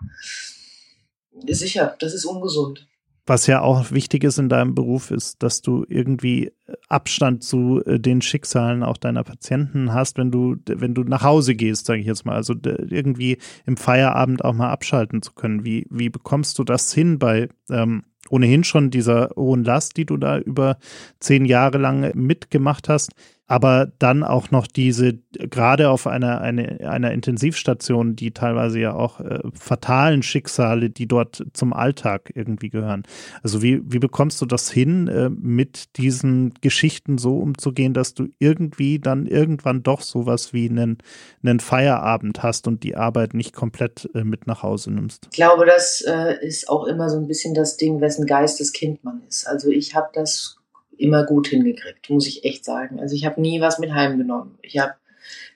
Sicher, 1.47 1.97
das 1.99 2.15
ist 2.15 2.25
ungesund. 2.25 2.89
Was 3.27 3.47
ja 3.47 3.61
auch 3.61 3.91
wichtig 3.91 4.25
ist 4.25 4.39
in 4.39 4.49
deinem 4.49 4.75
Beruf, 4.75 5.11
ist, 5.11 5.43
dass 5.43 5.61
du 5.61 5.85
irgendwie 5.87 6.51
Abstand 6.89 7.45
zu 7.45 7.83
äh, 7.85 8.01
den 8.01 8.23
Schicksalen 8.23 8.83
auch 8.83 8.97
deiner 8.97 9.23
Patienten 9.23 9.93
hast, 9.93 10.17
wenn 10.17 10.31
du, 10.31 10.57
wenn 10.67 10.95
du 10.95 11.03
nach 11.03 11.23
Hause 11.23 11.55
gehst, 11.55 11.85
sage 11.85 12.01
ich 12.01 12.07
jetzt 12.07 12.25
mal. 12.25 12.37
Also 12.37 12.55
irgendwie 12.65 13.37
im 13.67 13.77
Feierabend 13.77 14.43
auch 14.47 14.55
mal 14.55 14.71
abschalten 14.71 15.21
zu 15.21 15.35
können. 15.35 15.63
Wie, 15.63 15.87
wie 15.91 16.09
bekommst 16.09 16.59
du 16.59 16.65
das 16.65 16.95
hin 16.95 17.19
bei 17.19 17.51
ähm, 17.69 18.05
ohnehin 18.31 18.65
schon 18.65 18.91
dieser 18.91 19.31
hohen 19.37 19.65
Last, 19.65 19.97
die 19.97 20.07
du 20.07 20.17
da 20.17 20.39
über 20.39 20.79
zehn 21.21 21.45
Jahre 21.45 21.79
lang 21.79 22.13
mitgemacht 22.15 22.89
hast, 22.89 23.13
aber 23.49 23.91
dann 23.99 24.23
auch 24.23 24.51
noch 24.51 24.67
diese, 24.67 25.15
gerade 25.33 25.89
auf 25.89 26.07
einer, 26.07 26.43
eine, 26.43 26.87
einer 26.87 27.13
Intensivstation, 27.13 28.15
die 28.15 28.33
teilweise 28.33 28.79
ja 28.79 28.95
auch 28.95 29.21
äh, 29.21 29.41
fatalen 29.55 30.23
Schicksale, 30.23 30.91
die 30.91 31.09
dort 31.09 31.45
zum 31.55 31.73
Alltag 31.73 32.31
irgendwie 32.35 32.69
gehören. 32.69 33.05
Also 33.43 33.63
wie, 33.63 33.81
wie 33.91 33.99
bekommst 33.99 34.41
du 34.43 34.47
das 34.47 34.71
hin, 34.71 35.09
äh, 35.09 35.31
mit 35.31 35.97
diesen 35.97 36.53
Geschichten 36.61 37.17
so 37.17 37.39
umzugehen, 37.39 37.95
dass 37.95 38.13
du 38.13 38.29
irgendwie 38.39 38.99
dann 38.99 39.27
irgendwann 39.27 39.83
doch 39.83 40.03
sowas 40.03 40.53
wie 40.53 40.69
einen, 40.69 40.99
einen 41.43 41.61
Feierabend 41.61 42.43
hast 42.43 42.69
und 42.69 42.83
die 42.83 42.97
Arbeit 42.97 43.33
nicht 43.33 43.55
komplett 43.55 44.11
äh, 44.15 44.25
mit 44.25 44.47
nach 44.47 44.63
Hause 44.63 44.93
nimmst? 44.93 45.29
Ich 45.31 45.37
glaube, 45.37 45.65
das 45.65 46.05
äh, 46.07 46.35
ist 46.47 46.69
auch 46.69 46.85
immer 46.85 47.09
so 47.09 47.17
ein 47.17 47.27
bisschen 47.27 47.55
das 47.55 47.79
Ding, 47.79 48.03
wessen 48.03 48.27
Geistes 48.27 48.75
Kind 48.75 49.03
man 49.05 49.23
ist. 49.27 49.49
Also 49.49 49.71
ich 49.71 49.95
habe 49.95 50.09
das 50.13 50.58
immer 51.01 51.25
gut 51.25 51.49
hingekriegt, 51.49 52.11
muss 52.11 52.27
ich 52.27 52.45
echt 52.45 52.65
sagen. 52.65 53.01
Also 53.01 53.15
ich 53.15 53.25
habe 53.27 53.41
nie 53.41 53.61
was 53.61 53.79
mit 53.79 53.93
heimgenommen. 53.93 54.59
Ich 54.63 54.79
habe 54.79 54.95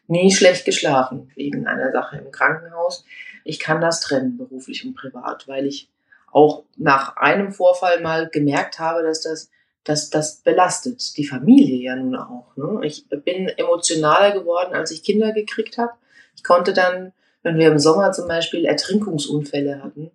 nie 0.06 0.32
schlecht 0.32 0.64
geschlafen 0.64 1.30
wegen 1.34 1.66
einer 1.66 1.92
Sache 1.92 2.18
im 2.18 2.30
Krankenhaus. 2.30 3.04
Ich 3.44 3.58
kann 3.58 3.80
das 3.80 4.00
trennen, 4.00 4.36
beruflich 4.36 4.86
und 4.86 4.94
privat, 4.94 5.48
weil 5.48 5.66
ich 5.66 5.88
auch 6.30 6.64
nach 6.76 7.16
einem 7.16 7.52
Vorfall 7.52 8.00
mal 8.00 8.28
gemerkt 8.28 8.78
habe, 8.78 9.02
dass 9.02 9.20
das, 9.22 9.50
dass 9.84 10.10
das 10.10 10.36
belastet 10.36 11.16
die 11.16 11.26
Familie 11.26 11.76
ja 11.82 11.96
nun 11.96 12.16
auch. 12.16 12.56
Ne? 12.56 12.80
Ich 12.84 13.06
bin 13.08 13.48
emotionaler 13.48 14.32
geworden, 14.32 14.74
als 14.74 14.90
ich 14.90 15.02
Kinder 15.02 15.32
gekriegt 15.32 15.78
habe. 15.78 15.92
Ich 16.36 16.44
konnte 16.44 16.72
dann, 16.72 17.12
wenn 17.42 17.58
wir 17.58 17.68
im 17.68 17.78
Sommer 17.78 18.12
zum 18.12 18.28
Beispiel 18.28 18.64
Ertrinkungsunfälle 18.64 19.82
hatten, 19.82 20.10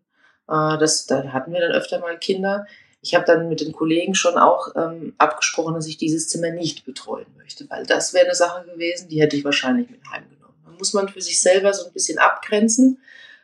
äh, 0.48 0.78
das, 0.78 1.06
da 1.06 1.32
hatten 1.34 1.54
wir 1.54 1.62
dann 1.62 1.72
öfter 1.72 2.00
mal 2.00 2.18
Kinder, 2.18 2.66
ich 3.08 3.15
habe 3.15 3.26
dann 3.26 3.48
mit 3.48 3.62
den 3.62 3.72
Kollegen 3.72 4.15
schon 4.15 4.38
auch 4.38 4.76
ähm, 4.76 5.13
abgesprochen, 5.17 5.76
dass 5.76 5.88
ich 5.88 5.96
dieses 5.96 6.28
Zimmer 6.28 6.52
nicht 6.52 6.86
betreuen 6.86 7.28
möchte, 7.38 7.70
weil 7.70 7.86
das 7.86 8.13
wäre 8.13 8.26
eine 8.26 8.36
Sache 8.36 8.65
gewesen, 8.65 9.08
die 9.08 9.22
hätte 9.22 9.38
ich 9.38 9.46
wahrscheinlich 9.46 9.89
mit 9.89 10.02
heimgenommen. 10.12 10.56
Da 10.65 10.72
muss 10.78 10.93
man 10.93 11.08
für 11.08 11.22
sich 11.22 11.39
selber 11.39 11.74
so 11.74 11.88
ein 11.88 11.93
bisschen 11.93 12.20
abgrenzen 12.20 13.00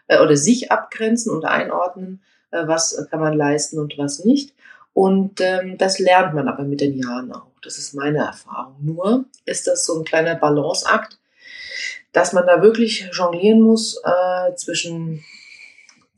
äh, 0.07 0.19
oder 0.19 0.35
sich 0.35 0.69
abgrenzen 0.69 1.31
und 1.31 1.45
einordnen, 1.45 2.21
äh, 2.51 2.67
was 2.67 3.07
kann 3.09 3.21
man 3.21 3.37
leisten 3.37 3.79
und 3.79 3.97
was 3.97 4.25
nicht. 4.25 4.53
Und 4.93 5.39
ähm, 5.39 5.77
das 5.77 5.97
lernt 5.97 6.33
man 6.33 6.49
aber 6.49 6.63
mit 6.63 6.81
den 6.81 6.97
Jahren 6.97 7.31
auch. 7.31 7.47
Das 7.61 7.77
ist 7.77 7.93
meine 7.93 8.19
Erfahrung. 8.19 8.75
Nur 8.81 9.25
ist 9.45 9.67
das 9.67 9.85
so 9.85 9.97
ein 9.97 10.03
kleiner 10.03 10.35
Balanceakt, 10.35 11.17
dass 12.11 12.33
man 12.33 12.45
da 12.45 12.61
wirklich 12.61 13.09
jonglieren 13.13 13.61
muss 13.61 14.01
äh, 14.03 14.53
zwischen 14.55 15.23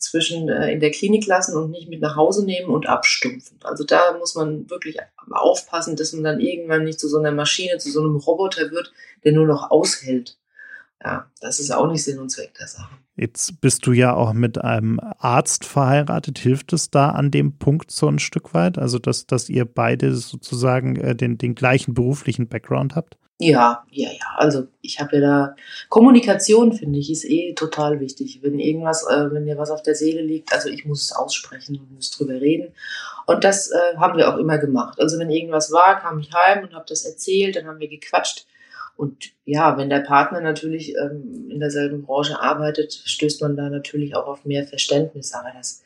zwischen 0.05 0.49
äh, 0.49 0.71
in 0.71 0.79
der 0.79 0.91
Klinik 0.91 1.25
lassen 1.25 1.57
und 1.57 1.71
nicht 1.71 1.89
mit 1.89 2.01
nach 2.01 2.15
Hause 2.15 2.45
nehmen 2.45 2.69
und 2.69 2.87
abstumpfen. 2.87 3.57
Also 3.63 3.83
da 3.83 4.17
muss 4.17 4.35
man 4.35 4.69
wirklich 4.69 4.97
aufpassen, 5.31 5.95
dass 5.95 6.13
man 6.13 6.23
dann 6.23 6.39
irgendwann 6.39 6.83
nicht 6.83 6.99
zu 6.99 7.07
so 7.07 7.17
einer 7.17 7.31
Maschine, 7.31 7.77
zu 7.77 7.91
so 7.91 8.01
einem 8.01 8.15
Roboter 8.15 8.71
wird, 8.71 8.93
der 9.23 9.33
nur 9.33 9.47
noch 9.47 9.71
aushält. 9.71 10.37
Ja, 11.03 11.29
das 11.41 11.59
ist 11.59 11.71
auch 11.71 11.91
nicht 11.91 12.03
Sinn 12.03 12.19
und 12.19 12.29
Zweck 12.29 12.53
der 12.57 12.67
Sache. 12.67 12.95
Jetzt 13.15 13.61
bist 13.61 13.85
du 13.85 13.93
ja 13.93 14.13
auch 14.13 14.33
mit 14.33 14.57
einem 14.57 14.99
Arzt 14.99 15.65
verheiratet. 15.65 16.37
Hilft 16.39 16.73
es 16.73 16.89
da 16.89 17.11
an 17.11 17.31
dem 17.31 17.57
Punkt 17.57 17.91
so 17.91 18.07
ein 18.07 18.19
Stück 18.19 18.53
weit? 18.53 18.77
Also, 18.77 18.99
dass, 18.99 19.25
dass 19.25 19.47
ihr 19.49 19.65
beide 19.65 20.13
sozusagen 20.15 20.95
äh, 20.97 21.15
den, 21.15 21.37
den 21.37 21.55
gleichen 21.55 21.93
beruflichen 21.93 22.47
Background 22.47 22.95
habt? 22.95 23.17
Ja, 23.37 23.83
ja, 23.91 24.09
ja. 24.11 24.25
Also 24.37 24.67
ich 24.81 25.01
habe 25.01 25.17
ja 25.17 25.21
da 25.21 25.55
Kommunikation 25.89 26.71
finde 26.71 26.99
ich 26.99 27.11
ist 27.11 27.25
eh 27.25 27.53
total 27.53 27.99
wichtig. 27.99 28.39
Wenn 28.41 28.59
irgendwas, 28.59 29.05
äh, 29.09 29.29
wenn 29.31 29.45
dir 29.45 29.57
was 29.57 29.71
auf 29.71 29.81
der 29.81 29.95
Seele 29.95 30.21
liegt, 30.21 30.53
also 30.53 30.69
ich 30.69 30.85
muss 30.85 31.03
es 31.03 31.11
aussprechen 31.11 31.77
und 31.77 31.91
muss 31.93 32.11
drüber 32.11 32.35
reden. 32.39 32.73
Und 33.25 33.43
das 33.43 33.71
äh, 33.71 33.97
haben 33.97 34.17
wir 34.17 34.33
auch 34.33 34.37
immer 34.37 34.57
gemacht. 34.57 34.99
Also 35.01 35.19
wenn 35.19 35.29
irgendwas 35.29 35.71
war, 35.71 35.99
kam 35.99 36.19
ich 36.19 36.31
heim 36.33 36.63
und 36.63 36.73
habe 36.73 36.85
das 36.87 37.03
erzählt, 37.03 37.57
dann 37.57 37.67
haben 37.67 37.79
wir 37.79 37.89
gequatscht. 37.89 38.45
Und 38.95 39.31
ja, 39.43 39.77
wenn 39.77 39.89
der 39.89 39.99
Partner 39.99 40.39
natürlich 40.39 40.95
ähm, 40.95 41.49
in 41.51 41.59
derselben 41.59 42.03
Branche 42.03 42.39
arbeitet, 42.39 42.93
stößt 42.93 43.41
man 43.41 43.57
da 43.57 43.69
natürlich 43.69 44.15
auch 44.15 44.27
auf 44.27 44.45
mehr 44.45 44.65
Verständnis. 44.65 45.33
Aber 45.33 45.51
das, 45.53 45.83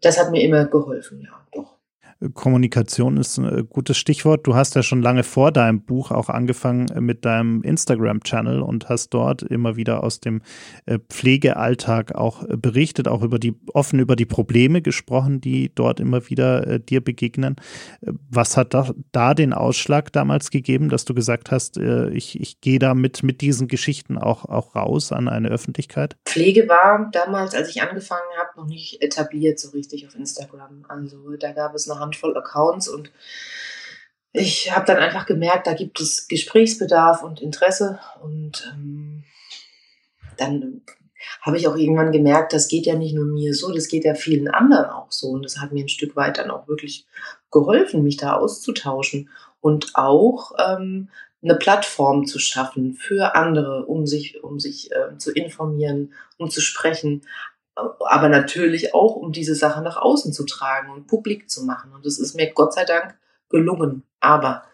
das 0.00 0.18
hat 0.18 0.32
mir 0.32 0.42
immer 0.42 0.64
geholfen, 0.64 1.20
ja, 1.22 1.46
doch. 1.52 1.75
Kommunikation 2.32 3.18
ist 3.18 3.36
ein 3.38 3.68
gutes 3.68 3.98
Stichwort. 3.98 4.46
Du 4.46 4.54
hast 4.54 4.74
ja 4.74 4.82
schon 4.82 5.02
lange 5.02 5.22
vor 5.22 5.52
deinem 5.52 5.82
Buch 5.82 6.10
auch 6.10 6.30
angefangen 6.30 6.86
mit 7.04 7.24
deinem 7.26 7.62
Instagram-Channel 7.62 8.62
und 8.62 8.88
hast 8.88 9.10
dort 9.10 9.42
immer 9.42 9.76
wieder 9.76 10.02
aus 10.02 10.20
dem 10.20 10.40
äh, 10.86 10.98
Pflegealltag 11.10 12.14
auch 12.14 12.44
berichtet, 12.48 13.06
auch 13.06 13.22
über 13.22 13.38
die 13.38 13.54
offen 13.74 13.98
über 13.98 14.16
die 14.16 14.24
Probleme 14.24 14.80
gesprochen, 14.80 15.40
die 15.40 15.74
dort 15.74 16.00
immer 16.00 16.30
wieder 16.30 16.66
äh, 16.66 16.80
dir 16.80 17.02
begegnen. 17.02 17.56
Was 18.00 18.56
hat 18.56 18.72
da, 18.72 18.94
da, 19.12 19.34
den 19.34 19.52
Ausschlag 19.52 20.12
damals 20.12 20.50
gegeben, 20.50 20.88
dass 20.88 21.04
du 21.04 21.12
gesagt 21.12 21.50
hast, 21.50 21.76
äh, 21.76 22.08
ich, 22.10 22.40
ich 22.40 22.60
gehe 22.62 22.78
da 22.78 22.94
mit, 22.94 23.22
mit 23.22 23.42
diesen 23.42 23.68
Geschichten 23.68 24.16
auch, 24.16 24.46
auch 24.46 24.74
raus 24.74 25.12
an 25.12 25.28
eine 25.28 25.48
Öffentlichkeit? 25.48 26.16
Pflege 26.24 26.66
war 26.68 27.10
damals, 27.12 27.54
als 27.54 27.68
ich 27.68 27.82
angefangen 27.82 28.22
habe, 28.38 28.60
noch 28.60 28.66
nicht 28.66 29.02
etabliert 29.02 29.58
so 29.58 29.70
richtig 29.70 30.06
auf 30.06 30.14
Instagram. 30.14 30.84
Also 30.88 31.36
da 31.38 31.52
gab 31.52 31.74
es 31.74 31.90
eine 31.90 32.00
Handvoll 32.06 32.36
Accounts 32.36 32.88
und 32.88 33.10
ich 34.32 34.74
habe 34.74 34.86
dann 34.86 34.98
einfach 34.98 35.26
gemerkt, 35.26 35.66
da 35.66 35.72
gibt 35.72 36.00
es 36.00 36.28
Gesprächsbedarf 36.28 37.22
und 37.22 37.40
Interesse 37.40 38.00
und 38.22 38.70
ähm, 38.74 39.24
dann 40.36 40.82
habe 41.40 41.56
ich 41.56 41.66
auch 41.66 41.76
irgendwann 41.76 42.12
gemerkt, 42.12 42.52
das 42.52 42.68
geht 42.68 42.86
ja 42.86 42.94
nicht 42.94 43.14
nur 43.14 43.24
mir 43.24 43.54
so, 43.54 43.72
das 43.72 43.88
geht 43.88 44.04
ja 44.04 44.14
vielen 44.14 44.48
anderen 44.48 44.86
auch 44.86 45.10
so. 45.10 45.28
Und 45.28 45.44
das 45.44 45.58
hat 45.58 45.72
mir 45.72 45.84
ein 45.84 45.88
Stück 45.88 46.16
weit 46.16 46.38
dann 46.38 46.50
auch 46.50 46.68
wirklich 46.68 47.06
geholfen, 47.50 48.02
mich 48.02 48.16
da 48.16 48.34
auszutauschen 48.34 49.30
und 49.60 49.92
auch 49.94 50.52
ähm, 50.58 51.08
eine 51.42 51.56
Plattform 51.56 52.26
zu 52.26 52.38
schaffen 52.38 52.94
für 52.94 53.34
andere, 53.34 53.86
um 53.86 54.06
sich, 54.06 54.42
um 54.42 54.58
sich 54.58 54.90
äh, 54.92 55.16
zu 55.18 55.32
informieren, 55.32 56.14
um 56.38 56.50
zu 56.50 56.60
sprechen, 56.60 57.22
aber 57.76 58.28
natürlich 58.28 58.94
auch, 58.94 59.16
um 59.16 59.32
diese 59.32 59.54
Sache 59.54 59.82
nach 59.82 59.96
außen 59.96 60.32
zu 60.32 60.44
tragen 60.44 60.90
und 60.90 61.06
publik 61.06 61.50
zu 61.50 61.64
machen. 61.64 61.92
Und 61.92 62.06
das 62.06 62.18
ist 62.18 62.34
mir 62.34 62.50
Gott 62.52 62.72
sei 62.72 62.84
Dank 62.84 63.16
gelungen. 63.50 64.02
Aber 64.20 64.64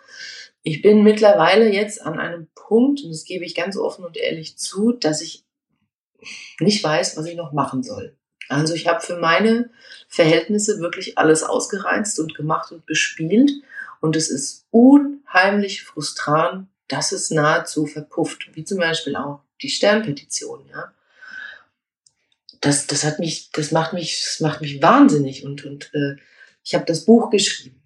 ich 0.62 0.82
bin 0.82 1.02
mittlerweile 1.02 1.70
jetzt 1.72 2.00
an 2.00 2.18
einem 2.18 2.48
Punkt, 2.54 3.02
und 3.02 3.10
das 3.10 3.24
gebe 3.24 3.44
ich 3.44 3.54
ganz 3.54 3.76
offen 3.76 4.04
und 4.04 4.16
ehrlich 4.16 4.56
zu, 4.56 4.92
dass 4.92 5.20
ich 5.20 5.44
nicht 6.60 6.82
weiß, 6.82 7.16
was 7.16 7.26
ich 7.26 7.36
noch 7.36 7.52
machen 7.52 7.82
soll. 7.82 8.16
Also 8.48 8.74
ich 8.74 8.86
habe 8.86 9.00
für 9.00 9.16
meine 9.16 9.70
Verhältnisse 10.08 10.78
wirklich 10.78 11.18
alles 11.18 11.42
ausgereizt 11.42 12.20
und 12.20 12.34
gemacht 12.34 12.70
und 12.70 12.86
bespielt. 12.86 13.50
Und 14.00 14.14
es 14.14 14.30
ist 14.30 14.66
unheimlich 14.70 15.82
frustrant, 15.82 16.68
dass 16.86 17.12
es 17.12 17.30
nahezu 17.30 17.86
verpufft. 17.86 18.50
Wie 18.54 18.64
zum 18.64 18.78
Beispiel 18.78 19.16
auch 19.16 19.40
die 19.62 19.70
Sternpetition, 19.70 20.66
ja. 20.68 20.92
Das, 22.62 22.86
das 22.86 23.04
hat 23.04 23.18
mich, 23.18 23.50
das 23.52 23.70
macht 23.70 23.92
mich, 23.92 24.22
das 24.24 24.40
macht 24.40 24.62
mich 24.62 24.80
wahnsinnig 24.80 25.44
und, 25.44 25.64
und 25.64 25.90
äh, 25.92 26.16
ich 26.64 26.74
habe 26.74 26.86
das 26.86 27.04
Buch 27.04 27.28
geschrieben. 27.28 27.82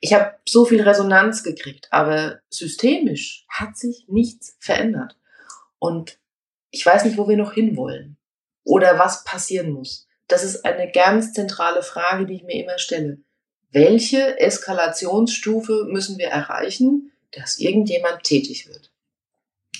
Ich 0.00 0.12
habe 0.12 0.34
so 0.46 0.64
viel 0.64 0.82
Resonanz 0.82 1.44
gekriegt, 1.44 1.86
aber 1.90 2.40
systemisch 2.50 3.46
hat 3.48 3.76
sich 3.76 4.06
nichts 4.08 4.56
verändert. 4.58 5.16
Und 5.78 6.18
ich 6.70 6.84
weiß 6.84 7.04
nicht, 7.04 7.16
wo 7.16 7.28
wir 7.28 7.36
noch 7.36 7.52
hinwollen 7.52 8.16
oder 8.64 8.98
was 8.98 9.24
passieren 9.24 9.70
muss. 9.70 10.08
Das 10.28 10.44
ist 10.44 10.64
eine 10.64 10.90
ganz 10.90 11.32
zentrale 11.32 11.82
Frage, 11.82 12.26
die 12.26 12.34
ich 12.34 12.42
mir 12.42 12.64
immer 12.64 12.78
stelle. 12.78 13.18
Welche 13.70 14.38
Eskalationsstufe 14.38 15.84
müssen 15.88 16.18
wir 16.18 16.28
erreichen, 16.28 17.12
dass 17.32 17.58
irgendjemand 17.58 18.22
tätig 18.22 18.68
wird? 18.68 18.91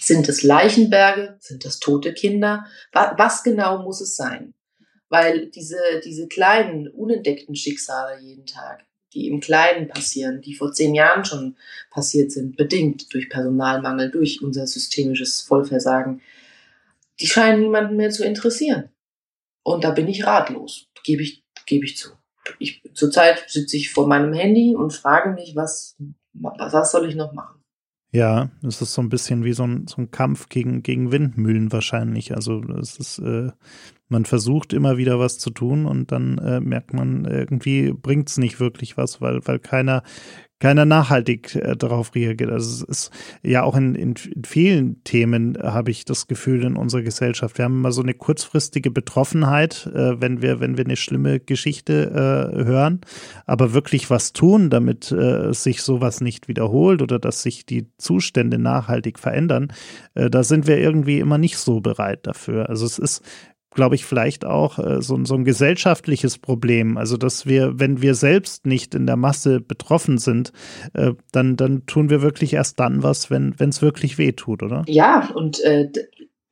Sind 0.02 0.28
es 0.28 0.42
Leichenberge? 0.42 1.36
Sind 1.38 1.64
das 1.64 1.78
tote 1.78 2.12
Kinder? 2.12 2.66
Was 2.92 3.44
genau 3.44 3.84
muss 3.84 4.00
es 4.00 4.16
sein? 4.16 4.52
Weil 5.08 5.46
diese, 5.46 5.78
diese 6.04 6.26
kleinen, 6.26 6.88
unentdeckten 6.88 7.54
Schicksale 7.54 8.20
jeden 8.20 8.44
Tag, 8.44 8.84
die 9.14 9.28
im 9.28 9.38
Kleinen 9.38 9.86
passieren, 9.86 10.40
die 10.40 10.54
vor 10.54 10.72
zehn 10.72 10.96
Jahren 10.96 11.24
schon 11.24 11.56
passiert 11.90 12.32
sind, 12.32 12.56
bedingt 12.56 13.14
durch 13.14 13.30
Personalmangel, 13.30 14.10
durch 14.10 14.42
unser 14.42 14.66
systemisches 14.66 15.40
Vollversagen, 15.40 16.20
die 17.20 17.28
scheinen 17.28 17.60
niemanden 17.60 17.96
mehr 17.96 18.10
zu 18.10 18.24
interessieren. 18.24 18.88
Und 19.62 19.84
da 19.84 19.92
bin 19.92 20.08
ich 20.08 20.26
ratlos, 20.26 20.88
gebe 21.04 21.22
ich, 21.22 21.44
gebe 21.64 21.84
ich 21.84 21.96
zu. 21.96 22.10
Ich, 22.58 22.82
zurzeit 22.92 23.44
sitze 23.46 23.76
ich 23.76 23.92
vor 23.92 24.08
meinem 24.08 24.32
Handy 24.32 24.74
und 24.74 24.92
frage 24.92 25.30
mich, 25.30 25.54
was, 25.54 25.96
was 26.32 26.90
soll 26.90 27.08
ich 27.08 27.14
noch 27.14 27.32
machen? 27.32 27.61
Ja, 28.14 28.50
es 28.62 28.82
ist 28.82 28.92
so 28.92 29.00
ein 29.00 29.08
bisschen 29.08 29.42
wie 29.44 29.54
so 29.54 29.64
ein, 29.66 29.86
so 29.86 29.96
ein 30.02 30.10
Kampf 30.10 30.48
gegen, 30.50 30.82
gegen 30.82 31.12
Windmühlen 31.12 31.72
wahrscheinlich. 31.72 32.34
Also 32.34 32.62
es 32.78 32.98
ist, 32.98 33.18
äh, 33.20 33.52
man 34.12 34.24
versucht 34.24 34.72
immer 34.72 34.96
wieder 34.96 35.18
was 35.18 35.38
zu 35.38 35.50
tun 35.50 35.86
und 35.86 36.12
dann 36.12 36.38
äh, 36.38 36.60
merkt 36.60 36.92
man, 36.92 37.24
irgendwie 37.24 37.92
bringt 37.92 38.28
es 38.28 38.38
nicht 38.38 38.60
wirklich 38.60 38.96
was, 38.96 39.20
weil, 39.20 39.40
weil 39.46 39.58
keiner, 39.58 40.04
keiner 40.60 40.84
nachhaltig 40.84 41.56
äh, 41.56 41.76
darauf 41.76 42.14
reagiert. 42.14 42.52
Also 42.52 42.84
es 42.84 43.08
ist 43.08 43.10
ja 43.42 43.64
auch 43.64 43.74
in, 43.74 43.96
in, 43.96 44.14
vielen 44.46 45.02
Themen 45.02 45.56
äh, 45.56 45.62
habe 45.64 45.90
ich 45.90 46.04
das 46.04 46.28
Gefühl 46.28 46.62
in 46.62 46.76
unserer 46.76 47.02
Gesellschaft. 47.02 47.58
Wir 47.58 47.64
haben 47.64 47.78
immer 47.78 47.90
so 47.90 48.00
eine 48.00 48.14
kurzfristige 48.14 48.92
Betroffenheit, 48.92 49.90
äh, 49.92 50.20
wenn 50.20 50.40
wir, 50.40 50.60
wenn 50.60 50.76
wir 50.76 50.84
eine 50.84 50.94
schlimme 50.94 51.40
Geschichte 51.40 52.12
äh, 52.12 52.64
hören, 52.64 53.00
aber 53.44 53.72
wirklich 53.72 54.08
was 54.08 54.32
tun, 54.34 54.70
damit 54.70 55.10
äh, 55.10 55.52
sich 55.52 55.82
sowas 55.82 56.20
nicht 56.20 56.46
wiederholt 56.46 57.02
oder 57.02 57.18
dass 57.18 57.42
sich 57.42 57.66
die 57.66 57.88
Zustände 57.98 58.58
nachhaltig 58.58 59.18
verändern, 59.18 59.72
äh, 60.14 60.30
da 60.30 60.44
sind 60.44 60.68
wir 60.68 60.78
irgendwie 60.78 61.18
immer 61.18 61.38
nicht 61.38 61.56
so 61.56 61.80
bereit 61.80 62.26
dafür. 62.26 62.68
Also 62.68 62.86
es 62.86 63.00
ist 63.00 63.22
glaube 63.74 63.94
ich, 63.94 64.04
vielleicht 64.04 64.44
auch 64.44 64.78
äh, 64.78 65.02
so, 65.02 65.22
so 65.24 65.34
ein 65.34 65.44
gesellschaftliches 65.44 66.38
Problem. 66.38 66.96
Also, 66.96 67.16
dass 67.16 67.46
wir, 67.46 67.78
wenn 67.78 68.02
wir 68.02 68.14
selbst 68.14 68.66
nicht 68.66 68.94
in 68.94 69.06
der 69.06 69.16
Masse 69.16 69.60
betroffen 69.60 70.18
sind, 70.18 70.52
äh, 70.94 71.12
dann, 71.32 71.56
dann 71.56 71.86
tun 71.86 72.10
wir 72.10 72.22
wirklich 72.22 72.52
erst 72.54 72.80
dann 72.80 73.02
was, 73.02 73.30
wenn 73.30 73.54
es 73.58 73.82
wirklich 73.82 74.18
weh 74.18 74.32
tut, 74.32 74.62
oder? 74.62 74.84
Ja, 74.86 75.30
und 75.34 75.60
äh, 75.60 75.90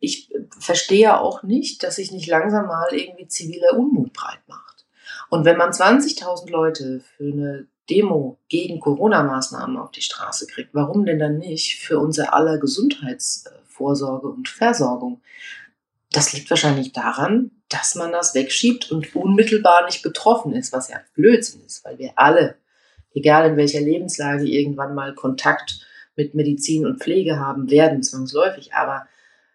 ich 0.01 0.33
verstehe 0.59 1.21
auch 1.21 1.43
nicht, 1.43 1.83
dass 1.83 1.97
sich 1.97 2.11
nicht 2.11 2.27
langsam 2.27 2.67
mal 2.67 2.89
irgendwie 2.93 3.29
ziviler 3.29 3.79
Unmut 3.79 4.13
breit 4.13 4.41
macht. 4.49 4.87
Und 5.29 5.45
wenn 5.45 5.59
man 5.59 5.71
20.000 5.71 6.51
Leute 6.51 7.01
für 7.17 7.33
eine 7.33 7.67
Demo 7.89 8.39
gegen 8.49 8.81
Corona-Maßnahmen 8.81 9.77
auf 9.77 9.91
die 9.91 10.01
Straße 10.01 10.47
kriegt, 10.47 10.75
warum 10.75 11.05
denn 11.05 11.19
dann 11.19 11.39
nicht 11.39 11.79
für 11.79 11.99
unser 11.99 12.35
aller 12.35 12.59
Gesundheitsvorsorge 12.59 14.29
und 14.29 14.49
Versorgung? 14.49 15.21
Das 16.13 16.33
liegt 16.33 16.51
wahrscheinlich 16.51 16.93
daran, 16.93 17.53
dass 17.69 17.95
man 17.95 18.11
das 18.11 18.35
wegschiebt 18.35 18.91
und 18.91 19.15
unmittelbar 19.15 19.87
nicht 19.87 20.03
betroffen 20.03 20.53
ist, 20.53 20.73
was 20.73 20.89
ja 20.89 21.01
Blödsinn 21.15 21.65
ist, 21.65 21.85
weil 21.85 21.99
wir 21.99 22.13
alle, 22.17 22.57
egal 23.15 23.49
in 23.49 23.57
welcher 23.57 23.81
Lebenslage, 23.81 24.45
irgendwann 24.45 24.95
mal 24.95 25.15
Kontakt 25.15 25.87
mit 26.17 26.35
Medizin 26.35 26.85
und 26.85 27.01
Pflege 27.01 27.39
haben 27.39 27.71
werden, 27.71 28.03
zwangsläufig. 28.03 28.75
Aber 28.75 29.07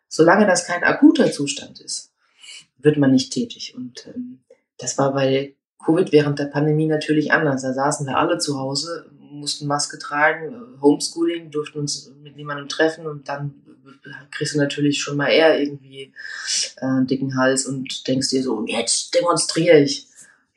solange 0.08 0.48
das 0.48 0.66
kein 0.66 0.84
akuter 0.84 1.32
Zustand 1.32 1.82
ist, 1.82 2.14
wird 2.78 2.98
man 2.98 3.12
nicht 3.12 3.34
tätig. 3.34 3.76
Und 3.76 4.08
ähm, 4.08 4.40
das 4.78 4.98
war 4.98 5.14
bei 5.14 5.56
Covid 5.84 6.12
während 6.12 6.40
der 6.40 6.46
Pandemie 6.46 6.88
natürlich 6.88 7.34
anders. 7.34 7.64
Da 7.64 7.74
saßen 7.74 8.08
wir 8.08 8.18
alle 8.18 8.38
zu 8.38 8.58
Hause, 8.58 9.12
mussten 9.20 9.68
Maske 9.68 10.00
tragen, 10.00 10.80
Homeschooling, 10.82 11.52
durften 11.52 11.80
uns 11.80 12.12
mit 12.24 12.38
niemandem 12.38 12.70
treffen 12.70 13.06
und 13.06 13.28
dann 13.28 13.65
kriegst 14.32 14.56
du 14.56 14.60
natürlich 14.60 15.02
schon 15.02 15.18
mal 15.18 15.30
eher 15.30 15.60
irgendwie 15.60 16.14
äh, 16.78 16.86
einen 16.86 17.08
dicken 17.08 17.38
Hals 17.38 17.66
und 17.66 18.08
denkst 18.08 18.30
dir 18.30 18.44
so, 18.44 18.66
jetzt 18.68 19.14
demonstriere 19.16 19.80
ich. 19.80 20.08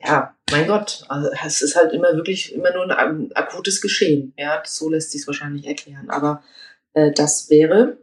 Ja, 0.01 0.35
mein 0.51 0.67
Gott, 0.67 1.03
also 1.09 1.29
es 1.45 1.61
ist 1.61 1.75
halt 1.75 1.91
immer 1.91 2.13
wirklich 2.15 2.53
immer 2.53 2.71
nur 2.73 2.97
ein 2.97 3.31
akutes 3.33 3.81
Geschehen. 3.81 4.33
Ja, 4.37 4.63
so 4.65 4.89
lässt 4.89 5.11
sich 5.11 5.21
es 5.21 5.27
wahrscheinlich 5.27 5.67
erklären. 5.67 6.09
Aber 6.09 6.41
äh, 6.93 7.11
das 7.11 7.49
wäre, 7.49 7.97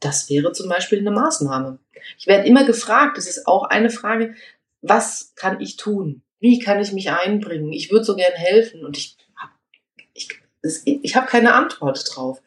das 0.00 0.30
wäre 0.30 0.52
zum 0.52 0.68
Beispiel 0.68 1.00
eine 1.00 1.10
Maßnahme. 1.10 1.78
Ich 2.18 2.26
werde 2.26 2.46
immer 2.48 2.64
gefragt, 2.64 3.18
das 3.18 3.26
ist 3.26 3.46
auch 3.46 3.64
eine 3.64 3.90
Frage, 3.90 4.34
was 4.80 5.32
kann 5.34 5.60
ich 5.60 5.76
tun? 5.76 6.22
Wie 6.40 6.58
kann 6.58 6.80
ich 6.80 6.92
mich 6.92 7.10
einbringen? 7.10 7.72
Ich 7.72 7.90
würde 7.90 8.04
so 8.04 8.16
gern 8.16 8.34
helfen 8.34 8.84
und 8.84 8.96
ich 8.96 9.16
habe 9.36 9.52
ich, 10.12 10.28
ich 10.84 11.16
hab 11.16 11.26
keine 11.26 11.54
Antwort 11.54 12.04
drauf. 12.14 12.42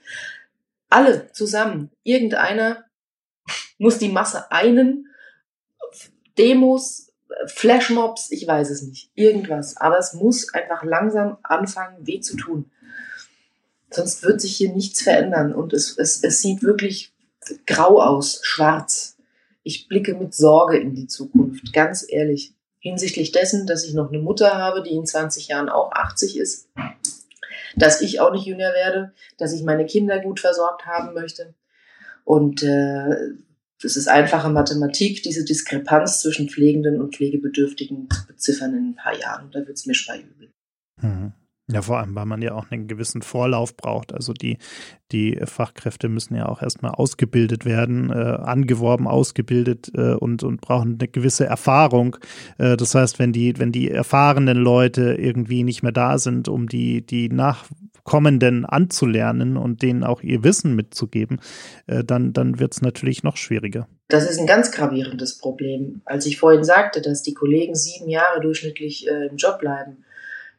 Alle 0.90 1.32
zusammen. 1.32 1.92
Irgendeiner 2.04 2.86
muss 3.78 3.98
die 3.98 4.10
Masse 4.10 4.52
einen. 4.52 5.08
Demos, 6.38 7.12
Flashmobs, 7.48 8.32
ich 8.32 8.48
weiß 8.48 8.70
es 8.70 8.84
nicht. 8.84 9.12
Irgendwas. 9.16 9.78
Aber 9.78 9.98
es 9.98 10.14
muss 10.14 10.54
einfach 10.54 10.84
langsam 10.84 11.38
anfangen, 11.44 12.06
weh 12.06 12.20
zu 12.20 12.38
tun. 12.38 12.72
Sonst 13.90 14.24
wird 14.24 14.42
sich 14.42 14.56
hier 14.56 14.72
nichts 14.74 15.02
verändern. 15.02 15.54
Und 15.54 15.74
es, 15.74 15.98
es, 15.98 16.24
es 16.24 16.42
sieht 16.42 16.64
wirklich 16.64 17.14
grau 17.66 18.02
aus, 18.02 18.40
schwarz. 18.44 19.18
Ich 19.64 19.88
blicke 19.88 20.14
mit 20.14 20.34
Sorge 20.34 20.78
in 20.78 20.96
die 20.96 21.08
Zukunft, 21.08 21.74
ganz 21.74 22.06
ehrlich. 22.08 22.54
Hinsichtlich 22.80 23.32
dessen, 23.32 23.68
dass 23.68 23.84
ich 23.84 23.94
noch 23.94 24.10
eine 24.10 24.20
Mutter 24.20 24.58
habe, 24.58 24.84
die 24.84 24.96
in 24.96 25.06
20 25.06 25.48
Jahren 25.50 25.68
auch 25.68 25.92
80 25.92 26.38
ist 26.38 26.70
dass 27.78 28.02
ich 28.02 28.20
auch 28.20 28.32
nicht 28.32 28.46
jünger 28.46 28.74
werde, 28.74 29.14
dass 29.38 29.54
ich 29.54 29.64
meine 29.64 29.86
Kinder 29.86 30.20
gut 30.20 30.40
versorgt 30.40 30.86
haben 30.86 31.14
möchte. 31.14 31.54
Und 32.26 32.64
äh, 32.64 33.16
es 33.84 33.96
ist 33.96 34.08
einfache 34.08 34.50
Mathematik, 34.50 35.24
diese 35.24 35.46
Diskrepanz 35.46 36.22
zwischen 36.22 36.50
Pflegenden 36.50 37.00
und 37.00 37.16
Pflegebedürftigen 37.16 38.10
zu 38.10 38.28
beziffern 38.28 38.74
in 38.74 38.90
ein 38.90 38.96
paar 38.96 39.18
Jahren. 39.18 39.52
Da 39.52 39.60
wird 39.60 39.78
es 39.78 39.86
mir 39.86 39.94
schwer 39.94 40.20
übel. 40.20 40.50
Mhm. 41.02 41.34
Ja, 41.70 41.82
vor 41.82 42.00
allem, 42.00 42.16
weil 42.16 42.26
man 42.26 42.42
ja 42.42 42.54
auch 42.54 42.72
einen 42.72 42.88
gewissen 42.88 43.22
Vorlauf 43.22 43.76
braucht. 43.76 44.14
Also 44.14 44.32
die, 44.32 44.58
die 45.12 45.38
Fachkräfte 45.44 46.08
müssen 46.08 46.34
ja 46.34 46.48
auch 46.48 46.62
erstmal 46.62 46.92
ausgebildet 46.92 47.66
werden, 47.66 48.10
äh, 48.10 48.14
angeworben, 48.14 49.06
ausgebildet 49.06 49.92
äh, 49.94 50.14
und, 50.14 50.44
und 50.44 50.62
brauchen 50.62 50.98
eine 50.98 51.10
gewisse 51.10 51.46
Erfahrung. 51.46 52.16
Äh, 52.58 52.78
das 52.78 52.96
heißt, 52.96 53.20
wenn 53.20 53.34
die, 53.34 53.60
wenn 53.60 53.74
die 53.74 53.92
erfahrenen 53.92 54.58
Leute 54.58 55.16
irgendwie 55.16 55.66
nicht 55.66 55.84
mehr 55.84 55.92
da 55.92 56.18
sind, 56.20 56.48
um 56.48 56.70
die, 56.70 57.06
die 57.06 57.28
Nachkommenden 57.28 58.64
anzulernen 58.66 59.58
und 59.58 59.82
denen 59.82 60.06
auch 60.06 60.22
ihr 60.22 60.46
Wissen 60.46 60.74
mitzugeben, 60.74 61.42
äh, 61.88 62.02
dann, 62.02 62.32
dann 62.32 62.60
wird 62.60 62.76
es 62.76 62.82
natürlich 62.82 63.24
noch 63.24 63.36
schwieriger. 63.36 63.90
Das 64.08 64.30
ist 64.30 64.40
ein 64.40 64.48
ganz 64.48 64.72
gravierendes 64.72 65.38
Problem. 65.38 66.02
Als 66.06 66.26
ich 66.26 66.40
vorhin 66.40 66.64
sagte, 66.64 67.02
dass 67.02 67.24
die 67.24 67.34
Kollegen 67.34 67.76
sieben 67.76 68.08
Jahre 68.08 68.40
durchschnittlich 68.40 69.06
äh, 69.06 69.28
im 69.28 69.36
Job 69.36 69.60
bleiben, 69.60 70.06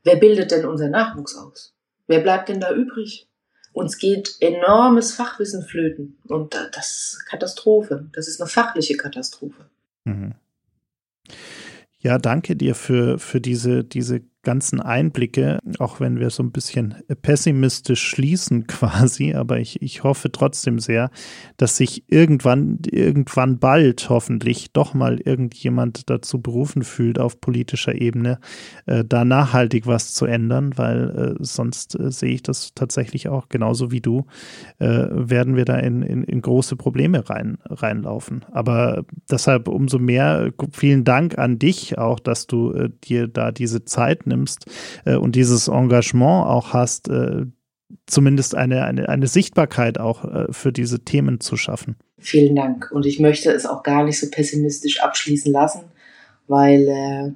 Wer 0.08 0.16
bildet 0.16 0.52
denn 0.52 0.64
unser 0.64 0.88
Nachwuchs 0.88 1.36
aus? 1.36 1.74
Wer 2.06 2.20
bleibt 2.20 2.48
denn 2.48 2.60
da 2.60 2.72
übrig? 2.72 3.28
Uns 3.74 3.98
geht 3.98 4.36
enormes 4.40 5.12
Fachwissen 5.12 5.62
flöten. 5.62 6.16
Und 6.26 6.54
das 6.54 6.96
ist 6.96 7.26
Katastrophe. 7.26 8.08
Das 8.14 8.26
ist 8.26 8.40
eine 8.40 8.48
fachliche 8.48 8.96
Katastrophe. 8.96 9.68
Mhm. 10.04 10.32
Ja, 11.98 12.16
danke 12.16 12.56
dir 12.56 12.74
für, 12.74 13.18
für 13.18 13.42
diese, 13.42 13.84
diese 13.84 14.22
ganzen 14.48 14.80
Einblicke, 14.80 15.58
auch 15.78 16.00
wenn 16.00 16.18
wir 16.18 16.30
so 16.30 16.42
ein 16.42 16.52
bisschen 16.52 16.94
pessimistisch 17.20 18.02
schließen 18.02 18.66
quasi, 18.66 19.34
aber 19.34 19.60
ich, 19.60 19.82
ich 19.82 20.04
hoffe 20.04 20.32
trotzdem 20.32 20.78
sehr, 20.78 21.10
dass 21.58 21.76
sich 21.76 22.04
irgendwann, 22.08 22.78
irgendwann 22.90 23.58
bald 23.58 24.08
hoffentlich 24.08 24.72
doch 24.72 24.94
mal 24.94 25.20
irgendjemand 25.20 26.08
dazu 26.08 26.40
berufen 26.40 26.82
fühlt, 26.82 27.18
auf 27.18 27.42
politischer 27.42 27.94
Ebene 27.94 28.38
äh, 28.86 29.04
da 29.06 29.26
nachhaltig 29.26 29.86
was 29.86 30.14
zu 30.14 30.24
ändern, 30.24 30.72
weil 30.76 31.36
äh, 31.38 31.44
sonst 31.44 32.00
äh, 32.00 32.10
sehe 32.10 32.32
ich 32.32 32.42
das 32.42 32.72
tatsächlich 32.74 33.28
auch 33.28 33.50
genauso 33.50 33.90
wie 33.90 34.00
du, 34.00 34.24
äh, 34.78 34.86
werden 35.10 35.56
wir 35.56 35.66
da 35.66 35.76
in, 35.76 36.00
in, 36.00 36.24
in 36.24 36.40
große 36.40 36.76
Probleme 36.76 37.28
rein, 37.28 37.58
reinlaufen. 37.66 38.46
Aber 38.50 39.04
deshalb 39.30 39.68
umso 39.68 39.98
mehr 39.98 40.54
vielen 40.72 41.04
Dank 41.04 41.36
an 41.36 41.58
dich 41.58 41.98
auch, 41.98 42.18
dass 42.18 42.46
du 42.46 42.72
äh, 42.72 42.88
dir 43.04 43.28
da 43.28 43.52
diese 43.52 43.84
Zeit 43.84 44.26
nimmst 44.26 44.37
nimmst 44.38 44.66
äh, 45.04 45.16
und 45.16 45.36
dieses 45.36 45.68
Engagement 45.68 46.46
auch 46.46 46.72
hast, 46.72 47.08
äh, 47.08 47.46
zumindest 48.06 48.54
eine, 48.54 48.84
eine, 48.84 49.08
eine 49.08 49.26
Sichtbarkeit 49.26 49.98
auch 49.98 50.24
äh, 50.24 50.46
für 50.52 50.72
diese 50.72 51.04
Themen 51.04 51.40
zu 51.40 51.56
schaffen. 51.56 51.96
Vielen 52.18 52.56
Dank. 52.56 52.90
Und 52.92 53.06
ich 53.06 53.20
möchte 53.20 53.50
es 53.50 53.66
auch 53.66 53.82
gar 53.82 54.04
nicht 54.04 54.18
so 54.18 54.30
pessimistisch 54.30 55.00
abschließen 55.00 55.52
lassen, 55.52 55.84
weil 56.46 56.88
äh, 56.88 57.32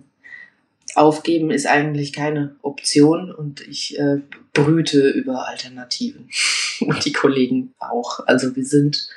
aufgeben 0.94 1.50
ist 1.50 1.66
eigentlich 1.66 2.12
keine 2.12 2.56
Option 2.62 3.32
und 3.32 3.66
ich 3.66 3.98
äh, 3.98 4.18
brüte 4.52 5.08
über 5.08 5.48
Alternativen. 5.48 6.28
und 6.80 7.04
die 7.04 7.12
Kollegen 7.12 7.74
auch. 7.78 8.20
Also 8.26 8.56
wir 8.56 8.64
sind 8.64 9.08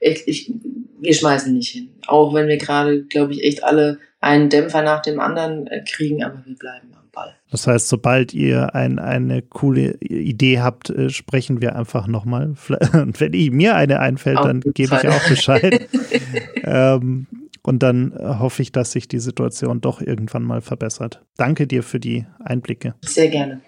echt, 0.00 0.28
ich, 0.28 0.52
wir 1.00 1.14
schmeißen 1.14 1.52
nicht 1.52 1.70
hin. 1.70 1.90
Auch 2.06 2.34
wenn 2.34 2.48
wir 2.48 2.58
gerade, 2.58 3.04
glaube 3.04 3.32
ich, 3.32 3.42
echt 3.42 3.64
alle 3.64 3.98
einen 4.20 4.50
Dämpfer 4.50 4.82
nach 4.82 5.02
dem 5.02 5.20
anderen 5.20 5.66
äh, 5.66 5.82
kriegen, 5.84 6.22
aber 6.22 6.42
wir 6.44 6.56
bleiben 6.56 6.94
Ball. 7.14 7.34
Das 7.50 7.66
heißt, 7.66 7.88
sobald 7.88 8.34
ihr 8.34 8.74
ein, 8.74 8.98
eine 8.98 9.42
coole 9.42 9.94
Idee 10.00 10.60
habt, 10.60 10.90
äh, 10.90 11.10
sprechen 11.10 11.60
wir 11.60 11.76
einfach 11.76 12.06
nochmal. 12.06 12.54
Und 12.92 13.20
wenn 13.20 13.32
mir 13.54 13.76
eine 13.76 14.00
einfällt, 14.00 14.38
Auf 14.38 14.46
dann 14.46 14.60
gebe 14.60 14.96
ich 14.96 15.08
auch 15.08 15.28
Bescheid. 15.28 15.88
ähm, 16.64 17.26
und 17.62 17.82
dann 17.82 18.12
äh, 18.12 18.38
hoffe 18.38 18.60
ich, 18.60 18.72
dass 18.72 18.92
sich 18.92 19.08
die 19.08 19.18
Situation 19.18 19.80
doch 19.80 20.02
irgendwann 20.02 20.42
mal 20.42 20.60
verbessert. 20.60 21.22
Danke 21.38 21.66
dir 21.66 21.82
für 21.82 21.98
die 21.98 22.26
Einblicke. 22.44 22.94
Sehr 23.00 23.28
gerne. 23.28 23.62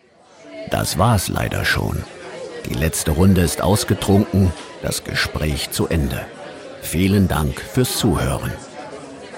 Das 0.70 0.98
war's 0.98 1.28
leider 1.28 1.64
schon. 1.64 2.04
Die 2.68 2.74
letzte 2.74 3.12
Runde 3.12 3.40
ist 3.40 3.62
ausgetrunken, 3.62 4.52
das 4.82 5.04
Gespräch 5.04 5.70
zu 5.70 5.86
Ende. 5.88 6.20
Vielen 6.82 7.26
Dank 7.26 7.60
fürs 7.60 7.96
Zuhören. 7.96 8.52